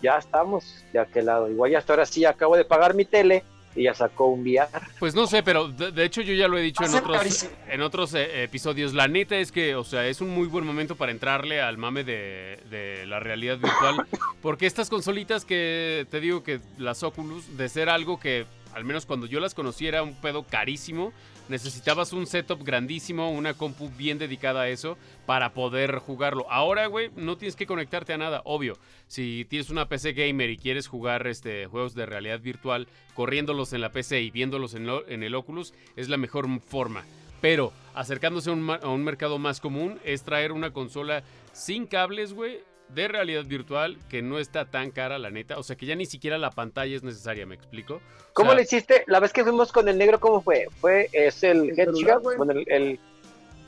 ya 0.02 0.18
estamos 0.18 0.84
de 0.94 1.00
aquel 1.00 1.26
lado. 1.26 1.50
Igual 1.50 1.72
ya 1.72 1.78
hasta 1.80 1.94
ahora 1.94 2.06
sí 2.06 2.26
acabo 2.26 2.56
de 2.58 2.66
pagar 2.66 2.94
mi 2.94 3.06
tele 3.06 3.44
y 3.76 3.84
ya 3.84 3.94
sacó 3.94 4.28
un 4.28 4.42
VR. 4.42 4.70
Pues 5.00 5.14
no 5.16 5.28
sé, 5.28 5.44
pero 5.44 5.68
de, 5.68 5.92
de 5.92 6.06
hecho 6.06 6.22
yo 6.22 6.34
ya 6.34 6.48
lo 6.48 6.58
he 6.58 6.62
dicho 6.62 6.84
en 6.84 6.96
otros, 6.96 7.18
carísimo. 7.18 7.52
en 7.68 7.82
otros 7.82 8.14
eh, 8.14 8.44
episodios. 8.44 8.94
La 8.94 9.08
neta 9.08 9.36
es 9.36 9.52
que, 9.52 9.76
o 9.76 9.84
sea, 9.84 10.08
es 10.08 10.22
un 10.22 10.30
muy 10.30 10.48
buen 10.48 10.66
momento 10.66 10.96
para 10.96 11.12
entrarle 11.12 11.62
al 11.62 11.78
mame 11.78 12.04
de, 12.04 12.60
de 12.70 13.06
la 13.06 13.20
realidad 13.20 13.58
virtual. 13.58 14.08
Porque 14.42 14.66
estas 14.66 14.90
consolitas 14.90 15.44
que 15.44 16.08
te 16.10 16.20
digo 16.20 16.44
que 16.44 16.62
las 16.78 17.04
Oculus, 17.04 17.58
de 17.58 17.68
ser 17.68 17.90
algo 17.90 18.20
que, 18.20 18.46
al 18.74 18.86
menos 18.86 19.06
cuando 19.06 19.26
yo 19.26 19.40
las 19.40 19.54
conocí, 19.54 19.88
era 19.88 20.04
un 20.04 20.16
pedo 20.16 20.44
carísimo. 20.44 21.12
Necesitabas 21.48 22.12
un 22.12 22.26
setup 22.26 22.64
grandísimo, 22.64 23.30
una 23.30 23.54
compu 23.54 23.92
bien 23.96 24.18
dedicada 24.18 24.62
a 24.62 24.70
eso 24.70 24.98
para 25.28 25.54
poder 25.54 26.00
jugarlo. 26.00 26.48
Ahora, 26.50 26.88
güey, 26.88 27.12
no 27.16 27.38
tienes 27.38 27.56
que 27.56 27.68
conectarte 27.68 28.14
a 28.14 28.18
nada, 28.18 28.42
obvio. 28.46 28.80
Si 29.08 29.46
tienes 29.48 29.70
una 29.70 29.88
PC 29.88 30.14
gamer 30.14 30.50
y 30.50 30.58
quieres 30.58 30.88
jugar 30.88 31.28
este, 31.28 31.68
juegos 31.68 31.94
de 31.94 32.08
realidad 32.08 32.40
virtual 32.40 32.88
corriéndolos 33.14 33.74
en 33.74 33.82
la 33.82 33.92
PC 33.92 34.22
y 34.22 34.32
viéndolos 34.32 34.74
en, 34.74 35.24
el 35.24 35.36
Oculus, 35.36 35.74
es 35.96 36.10
la 36.10 36.18
mejor 36.18 36.48
forma. 36.62 37.06
Pero 37.42 37.72
acercándose 37.94 38.50
a 38.50 38.54
un, 38.54 38.68
a 38.70 38.90
un 38.90 39.04
mercado 39.04 39.38
más 39.38 39.60
común 39.60 40.00
es 40.04 40.24
traer 40.24 40.52
una 40.52 40.72
consola 40.72 41.24
sin 41.54 41.86
cables, 41.86 42.34
güey, 42.34 42.60
de 42.90 43.08
realidad 43.08 43.44
virtual 43.46 43.98
que 44.10 44.22
no 44.22 44.40
está 44.40 44.66
tan 44.66 44.92
cara, 44.92 45.18
la 45.20 45.30
neta. 45.32 45.58
O 45.58 45.64
sea, 45.64 45.76
que 45.76 45.86
ya 45.86 45.96
ni 45.96 46.06
siquiera 46.06 46.38
la 46.38 46.52
pantalla 46.52 46.96
es 46.96 47.04
necesaria, 47.04 47.46
¿me 47.46 47.56
explico? 47.56 47.96
O 47.96 48.34
¿Cómo 48.34 48.52
sea, 48.52 48.58
le 48.58 48.64
hiciste? 48.64 49.04
La 49.08 49.20
vez 49.20 49.34
que 49.34 49.44
fuimos 49.44 49.72
con 49.72 49.88
el 49.90 49.98
negro, 49.98 50.20
¿cómo 50.20 50.42
fue? 50.42 50.68
¿Fue 50.80 51.10
es 51.12 51.44
el, 51.44 51.70
El 51.72 51.76
celular. 51.76 52.20
Bueno, 52.22 52.52
el, 52.54 52.66
el- 52.72 53.00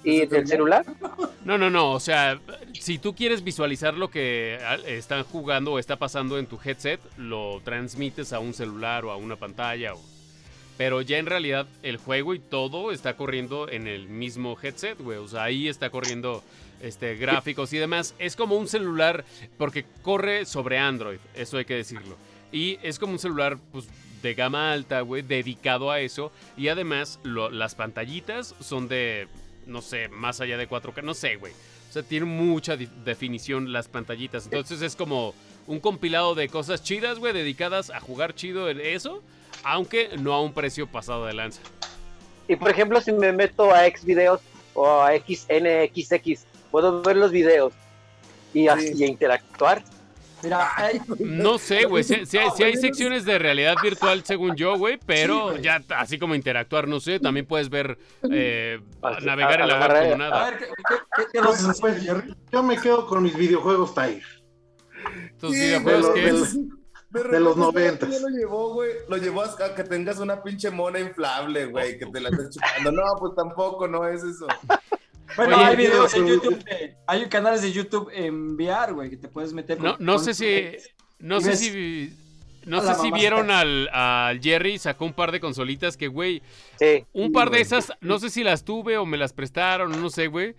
¿Y 0.03 0.21
¿Es 0.21 0.31
el 0.31 0.37
el 0.41 0.47
celular? 0.47 0.85
No, 1.43 1.57
no, 1.57 1.69
no. 1.69 1.91
O 1.91 1.99
sea, 1.99 2.39
si 2.79 2.97
tú 2.99 3.13
quieres 3.15 3.43
visualizar 3.43 3.95
lo 3.95 4.09
que 4.09 4.57
ah, 4.63 4.77
están 4.85 5.23
jugando 5.23 5.73
o 5.73 5.79
está 5.79 5.97
pasando 5.97 6.37
en 6.39 6.45
tu 6.45 6.57
headset, 6.63 7.01
lo 7.17 7.59
transmites 7.65 8.31
a 8.31 8.39
un 8.39 8.53
celular 8.53 9.03
o 9.03 9.11
a 9.11 9.17
una 9.17 9.35
pantalla. 9.35 9.95
o- 9.95 10.16
Pero 10.77 11.01
ya 11.01 11.17
en 11.17 11.25
realidad 11.25 11.67
el 11.81 11.97
juego 11.97 12.33
y 12.33 12.39
todo 12.39 12.91
está 12.91 13.15
corriendo 13.15 13.67
en 13.69 13.87
el 13.87 14.07
mismo 14.07 14.57
headset, 14.61 14.99
güey. 14.99 15.17
O 15.17 15.27
sea, 15.27 15.43
ahí 15.43 15.67
está 15.67 15.89
corriendo 15.89 16.43
este, 16.81 17.15
gráficos 17.15 17.73
y 17.73 17.77
demás. 17.77 18.13
Es 18.19 18.35
como 18.35 18.55
un 18.55 18.67
celular 18.67 19.25
porque 19.57 19.85
corre 20.03 20.45
sobre 20.45 20.77
Android, 20.77 21.19
eso 21.33 21.57
hay 21.57 21.65
que 21.65 21.75
decirlo. 21.75 22.15
Y 22.51 22.77
es 22.83 22.99
como 22.99 23.13
un 23.13 23.19
celular, 23.19 23.57
pues, 23.71 23.87
de 24.21 24.33
gama 24.33 24.71
alta, 24.71 25.01
güey, 25.01 25.21
dedicado 25.21 25.91
a 25.91 25.99
eso. 25.99 26.31
Y 26.55 26.67
además, 26.69 27.19
las 27.23 27.75
pantallitas 27.75 28.55
son 28.59 28.87
de, 28.87 29.27
no 29.65 29.81
sé, 29.81 30.07
más 30.09 30.41
allá 30.41 30.57
de 30.57 30.69
4K, 30.69 31.03
no 31.03 31.13
sé, 31.13 31.35
güey. 31.35 31.53
O 31.89 31.93
sea, 31.93 32.03
tiene 32.03 32.25
mucha 32.25 32.77
definición 32.77 33.71
las 33.71 33.87
pantallitas. 33.87 34.45
Entonces 34.45 34.81
es 34.81 34.95
como 34.95 35.33
un 35.67 35.79
compilado 35.79 36.35
de 36.35 36.49
cosas 36.49 36.83
chidas, 36.83 37.19
güey, 37.19 37.33
dedicadas 37.33 37.89
a 37.89 37.99
jugar 37.99 38.35
chido 38.35 38.69
en 38.69 38.79
eso, 38.79 39.23
aunque 39.63 40.09
no 40.19 40.33
a 40.33 40.41
un 40.41 40.53
precio 40.53 40.87
pasado 40.87 41.25
de 41.25 41.33
lanza. 41.33 41.61
Y 42.47 42.55
por 42.55 42.69
ejemplo, 42.69 43.01
si 43.01 43.11
me 43.11 43.31
meto 43.33 43.71
a 43.73 43.85
Xvideos 43.85 44.41
o 44.73 44.87
a 45.01 45.11
XNXX, 45.17 46.45
puedo 46.71 47.01
ver 47.01 47.17
los 47.17 47.31
videos 47.31 47.73
y, 48.53 48.67
así, 48.67 48.91
y 48.95 49.05
interactuar. 49.05 49.83
Mira, 50.43 50.69
hay- 50.77 51.01
No 51.19 51.57
sé, 51.57 51.85
güey. 51.85 52.03
Si, 52.03 52.25
si 52.27 52.37
hay, 52.37 52.49
si 52.55 52.63
hay 52.63 52.75
secciones 52.77 53.25
de 53.25 53.39
realidad 53.39 53.75
virtual, 53.81 54.23
según 54.23 54.55
yo, 54.55 54.77
güey, 54.77 54.99
pero 55.03 55.57
ya 55.57 55.81
así 55.97 56.19
como 56.19 56.35
interactuar, 56.35 56.87
no 56.87 56.99
sé. 56.99 57.19
También 57.19 57.47
puedes 57.47 57.69
ver, 57.69 57.97
eh, 58.31 58.79
Así, 59.01 59.25
navegar 59.25 59.61
en 59.61 59.67
la 59.67 59.79
web 59.79 59.99
como 60.03 60.13
a 60.13 60.17
nada. 60.17 60.49
ver, 60.51 60.59
¿qué, 60.59 60.65
qué- 60.67 60.95
qué- 61.17 61.23
qué 61.33 61.41
nos 61.41 61.63
Pues, 61.79 62.03
pues, 62.03 62.21
yo 62.51 62.63
me 62.63 62.77
quedo 62.79 63.07
con 63.07 63.23
mis 63.23 63.35
videojuegos 63.35 63.95
Tiger. 63.95 64.23
Tus 65.39 65.53
Sí, 65.53 65.59
videojuegos 65.59 66.15
los- 66.15 66.17
es. 66.53 66.57
De, 67.09 67.23
De 67.23 67.39
los 67.39 67.55
noventas. 67.55 68.09
Lo 68.21 68.27
llevó, 68.29 68.73
güey. 68.73 68.91
Lo 69.07 69.17
llevó 69.17 69.41
a 69.43 69.75
que 69.75 69.83
tengas 69.83 70.19
una 70.19 70.43
pinche 70.43 70.69
mona 70.69 70.99
inflable, 70.99 71.65
güey. 71.67 71.97
Que 71.97 72.05
te 72.05 72.19
la 72.19 72.29
estés 72.29 72.49
chupando. 72.55 72.91
No, 72.91 73.03
pues 73.19 73.33
tampoco, 73.35 73.87
no 73.87 74.05
es 74.07 74.23
eso. 74.23 74.45
Bueno, 75.35 75.57
Oye, 75.57 75.65
hay 75.65 75.75
videos 75.75 76.13
en 76.13 76.27
YouTube, 76.27 76.63
de- 76.63 76.95
hay 77.05 77.27
canales 77.29 77.61
de 77.61 77.71
YouTube 77.71 78.09
en 78.13 78.55
VR, 78.55 78.91
güey, 78.93 79.09
que 79.09 79.17
te 79.17 79.27
puedes 79.27 79.53
meter. 79.53 79.79
No, 79.79 79.95
con- 79.97 80.05
no 80.05 80.15
con- 80.15 80.23
sé 80.25 80.33
si. 80.33 80.77
No 81.19 81.39
sé 81.41 81.49
ves 81.49 81.59
si. 81.59 82.13
No 82.65 82.81
sé 82.81 82.95
si 82.95 83.11
vieron 83.11 83.49
al, 83.49 83.87
al 83.93 84.41
Jerry, 84.41 84.77
sacó 84.77 85.05
un 85.05 85.13
par 85.13 85.31
de 85.31 85.39
consolitas 85.39 85.95
que, 85.95 86.09
güey, 86.09 86.41
Sí. 86.77 87.05
un 87.13 87.27
Sí, 87.27 87.29
par 87.31 87.45
de 87.45 87.51
güey. 87.51 87.61
esas, 87.61 87.93
no 88.01 88.19
sé 88.19 88.29
si 88.29 88.43
las 88.43 88.65
tuve 88.65 88.97
o 88.97 89.05
me 89.05 89.15
las 89.15 89.31
prestaron, 89.31 90.01
no 90.01 90.09
sé, 90.09 90.27
güey. 90.27 90.53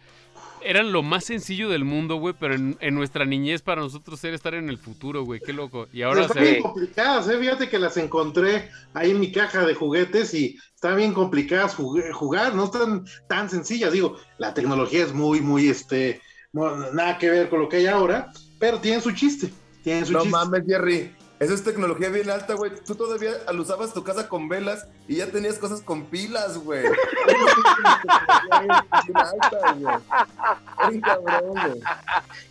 Eran 0.64 0.92
lo 0.92 1.02
más 1.02 1.24
sencillo 1.24 1.68
del 1.68 1.84
mundo, 1.84 2.16
güey, 2.16 2.34
pero 2.38 2.54
en, 2.54 2.76
en 2.80 2.94
nuestra 2.94 3.24
niñez 3.24 3.62
para 3.62 3.80
nosotros 3.82 4.22
era 4.24 4.34
estar 4.36 4.54
en 4.54 4.68
el 4.68 4.78
futuro, 4.78 5.24
güey, 5.24 5.40
qué 5.40 5.52
loco. 5.52 5.88
Y 5.92 6.02
ahora 6.02 6.22
están 6.22 6.44
se 6.44 6.50
bien 6.50 6.62
complicadas, 6.62 7.28
¿eh? 7.28 7.38
Fíjate 7.38 7.68
que 7.68 7.78
las 7.78 7.96
encontré 7.96 8.70
ahí 8.94 9.10
en 9.12 9.20
mi 9.20 9.32
caja 9.32 9.64
de 9.66 9.74
juguetes 9.74 10.34
y 10.34 10.58
están 10.74 10.96
bien 10.96 11.12
complicadas 11.12 11.76
jug- 11.76 12.12
jugar, 12.12 12.54
no 12.54 12.64
están 12.64 13.04
tan 13.28 13.48
sencillas. 13.50 13.92
Digo, 13.92 14.16
la 14.38 14.54
tecnología 14.54 15.04
es 15.04 15.12
muy, 15.12 15.40
muy, 15.40 15.68
este, 15.68 16.20
nada 16.52 17.18
que 17.18 17.30
ver 17.30 17.48
con 17.48 17.60
lo 17.60 17.68
que 17.68 17.76
hay 17.78 17.86
ahora, 17.86 18.32
pero 18.58 18.78
tienen 18.80 19.00
su 19.02 19.12
chiste. 19.12 19.50
Tienen 19.82 20.06
su 20.06 20.12
No 20.12 20.20
chiste. 20.20 20.32
mames, 20.32 20.62
Jerry. 20.66 21.14
Eso 21.40 21.54
es 21.54 21.62
tecnología 21.62 22.08
bien 22.08 22.28
alta, 22.30 22.54
güey. 22.54 22.72
Tú 22.84 22.96
todavía 22.96 23.30
alusabas 23.46 23.94
tu 23.94 24.02
casa 24.02 24.28
con 24.28 24.48
velas 24.48 24.88
y 25.06 25.16
ya 25.16 25.26
tenías 25.26 25.58
cosas 25.58 25.80
con 25.80 26.06
pilas, 26.06 26.58
güey. 26.58 26.84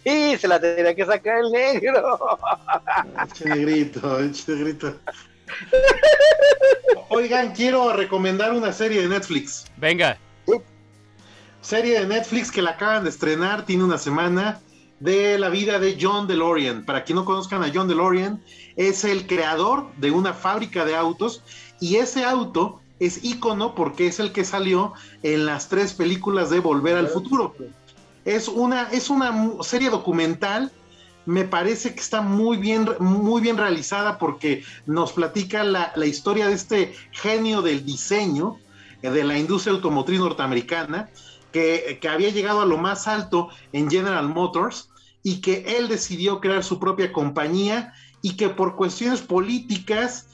Y 0.03 0.37
se 0.37 0.47
la 0.47 0.59
tenía 0.59 0.95
que 0.95 1.05
sacar 1.05 1.39
el 1.39 1.51
negro. 1.51 2.39
Eche 3.25 3.45
negrito, 3.45 4.19
eche 4.19 4.51
negrito. 4.53 4.95
Oigan, 7.09 7.53
quiero 7.53 7.93
recomendar 7.93 8.53
una 8.53 8.71
serie 8.71 9.01
de 9.01 9.07
Netflix. 9.07 9.65
Venga. 9.77 10.17
Serie 11.61 11.99
de 11.99 12.07
Netflix 12.07 12.51
que 12.51 12.61
la 12.61 12.71
acaban 12.71 13.03
de 13.03 13.09
estrenar, 13.09 13.65
tiene 13.65 13.83
una 13.83 13.97
semana, 13.97 14.61
de 14.99 15.37
la 15.37 15.49
vida 15.49 15.79
de 15.79 15.97
John 15.99 16.27
DeLorean. 16.27 16.83
Para 16.83 17.03
quien 17.03 17.17
no 17.17 17.25
conozcan 17.25 17.63
a 17.63 17.71
John 17.73 17.87
DeLorean, 17.87 18.41
es 18.75 19.03
el 19.03 19.27
creador 19.27 19.87
de 19.97 20.11
una 20.11 20.33
fábrica 20.33 20.85
de 20.85 20.95
autos 20.95 21.43
y 21.79 21.97
ese 21.97 22.25
auto 22.25 22.81
es 22.99 23.23
ícono 23.23 23.75
porque 23.75 24.07
es 24.07 24.19
el 24.19 24.31
que 24.31 24.43
salió 24.43 24.93
en 25.23 25.45
las 25.45 25.69
tres 25.69 25.93
películas 25.93 26.49
de 26.49 26.59
Volver 26.59 26.97
al 26.97 27.07
Futuro. 27.07 27.55
Es 28.25 28.47
una, 28.47 28.89
es 28.91 29.09
una 29.09 29.51
serie 29.61 29.89
documental. 29.89 30.71
Me 31.25 31.43
parece 31.43 31.93
que 31.93 31.99
está 31.99 32.21
muy 32.21 32.57
bien, 32.57 32.89
muy 32.99 33.41
bien 33.41 33.57
realizada 33.57 34.17
porque 34.17 34.63
nos 34.85 35.11
platica 35.13 35.63
la, 35.63 35.91
la 35.95 36.05
historia 36.05 36.47
de 36.47 36.53
este 36.53 36.95
genio 37.11 37.61
del 37.61 37.85
diseño 37.85 38.57
eh, 39.01 39.09
de 39.09 39.23
la 39.23 39.37
industria 39.37 39.73
automotriz 39.73 40.19
norteamericana 40.19 41.09
que, 41.51 41.99
había 42.09 42.29
llegado 42.29 42.61
a 42.61 42.65
lo 42.65 42.77
más 42.77 43.07
alto 43.07 43.49
en 43.71 43.89
General 43.89 44.27
Motors 44.29 44.89
y 45.23 45.41
que 45.41 45.77
él 45.77 45.87
decidió 45.87 46.39
crear 46.39 46.63
su 46.63 46.79
propia 46.79 47.11
compañía 47.11 47.93
y 48.21 48.35
que 48.37 48.49
por 48.49 48.75
cuestiones 48.75 49.21
políticas 49.21 50.27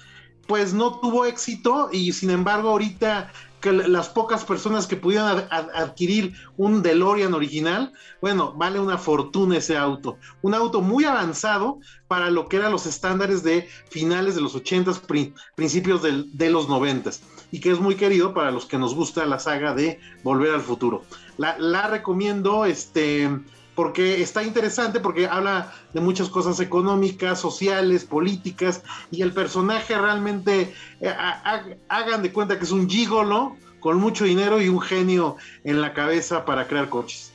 pues 0.48 0.74
no 0.74 1.00
tuvo 1.00 1.26
éxito 1.26 1.90
y 1.92 2.12
sin 2.12 2.30
embargo 2.30 2.70
ahorita 2.70 3.32
que 3.62 3.72
las 3.72 4.10
pocas 4.10 4.44
personas 4.44 4.88
que 4.88 4.98
pudieron 4.98 5.30
ad- 5.30 5.48
ad- 5.50 5.70
adquirir 5.74 6.34
un 6.58 6.82
DeLorean 6.84 7.34
original, 7.34 7.94
bueno, 8.20 8.52
vale 8.58 8.78
una 8.78 8.98
fortuna 8.98 9.56
ese 9.56 9.78
auto. 9.78 10.18
Un 10.42 10.54
auto 10.54 10.82
muy 10.82 11.06
avanzado 11.06 11.80
para 12.10 12.30
lo 12.30 12.50
que 12.50 12.58
eran 12.58 12.74
los 12.74 12.86
estándares 12.86 13.42
de 13.42 13.70
finales 13.90 14.36
de 14.36 14.42
los 14.42 14.54
80s, 14.54 15.00
pri- 15.00 15.34
principios 15.56 16.02
del- 16.04 16.28
de 16.38 16.50
los 16.50 16.68
90s 16.68 17.22
y 17.54 17.60
que 17.60 17.70
es 17.72 17.80
muy 17.80 17.94
querido 17.94 18.34
para 18.34 18.50
los 18.50 18.66
que 18.66 18.80
nos 18.80 18.96
gusta 18.96 19.26
la 19.28 19.38
saga 19.38 19.76
de 19.76 20.00
Volver 20.24 20.56
al 20.56 20.62
Futuro. 20.62 21.04
La, 21.38 21.56
la 21.60 21.86
recomiendo 21.88 22.66
este, 22.66 23.30
porque 23.76 24.24
está 24.24 24.42
interesante, 24.42 25.00
porque 25.00 25.28
habla 25.28 25.72
de 25.94 26.02
muchas 26.02 26.30
cosas 26.30 26.60
económicas, 26.60 27.40
sociales, 27.40 28.06
políticas, 28.06 28.82
y 29.12 29.22
el 29.22 29.34
personaje 29.34 29.96
realmente, 29.96 30.74
eh, 31.00 31.08
ha- 31.08 31.42
ha- 31.46 31.66
hagan 31.90 32.24
de 32.24 32.34
cuenta 32.34 32.58
que 32.58 32.66
es 32.66 32.72
un 32.72 32.90
gigolo 32.90 33.56
con 33.80 33.98
mucho 33.98 34.24
dinero 34.26 34.60
y 34.60 34.68
un 34.70 34.82
genio 34.82 35.36
en 35.64 35.80
la 35.80 35.94
cabeza 35.94 36.46
para 36.46 36.68
crear 36.68 36.90
coches. 36.90 37.32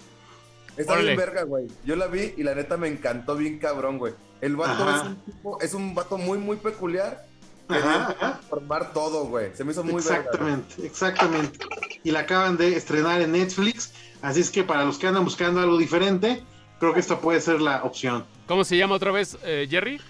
Está 0.76 0.96
bien 0.96 1.16
verga, 1.16 1.44
güey. 1.44 1.68
Yo 1.84 1.94
la 1.94 2.08
vi 2.08 2.34
y 2.36 2.42
la 2.42 2.56
neta 2.56 2.76
me 2.76 2.88
encantó 2.88 3.36
bien 3.36 3.58
cabrón, 3.60 3.98
güey. 3.98 4.14
El 4.40 4.56
vato 4.56 4.82
Ajá. 4.82 4.96
es 4.96 5.06
un 5.06 5.16
tipo, 5.16 5.60
es 5.60 5.74
un 5.74 5.94
vato 5.94 6.18
muy, 6.18 6.38
muy 6.38 6.56
peculiar. 6.56 7.27
Ajá. 7.68 8.40
Formar 8.48 8.92
todo, 8.92 9.24
güey. 9.26 9.50
Se 9.54 9.64
me 9.64 9.72
hizo 9.72 9.84
muy. 9.84 9.94
Exactamente, 9.96 10.86
exactamente. 10.86 11.58
Y 12.04 12.10
la 12.10 12.20
acaban 12.20 12.56
de 12.56 12.76
estrenar 12.76 13.20
en 13.20 13.32
Netflix, 13.32 13.92
así 14.22 14.40
es 14.40 14.50
que 14.50 14.64
para 14.64 14.84
los 14.84 14.98
que 14.98 15.06
andan 15.06 15.24
buscando 15.24 15.60
algo 15.60 15.76
diferente, 15.78 16.42
creo 16.80 16.94
que 16.94 17.00
esta 17.00 17.20
puede 17.20 17.40
ser 17.40 17.60
la 17.60 17.82
opción. 17.84 18.24
¿Cómo 18.46 18.64
se 18.64 18.76
llama 18.76 18.94
otra 18.94 19.10
vez, 19.12 19.36
eh, 19.44 19.66
Jerry? 19.70 20.00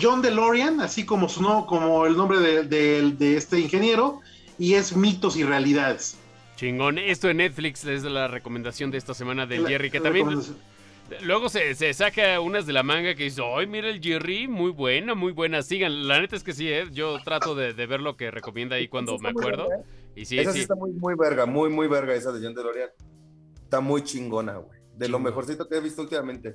John 0.00 0.22
DeLorean, 0.22 0.80
así 0.80 1.04
como 1.04 1.28
su 1.28 1.42
no- 1.42 1.66
como 1.66 2.06
el 2.06 2.16
nombre 2.16 2.38
de, 2.38 2.62
de- 2.64 3.12
de 3.12 3.36
este 3.36 3.60
ingeniero, 3.60 4.20
y 4.58 4.74
es 4.74 4.96
mitos 4.96 5.36
y 5.36 5.44
realidades. 5.44 6.16
Chingón. 6.56 6.96
Esto 6.98 7.28
en 7.28 7.36
Netflix 7.38 7.84
es 7.84 8.02
la 8.04 8.28
recomendación 8.28 8.90
de 8.90 8.96
esta 8.98 9.12
semana 9.12 9.44
del 9.46 9.64
La- 9.64 9.68
Jerry, 9.68 9.90
que 9.90 10.00
también. 10.00 10.28
Luego 11.22 11.48
se, 11.48 11.74
se 11.74 11.92
saca 11.94 12.40
unas 12.40 12.66
de 12.66 12.72
la 12.72 12.82
manga 12.82 13.14
que 13.14 13.24
dice, 13.24 13.42
ay, 13.44 13.66
mira 13.66 13.88
el 13.88 14.00
Jerry, 14.02 14.48
muy 14.48 14.70
buena, 14.70 15.14
muy 15.14 15.32
buena. 15.32 15.62
Sigan, 15.62 16.06
la 16.08 16.20
neta 16.20 16.36
es 16.36 16.42
que 16.44 16.52
sí, 16.52 16.68
¿eh? 16.70 16.84
yo 16.92 17.18
trato 17.24 17.54
de, 17.54 17.72
de 17.74 17.86
ver 17.86 18.00
lo 18.00 18.16
que 18.16 18.30
recomienda 18.30 18.76
ahí 18.76 18.88
cuando 18.88 19.18
me 19.18 19.28
acuerdo. 19.30 19.68
verga, 19.68 19.84
¿eh? 19.84 20.12
Y 20.16 20.24
sí, 20.24 20.38
esa 20.38 20.50
sí 20.52 20.58
sí. 20.58 20.62
está 20.62 20.74
muy, 20.74 20.92
muy 20.92 21.14
verga, 21.14 21.46
muy, 21.46 21.68
muy 21.70 21.88
verga 21.88 22.14
esa 22.14 22.32
de 22.32 22.44
John 22.44 22.54
DeLorean. 22.54 22.90
Está 23.62 23.80
muy 23.80 24.02
chingona, 24.02 24.56
güey. 24.56 24.78
De 24.96 25.08
lo 25.08 25.18
mejorcito 25.18 25.68
que 25.68 25.76
he 25.76 25.80
visto 25.80 26.02
últimamente. 26.02 26.54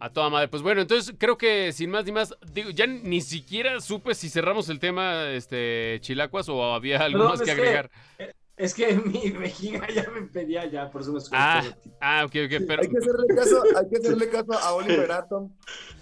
A 0.00 0.10
toda 0.12 0.28
madre. 0.30 0.48
Pues 0.48 0.62
bueno, 0.62 0.82
entonces 0.82 1.14
creo 1.18 1.36
que 1.38 1.72
sin 1.72 1.90
más 1.90 2.04
ni 2.04 2.12
más, 2.12 2.34
digo, 2.52 2.70
ya 2.70 2.86
ni 2.86 3.20
siquiera 3.20 3.80
supe 3.80 4.14
si 4.14 4.28
cerramos 4.28 4.68
el 4.68 4.78
tema, 4.78 5.28
este, 5.30 5.98
Chilacuas, 6.00 6.48
o 6.48 6.62
había 6.74 6.98
algo 7.00 7.18
Perdón, 7.20 7.30
más 7.30 7.42
que 7.42 7.50
es 7.50 7.56
que- 7.56 7.62
agregar. 7.62 7.90
Es 8.56 8.72
que 8.72 8.92
mi 8.94 9.30
vejiga 9.30 9.88
ya 9.88 10.08
me 10.14 10.22
pedía 10.22 10.64
ya, 10.66 10.88
por 10.90 11.00
eso 11.02 11.12
me. 11.12 11.18
Ah, 11.32 11.60
ah, 12.00 12.22
ok, 12.24 12.34
ok, 12.46 12.62
pero... 12.68 12.82
Hay 12.82 12.88
que 12.88 12.98
hacerle 12.98 13.26
caso, 13.34 13.62
hay 13.76 13.88
que 13.90 13.96
hacerle 13.96 14.28
caso 14.30 14.52
a 14.52 14.74
Oliver 14.74 15.10
Atom, 15.12 15.50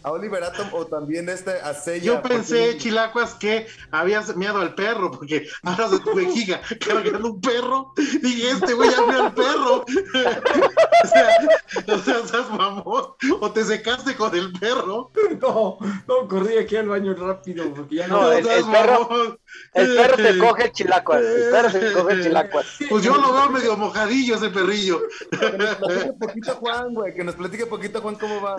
a 0.03 0.11
Oliver 0.12 0.44
Atom 0.44 0.68
o 0.74 0.86
también 0.86 1.30
este 1.30 1.53
a 1.53 1.72
Seiya. 1.72 2.05
Yo 2.05 2.22
pensé, 2.22 2.66
porque- 2.72 2.78
Chilacuas, 2.78 3.34
que 3.36 3.66
habías 3.90 4.36
meado 4.36 4.61
al 4.61 4.74
perro, 4.74 5.11
porque 5.12 5.46
hablas 5.62 5.92
de 5.92 6.00
tu 6.00 6.14
vejiga 6.14 6.61
cargando 6.84 7.32
un 7.32 7.40
perro. 7.40 7.94
Dije, 7.96 8.50
este 8.50 8.74
güey 8.74 8.90
ya 8.90 8.98
al 9.24 9.32
perro. 9.34 9.84
o 11.05 11.07
sea, 11.09 11.94
o 11.94 11.98
sea, 11.98 12.26
seas 12.26 12.50
mamón. 12.50 13.05
O 13.40 13.50
te 13.53 13.64
secaste 13.64 14.14
con 14.14 14.34
el 14.36 14.53
perro. 14.53 15.11
No, 15.40 15.78
no, 16.07 16.28
corrí 16.28 16.59
aquí 16.59 16.76
al 16.76 16.88
baño 16.88 17.14
rápido 17.14 17.72
porque 17.74 17.96
ya 17.96 18.09
no. 18.09 18.22
No, 18.24 18.32
el- 18.32 18.46
el 18.46 18.64
perro- 18.64 19.09
mamón. 19.09 19.38
El 19.74 19.94
perro 19.96 20.16
se 20.16 20.38
coge 20.38 20.64
el 20.64 20.72
chilacuas. 20.72 21.22
El 21.22 21.50
perro 21.50 21.70
se 21.70 21.92
coge 21.92 22.12
el 22.14 22.22
chilacuas. 22.22 22.66
Pues 22.88 23.05
yo 23.05 23.16
lo 23.16 23.32
veo 23.32 23.50
medio 23.50 23.76
mojadillo 23.76 24.36
ese 24.36 24.50
perrillo. 24.50 25.00
Que 25.30 25.57
nos 25.59 25.76
platique 25.76 26.12
poquito 26.18 26.55
Juan, 26.57 26.94
güey, 26.94 27.14
que 27.14 27.24
nos 27.24 27.34
platique 27.34 27.66
poquito 27.66 28.00
Juan 28.00 28.14
cómo 28.16 28.40
va. 28.42 28.57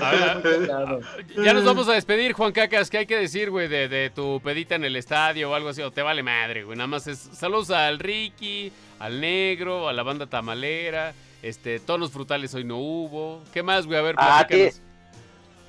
A 0.00 0.40
ver, 0.42 1.00
ya 1.44 1.52
nos 1.52 1.64
vamos 1.64 1.88
a 1.88 1.92
despedir, 1.92 2.32
Juan 2.32 2.52
Cacas. 2.52 2.88
¿Qué 2.88 2.98
hay 2.98 3.06
que 3.06 3.16
decir, 3.18 3.50
güey, 3.50 3.68
de, 3.68 3.88
de 3.88 4.10
tu 4.10 4.40
pedita 4.42 4.74
en 4.74 4.84
el 4.84 4.96
estadio 4.96 5.50
o 5.50 5.54
algo 5.54 5.68
así? 5.68 5.82
O 5.82 5.90
te 5.90 6.00
vale 6.02 6.22
madre, 6.22 6.64
güey. 6.64 6.76
Nada 6.76 6.86
más 6.86 7.06
es 7.06 7.18
saludos 7.32 7.70
al 7.70 7.98
Ricky, 7.98 8.72
al 8.98 9.20
Negro, 9.20 9.88
a 9.88 9.92
la 9.92 10.02
banda 10.02 10.26
tamalera. 10.26 11.12
Este, 11.42 11.78
tonos 11.80 12.10
frutales 12.12 12.54
hoy 12.54 12.64
no 12.64 12.78
hubo. 12.78 13.42
¿Qué 13.52 13.62
más, 13.62 13.86
güey? 13.86 13.98
A 13.98 14.02
ver, 14.02 14.14
Ah, 14.18 14.46
platícanos. 14.48 14.80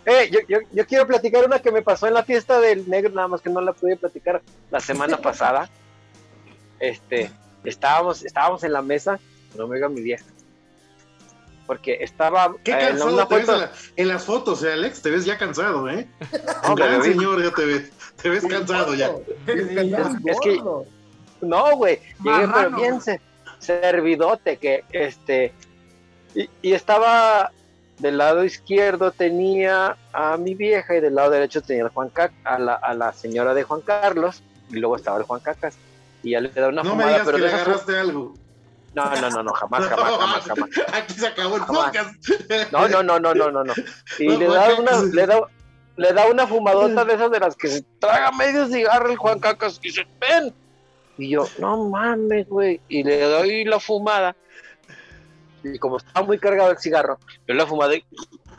Eh, 0.06 0.30
yo, 0.32 0.40
yo, 0.50 0.60
yo 0.72 0.86
quiero 0.86 1.08
platicar 1.08 1.46
una 1.46 1.60
que 1.60 1.72
me 1.72 1.82
pasó 1.82 2.08
en 2.08 2.14
la 2.14 2.24
fiesta 2.24 2.60
del 2.60 2.90
negro, 2.90 3.14
nada 3.14 3.28
más 3.30 3.42
que 3.42 3.50
no 3.50 3.62
la 3.62 3.74
pude 3.74 3.96
platicar 3.96 4.42
la 4.70 4.80
semana 4.80 5.18
pasada. 5.22 5.70
Este, 6.80 7.32
estábamos, 7.64 8.24
estábamos 8.26 8.64
en 8.64 8.74
la 8.74 8.82
mesa, 8.82 9.20
no 9.58 9.68
me 9.68 9.76
oiga 9.76 9.88
mi 9.90 10.02
vieja. 10.02 10.26
Porque 11.66 12.00
estaba 12.02 12.54
Qué 12.64 12.72
eh, 12.72 12.80
en 12.82 12.88
cansado 12.90 13.14
una 13.14 13.28
te 13.28 13.36
ves 13.36 13.46
foto. 13.46 13.54
en, 13.56 13.62
la- 13.62 13.72
en 13.96 14.08
las 14.10 14.24
fotos, 14.26 14.64
eh, 14.64 14.74
Alex. 14.74 15.02
Te 15.02 15.10
ves 15.10 15.24
ya 15.24 15.38
cansado, 15.38 15.90
¿eh? 15.90 16.08
No, 16.68 16.76
Gran 16.76 17.02
señor, 17.04 17.42
ya 17.42 17.52
te 17.54 17.66
ves. 17.66 17.92
Te 18.22 18.30
ves 18.30 18.46
cansado 18.46 18.94
ya. 18.96 19.12
Es 19.48 20.40
que- 20.42 20.62
No, 21.42 21.78
güey, 21.78 22.00
llegué 22.22 22.48
pero 22.54 22.72
bien 22.72 23.02
se- 23.02 23.22
servidote 23.60 24.58
que 24.58 24.84
este 24.92 25.54
y, 26.36 26.50
y 26.62 26.74
estaba 26.74 27.52
del 28.04 28.18
lado 28.20 28.44
izquierdo 28.44 29.12
tenía 29.12 29.98
a 30.14 30.38
mi 30.38 30.54
vieja 30.54 30.96
y 30.96 31.00
del 31.02 31.16
lado 31.16 31.32
derecho 31.32 31.62
tenía 31.64 31.84
al 31.86 31.90
Juan 31.90 32.10
Ca- 32.10 32.32
a 32.44 32.60
la, 32.60 32.76
a 32.76 32.94
la 32.94 33.12
señora 33.14 33.54
de 33.56 33.64
Juan 33.64 33.82
Carlos 33.82 34.44
y 34.70 34.76
luego 34.76 34.96
estaba 34.96 35.18
el 35.18 35.24
Juan 35.24 35.40
Cacas 35.42 35.76
y 36.22 36.32
ya 36.32 36.40
le 36.42 36.50
da 36.50 36.68
una 36.68 36.84
No 36.84 36.96
me 36.96 37.04
fumada, 37.04 37.10
digas 37.12 37.26
pero 37.26 37.38
que 37.38 37.44
le 37.44 37.50
agarraste 37.52 37.98
algo. 37.98 38.34
no, 38.94 39.06
no, 39.22 39.30
no, 39.32 39.44
no, 39.44 39.54
jamás, 39.54 39.86
jamás, 39.90 40.18
jamás, 40.20 40.44
jamás. 40.48 40.70
Aquí 40.94 41.14
se 41.14 41.28
acabó 41.28 41.56
el 41.56 41.62
Jamás. 41.64 41.86
podcast. 41.86 42.72
No, 42.72 42.88
no, 42.88 43.02
no, 43.04 43.20
no, 43.20 43.34
no, 43.34 43.52
no, 43.52 43.64
no. 43.64 43.74
Y 44.20 44.28
No, 44.28 44.38
le 44.38 44.48
Juan 44.48 44.60
da 44.60 44.76
una, 44.76 44.92
Cacas. 44.92 45.04
le 45.06 45.26
da, 45.26 45.40
le 45.96 46.14
da 46.14 46.28
una 46.28 46.46
fumadota 46.48 47.06
de 47.06 47.14
esas 47.16 47.32
de 47.32 47.40
las 47.40 47.56
que 47.56 47.68
se 47.70 47.82
traga 48.00 48.32
medio 48.32 48.68
cigarro 48.68 49.10
el 49.10 49.18
Juan 49.18 49.40
Cacas 49.40 49.80
y 49.82 49.88
dice, 49.88 50.06
ven. 50.20 50.54
Y 51.18 51.30
yo, 51.30 51.48
no 51.60 51.90
mames, 51.90 52.48
güey. 52.50 52.82
Y 52.90 53.04
le 53.04 53.22
doy 53.22 53.66
la 53.66 53.80
fumada. 53.80 54.36
Y 55.64 55.80
como 55.80 55.98
estaba 55.98 56.26
muy 56.26 56.40
cargado 56.40 56.72
el 56.72 56.78
cigarro, 56.78 57.20
yo 57.48 57.56
la 57.56 57.66
y 57.96 58.04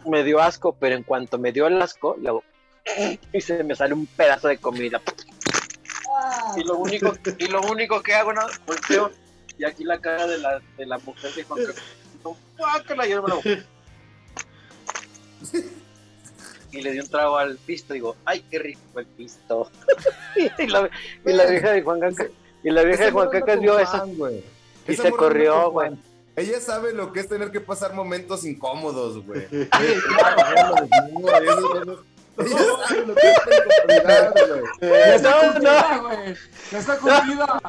me 0.09 0.25
dio 0.25 0.41
asco, 0.41 0.75
pero 0.79 0.97
en 0.97 1.03
cuanto 1.03 1.39
me 1.39 1.53
dio 1.53 1.67
el 1.67 1.81
asco, 1.81 2.17
le 2.21 2.29
hago, 2.29 2.43
y 3.33 3.41
se 3.41 3.63
me 3.63 3.75
sale 3.75 3.95
un 3.95 4.07
pedazo 4.07 4.49
de 4.49 4.59
comida. 4.59 5.01
Y 6.57 6.65
lo 6.65 6.77
único, 6.77 7.13
y 7.39 7.47
lo 7.49 7.61
único 7.63 8.03
que 8.03 8.15
hago, 8.15 8.33
no, 8.33 8.43
volteo, 8.67 9.11
y 9.59 9.65
aquí 9.65 9.85
la 9.85 9.99
cara 9.99 10.27
de 10.27 10.39
la, 10.39 10.61
de 10.77 10.87
la 10.87 10.99
mujer 10.99 11.33
de 11.35 11.45
Juan 11.45 11.65
Cacas. 11.65 11.83
No, 12.23 12.37
guácala, 12.57 13.07
y 13.07 13.11
yo 13.11 13.23
me 13.23 13.29
lo 13.29 13.41
y 16.73 16.83
le 16.83 16.93
di 16.93 17.01
un 17.01 17.09
trago 17.09 17.37
al 17.37 17.57
pisto. 17.57 17.95
Digo, 17.95 18.17
ay, 18.25 18.45
qué 18.51 18.59
rico 18.59 18.81
el 18.99 19.07
pisto. 19.07 19.71
y, 20.59 20.67
la, 20.67 20.91
y 21.25 21.33
la 21.33 21.47
vieja 21.47 21.73
de 21.73 21.83
Juan 21.83 22.01
Cacas, 22.01 22.27
y 22.63 22.71
la 22.71 22.83
vieja 22.83 23.05
de 23.05 23.11
Juan 23.13 23.29
Cacas 23.31 23.61
vio 23.61 23.79
eso 23.79 24.09
y 24.87 24.97
se 24.97 25.11
corrió, 25.13 25.71
güey. 25.71 25.93
Ella 26.37 26.61
sabe 26.61 26.93
lo 26.93 27.13
que 27.13 27.21
es 27.21 27.29
tener 27.29 27.51
que 27.51 27.61
pasar 27.61 27.95
momentos 27.95 28.45
incómodos, 28.45 29.25
güey. 29.25 29.47
Sí, 29.51 29.69
Ella 32.37 32.79
sabe 32.79 33.07
lo 33.07 33.15
que 33.15 33.31
es 33.31 33.39
incomodidad, 33.39 34.35
güey. 34.35 34.77
Ya 34.81 35.15
está 35.15 35.31
No, 35.31 35.53
cumplida, 35.53 35.99
güey. 35.99 36.37
Ya 36.73 36.79
está 36.79 36.99
cumplida. 36.99 37.63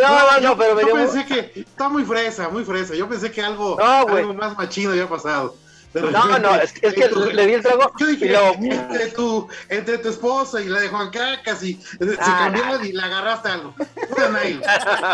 No, 0.00 0.32
no, 0.32 0.40
no, 0.40 0.58
pero 0.58 0.74
me 0.74 0.82
yo 0.82 0.94
pensé 0.94 1.24
que 1.26 1.60
está 1.60 1.88
muy 1.88 2.04
fresa, 2.04 2.48
muy 2.48 2.64
fresa. 2.64 2.94
Yo 2.94 3.08
pensé 3.08 3.30
que 3.30 3.42
algo, 3.42 3.76
No, 3.78 3.84
algo 3.84 4.34
más 4.34 4.56
machino 4.56 4.90
había 4.90 5.08
pasado. 5.08 5.56
No, 5.94 6.38
no, 6.38 6.54
es, 6.56 6.72
es 6.80 6.94
que 6.94 7.08
le 7.32 7.46
di 7.46 7.52
el 7.54 7.62
trago 7.62 7.92
Yo 7.98 8.08
y 8.08 8.16
dije, 8.16 8.28
luego. 8.30 8.54
entre, 8.60 9.06
tu, 9.08 9.48
entre 9.68 9.98
tu 9.98 10.08
esposa 10.08 10.60
y 10.60 10.66
la 10.68 10.80
de 10.80 10.88
Juan 10.88 11.10
Cacas 11.10 11.62
y 11.62 11.74
se 11.74 12.16
Ah, 12.18 12.44
cambiaron 12.50 12.84
y 12.86 12.92
le 12.92 13.02
agarraste 13.02 13.48
algo. 13.50 13.74
Una 14.16 14.28
Nail, 14.30 14.62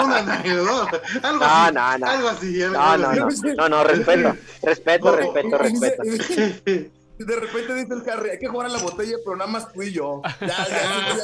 una 0.04 0.22
Nail, 0.22 0.56
¿no? 0.64 0.88
Algo 1.22 1.40
No, 1.40 1.46
así. 1.46 1.74
no, 1.74 1.98
no. 1.98 2.06
Algo 2.06 2.28
así. 2.28 2.62
algo 2.62 2.74
No, 2.78 2.96
no, 2.96 3.26
así. 3.26 3.40
no, 3.42 3.54
no, 3.54 3.68
no, 3.68 3.84
respeto, 3.84 4.36
respeto, 4.62 5.16
respeto, 5.58 6.04
Y 6.04 6.10
dice- 6.10 6.36
respeto. 6.36 6.97
De 7.18 7.36
repente 7.36 7.74
dice 7.74 7.92
el 7.94 8.08
Harry, 8.10 8.30
hay 8.30 8.38
que 8.38 8.46
jugar 8.48 8.66
a 8.66 8.70
la 8.70 8.78
botella, 8.78 9.16
pero 9.24 9.36
nada 9.36 9.50
más 9.50 9.70
tú 9.72 9.82
y 9.82 9.92
yo. 9.92 10.22
Ya, 10.40 10.46
ya, 10.46 10.66
ya, 10.68 11.16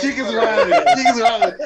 ya, 0.00 0.24
madre, 0.24 0.74
madre. 1.20 1.56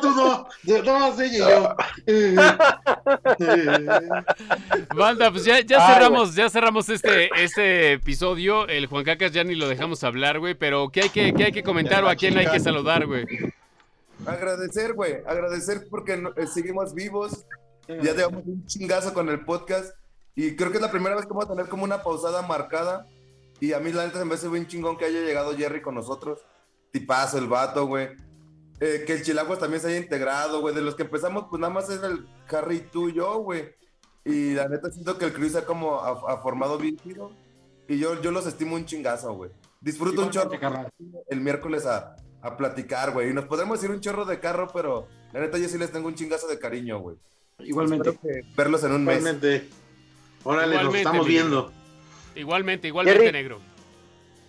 Tú 0.00 0.10
no. 0.10 0.46
No 0.84 0.98
más 0.98 1.18
ella 1.20 1.34
y 1.34 1.38
yo. 1.38 1.76
Banda, 4.94 5.30
pues 5.30 5.44
ya, 5.44 5.60
ya 5.60 5.86
Ay, 5.86 5.94
cerramos, 5.94 6.34
ya 6.34 6.50
cerramos 6.50 6.88
este, 6.88 7.30
este 7.42 7.92
episodio. 7.92 8.66
El 8.68 8.86
Juan 8.86 9.04
Cacas 9.04 9.32
ya 9.32 9.44
ni 9.44 9.54
lo 9.54 9.68
dejamos 9.68 10.02
hablar, 10.04 10.38
güey. 10.38 10.54
Pero 10.54 10.90
¿qué 10.90 11.02
hay 11.02 11.08
que, 11.10 11.32
qué 11.34 11.44
hay 11.44 11.52
que 11.52 11.62
comentar 11.62 12.04
o 12.04 12.08
a 12.08 12.16
quién 12.16 12.36
hay 12.38 12.46
que 12.46 12.60
saludar, 12.60 13.06
güey? 13.06 13.26
Agradecer, 14.26 14.92
güey, 14.92 15.16
agradecer 15.26 15.86
porque 15.88 16.16
no- 16.16 16.32
eh, 16.36 16.46
seguimos 16.46 16.94
vivos. 16.94 17.44
Ya 17.88 18.14
llevamos 18.14 18.42
un 18.46 18.66
chingazo 18.66 19.12
con 19.14 19.28
el 19.28 19.44
podcast. 19.44 19.94
Y 20.36 20.54
creo 20.56 20.70
que 20.70 20.76
es 20.76 20.82
la 20.82 20.90
primera 20.90 21.16
vez 21.16 21.24
que 21.24 21.30
vamos 21.30 21.46
a 21.46 21.48
tener 21.48 21.66
como 21.68 21.84
una 21.84 22.02
pausada 22.02 22.42
marcada. 22.42 23.06
Y 23.60 23.72
a 23.72 23.80
mí, 23.80 23.92
la 23.92 24.06
neta, 24.06 24.18
se 24.18 24.24
me 24.24 24.34
hace 24.34 24.48
bien 24.48 24.66
chingón 24.66 24.96
que 24.96 25.04
haya 25.04 25.20
llegado 25.20 25.56
Jerry 25.56 25.82
con 25.82 25.94
nosotros. 25.94 26.40
Tipazo 26.92 27.38
el 27.38 27.46
vato, 27.46 27.86
güey. 27.86 28.08
Eh, 28.80 29.04
que 29.06 29.12
el 29.12 29.22
Chilaguas 29.22 29.58
también 29.58 29.82
se 29.82 29.88
haya 29.88 29.98
integrado, 29.98 30.60
güey. 30.60 30.74
De 30.74 30.80
los 30.80 30.94
que 30.94 31.02
empezamos, 31.02 31.46
pues 31.50 31.60
nada 31.60 31.72
más 31.72 31.90
es 31.90 32.02
el 32.02 32.26
Harry 32.48 32.76
y 32.76 32.80
tú 32.80 33.10
y 33.10 33.14
yo, 33.14 33.38
güey. 33.40 33.74
Y 34.24 34.54
la 34.54 34.68
neta, 34.68 34.90
siento 34.90 35.18
que 35.18 35.26
el 35.26 35.50
se 35.50 35.58
ha 35.58 35.66
como 35.66 36.00
ha, 36.00 36.32
ha 36.32 36.38
formado 36.38 36.78
bien 36.78 36.96
chido. 36.96 37.30
Y 37.88 37.98
yo, 37.98 38.20
yo 38.22 38.30
los 38.30 38.46
estimo 38.46 38.76
un 38.76 38.86
chingazo, 38.86 39.34
güey. 39.34 39.50
Disfruto 39.80 40.22
un 40.22 40.30
chorro 40.30 40.54
Igualmente, 40.54 40.92
el 41.28 41.40
miércoles 41.40 41.86
a, 41.86 42.16
a 42.40 42.56
platicar, 42.56 43.12
güey. 43.12 43.30
Y 43.30 43.34
nos 43.34 43.46
podremos 43.46 43.82
ir 43.82 43.90
un 43.90 44.00
chorro 44.00 44.24
de 44.24 44.38
carro, 44.40 44.68
pero 44.72 45.08
la 45.32 45.40
neta 45.40 45.58
yo 45.58 45.68
sí 45.68 45.76
les 45.76 45.90
tengo 45.90 46.08
un 46.08 46.14
chingazo 46.14 46.46
de 46.48 46.58
cariño, 46.58 47.00
güey. 47.00 47.16
Igualmente. 47.58 48.10
Espero 48.10 48.32
que 48.34 48.54
verlos 48.56 48.84
en 48.84 48.92
un 48.92 49.04
mes. 49.04 49.18
Igualmente. 49.18 49.68
Órale, 50.44 50.74
nos 50.74 50.82
Igualmente, 50.84 50.98
estamos 50.98 51.26
viendo. 51.26 51.72
Igualmente, 52.34 52.88
igualmente, 52.88 53.20
Jerry. 53.24 53.32
negro. 53.32 53.60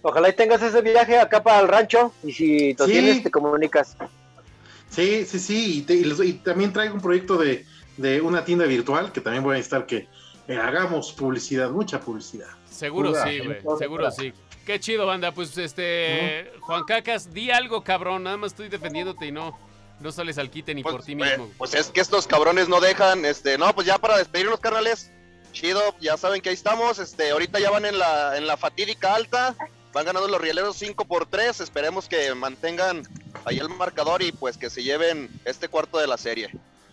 Ojalá 0.04 0.30
y 0.30 0.34
tengas 0.34 0.62
ese 0.62 0.82
viaje 0.82 1.20
acá 1.20 1.44
para 1.44 1.60
el 1.62 1.68
rancho 1.68 2.14
y 2.24 2.32
si 2.32 2.74
lo 2.74 2.86
Sí. 2.86 2.92
tienes 2.94 3.24
te 3.24 3.30
comunicas. 3.32 3.96
Sí, 4.90 5.26
sí, 5.26 5.40
sí. 5.40 5.78
Y, 5.80 5.82
te- 5.84 5.94
y 6.26 6.34
también 6.44 6.74
traigo 6.74 6.96
un 6.96 7.02
proyecto 7.02 7.38
de, 7.38 7.66
de 7.98 8.20
una 8.22 8.44
tienda 8.44 8.66
virtual 8.66 9.12
que 9.12 9.22
también 9.22 9.44
voy 9.44 9.54
a 9.54 9.58
necesitar 9.58 9.86
que 9.86 10.08
eh, 10.48 10.58
hagamos 10.58 11.14
publicidad, 11.14 11.70
mucha 11.70 12.00
publicidad. 12.00 12.48
Seguro 12.70 13.14
sí, 13.24 13.40
güey. 13.40 13.60
Seguro 13.78 14.12
sí. 14.12 14.34
Qué 14.66 14.80
chido, 14.80 15.06
banda. 15.06 15.32
Pues 15.32 15.58
este. 15.58 16.52
Juan 16.62 16.84
Cacas, 16.84 17.32
di 17.34 17.52
algo, 17.52 17.84
cabrón. 17.84 18.24
Nada 18.24 18.38
más 18.38 18.52
estoy 18.52 18.70
defendiéndote 18.70 19.28
y 19.28 19.32
no. 19.32 19.58
No 20.00 20.12
sales 20.12 20.38
al 20.40 20.50
quite 20.50 20.74
ni 20.74 20.82
Pues, 20.82 20.96
por 20.96 21.04
ti 21.06 21.16
pues, 21.16 21.30
mismo. 21.30 21.52
pues 21.60 21.76
es 21.76 21.90
que 21.90 22.02
estos 22.02 22.26
cabrones 22.26 22.68
no 22.68 22.80
dejan, 22.82 23.24
este, 23.24 23.60
no, 23.60 23.72
pues 23.76 23.86
ya 23.86 24.00
para 24.00 24.18
despedirnos, 24.18 24.60
carnales, 24.60 25.12
chido, 25.52 25.82
ya 26.00 26.18
saben 26.18 26.42
que 26.42 26.50
ahí 26.50 26.56
estamos, 26.56 27.00
este, 27.00 27.32
ahorita 27.32 27.60
ya 27.60 27.70
van 27.70 27.86
en 27.86 28.00
la, 28.00 28.38
en 28.38 28.48
la 28.48 28.58
fatídica 28.58 29.16
alta, 29.16 29.56
van 29.94 30.06
ganando 30.06 30.28
los 30.28 30.42
rieleros 30.42 30.78
5 30.78 31.06
por 31.06 31.26
3 31.26 31.60
esperemos 31.60 32.08
que 32.08 32.34
mantengan 32.34 33.04
ahí 33.46 33.60
el 33.60 33.70
marcador 33.70 34.22
y 34.22 34.32
pues 34.32 34.58
que 34.58 34.70
se 34.70 34.84
lleven 34.84 35.30
este 35.46 35.68
cuarto 35.68 35.98
de 35.98 36.08
la 36.08 36.18
serie. 36.18 36.50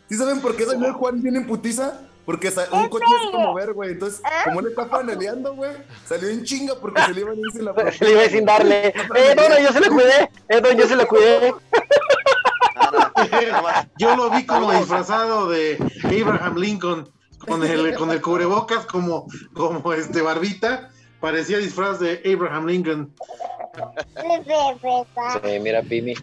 ¿Sí 0.09 0.17
saben 0.17 0.41
por 0.41 0.57
qué 0.57 0.65
salió 0.65 0.87
el 0.87 0.93
Juan 0.95 1.23
bien 1.23 1.37
en 1.37 1.47
putiza? 1.47 2.01
Porque 2.25 2.53
un 2.73 2.91
coche 2.91 3.07
es 3.25 3.31
como 3.31 3.55
ver, 3.55 3.73
güey. 3.73 3.93
Entonces, 3.93 4.21
como 4.45 4.61
le 4.61 4.69
está 4.69 4.87
paneleando, 4.87 5.55
güey, 5.55 5.73
salió 6.07 6.29
en 6.29 6.45
chinga 6.45 6.75
porque 6.79 7.01
se 7.01 7.15
le 7.15 7.21
iba 7.23 7.31
a 7.31 7.35
ir 7.35 7.53
sin 7.53 7.65
la 7.65 7.75
Se 7.93 8.05
le 8.05 8.13
iba 8.13 8.29
sin 8.29 8.45
darle. 8.45 8.89
Eh, 9.17 9.35
no, 9.35 9.49
no, 9.49 9.59
yo 9.59 9.73
se 9.73 9.81
lo 9.81 9.91
cuidé. 9.91 10.31
Eh, 10.51 10.61
no, 10.61 10.73
yo 10.73 10.87
se 10.87 10.97
lo 10.97 11.09
cuidé. 11.09 11.55
Nada, 12.75 13.13
nada 13.17 13.63
más. 13.63 13.87
Yo 13.97 14.15
lo 14.15 14.31
vi 14.31 14.45
como 14.45 14.71
disfrazado 14.73 15.49
de 15.49 15.79
Abraham 16.05 16.57
Lincoln 16.57 17.18
con 17.39 17.65
el, 17.65 17.95
con 17.95 18.11
el 18.11 18.21
cubrebocas 18.21 18.87
como, 18.87 19.27
como 19.55 19.93
este 19.93 20.23
barbita. 20.23 20.91
Parecía 21.21 21.59
disfraz 21.59 21.99
de 21.99 22.23
Abraham 22.25 22.67
Lincoln. 22.67 23.15
Sí, 25.43 25.59
mira, 25.61 25.83
Pimi. 25.83 26.15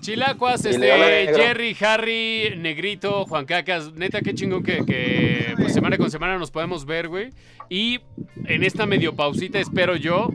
Chilacuas, 0.00 0.64
este. 0.64 0.86
Jerry, 0.88 1.76
Harry, 1.80 2.54
Negrito, 2.56 3.26
Juan 3.26 3.44
Cacas, 3.44 3.92
neta, 3.92 4.22
qué 4.22 4.34
chingón 4.34 4.62
que, 4.62 4.84
que, 4.86 5.52
pues, 5.56 5.74
semana 5.74 5.98
con 5.98 6.10
semana 6.10 6.38
nos 6.38 6.50
podemos 6.50 6.86
ver, 6.86 7.08
güey. 7.08 7.30
Y 7.68 8.00
en 8.46 8.64
esta 8.64 8.86
medio 8.86 9.14
pausita 9.14 9.58
espero 9.58 9.96
yo 9.96 10.30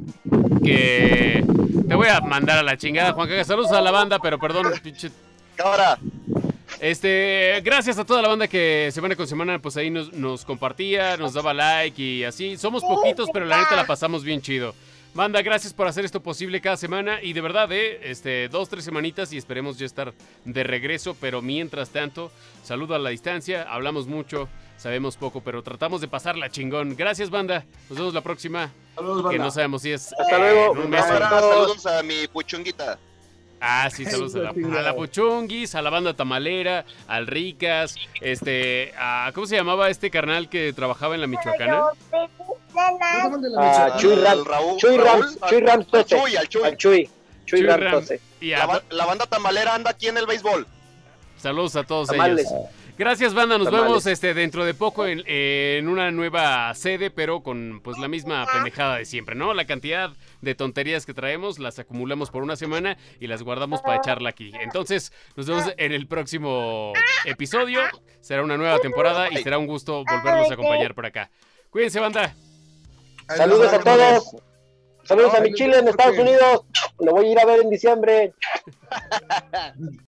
que 0.64 1.44
te 1.88 1.96
voy 1.96 2.08
a 2.10 2.22
mandar 2.22 2.60
a 2.60 2.64
la 2.64 2.78
chingada, 2.78 3.14
Juan 3.14 3.28
Cacas. 3.28 3.48
Saludos 3.48 3.72
a 3.72 3.82
la 3.82 3.92
banda, 3.92 4.20
pero 4.20 4.38
perdón, 4.38 4.68
pinche 4.84 5.10
Cámara, 5.56 5.98
Este, 6.80 7.62
gracias 7.64 7.98
a 7.98 8.06
toda 8.06 8.22
la 8.22 8.28
banda 8.28 8.48
que 8.48 8.90
semana 8.92 9.16
con 9.16 9.28
semana 9.28 9.60
pues 9.60 9.78
ahí 9.78 9.90
nos, 9.90 10.12
nos 10.14 10.44
compartía, 10.46 11.18
nos 11.18 11.34
daba 11.34 11.54
like 11.54 12.02
y 12.02 12.24
así. 12.24 12.58
Somos 12.58 12.84
poquitos, 12.84 13.30
pero 13.34 13.46
la 13.46 13.58
neta 13.60 13.76
la 13.76 13.86
pasamos 13.88 14.24
bien 14.24 14.42
chido. 14.42 14.74
Banda, 15.14 15.42
gracias 15.42 15.72
por 15.74 15.88
hacer 15.88 16.04
esto 16.04 16.22
posible 16.22 16.60
cada 16.60 16.76
semana 16.76 17.24
y 17.24 17.32
de 17.32 17.40
verdad, 17.40 17.72
eh, 17.72 18.02
este, 18.04 18.50
dos, 18.50 18.68
tres 18.68 18.84
semanitas 18.84 19.32
y 19.32 19.38
esperemos 19.38 19.78
ya 19.80 19.86
estar 19.86 20.14
de 20.44 20.64
regreso, 20.66 21.16
pero 21.22 21.42
mientras 21.42 21.90
tanto, 21.92 22.32
saludo 22.64 22.96
a 22.96 23.00
la 23.00 23.12
distancia, 23.12 23.64
hablamos 23.64 24.08
mucho, 24.08 24.50
sabemos 24.76 25.16
poco, 25.16 25.40
pero 25.40 25.64
tratamos 25.64 26.02
de 26.02 26.10
pasarla 26.10 26.50
chingón. 26.50 26.98
Gracias, 26.98 27.30
banda. 27.30 27.64
Nos 27.90 27.98
vemos 27.98 28.14
la 28.14 28.20
próxima, 28.20 28.74
Saludos, 28.94 29.20
que 29.22 29.38
banda. 29.38 29.44
no 29.46 29.52
sabemos 29.52 29.82
si 29.84 29.92
es 29.94 30.12
Hasta 30.20 30.38
luego. 30.38 30.72
un 30.74 30.90
mes 30.90 31.02
o- 31.02 31.08
cámara, 31.08 31.30
Saludos. 31.30 31.54
saludos 31.82 31.86
a 31.86 32.04
mi 32.04 32.28
puchunguita. 32.28 33.00
Ah, 33.68 33.90
sí, 33.90 34.06
saludos 34.12 34.36
a 34.36 34.40
la, 34.40 34.50
a 34.50 34.82
la 34.84 34.94
a 35.76 35.82
la 35.82 35.90
banda 35.90 36.14
tamalera, 36.14 36.86
al 37.08 37.26
Ricas, 37.26 37.96
este, 38.22 38.94
a, 38.98 39.32
¿cómo 39.34 39.48
se 39.48 39.56
llamaba 39.56 39.90
este 39.90 40.12
carnal 40.12 40.50
que 40.50 40.72
trabajaba 40.74 41.16
en 41.16 41.22
la 41.22 41.28
Michoacana? 41.28 41.82
Ah, 43.58 43.96
Chuy 43.98 44.16
Ram- 44.16 44.44
Raúl- 44.46 44.78
Chuy 44.78 44.98
al- 44.98 45.40
Chuy 45.50 45.62
Tose. 45.86 46.06
Chuy, 46.16 46.36
al 46.36 46.48
Chuy. 46.50 46.64
Al 46.64 46.78
Chuy. 46.78 47.10
Chuy 47.46 47.60
Chuy 47.60 47.68
Rams 47.68 48.10
Ram-. 48.10 48.20
Y 48.42 48.50
La, 48.52 48.64
a- 48.64 48.68
ba- 48.68 48.84
la 48.90 49.06
banda 49.06 49.26
tamalera 49.26 49.74
anda 49.76 49.92
aquí 49.92 50.08
en 50.08 50.18
el 50.18 50.26
béisbol. 50.26 50.68
saludos 51.38 51.76
a 51.76 51.84
todos 51.84 52.10
Tamales. 52.10 52.48
ellos. 52.52 52.70
Gracias, 52.98 53.34
banda. 53.34 53.58
Nos 53.58 53.66
Tamales. 53.66 53.88
vemos 53.88 54.06
este, 54.08 54.34
dentro 54.34 54.64
de 54.64 54.74
poco 54.74 55.06
en, 55.06 55.22
en 55.26 55.90
una 55.90 56.12
nueva 56.12 56.74
sede, 56.76 57.12
pero 57.12 57.44
con 57.44 57.82
pues 57.84 57.98
la 57.98 58.08
misma 58.08 58.46
pendejada 58.52 58.98
de 58.98 59.06
siempre, 59.06 59.36
¿no? 59.36 59.54
La 59.54 59.66
cantidad 59.66 60.12
de 60.42 60.56
tonterías 60.56 61.06
que 61.06 61.14
traemos 61.14 61.60
las 61.60 61.78
acumulamos 61.78 62.32
por 62.32 62.42
una 62.42 62.56
semana 62.56 62.98
y 63.20 63.28
las 63.28 63.44
guardamos 63.44 63.82
para 63.82 63.98
echarla 63.98 64.30
aquí. 64.30 64.54
Entonces, 64.62 65.12
nos 65.36 65.46
vemos 65.46 65.74
en 65.76 65.92
el 65.92 66.08
próximo 66.08 66.94
episodio. 67.26 67.82
Será 68.22 68.44
una 68.44 68.58
nueva 68.58 68.80
temporada 68.80 69.30
y 69.30 69.38
será 69.44 69.58
un 69.58 69.68
gusto 69.68 70.04
volverlos 70.10 70.50
a 70.50 70.54
acompañar 70.54 70.96
por 70.96 71.06
acá. 71.06 71.30
Cuídense, 71.70 72.00
banda. 72.00 72.34
Saludos 73.28 73.74
a 73.74 73.80
todos. 73.80 74.36
Saludos 75.04 75.34
a 75.36 75.42
mi 75.42 75.54
chile 75.54 75.80
en 75.80 75.88
Estados 75.88 76.18
Unidos. 76.18 76.62
Lo 77.00 77.12
voy 77.12 77.28
a 77.28 77.32
ir 77.32 77.40
a 77.40 77.46
ver 77.46 77.62
en 77.62 77.70
diciembre. 77.70 78.34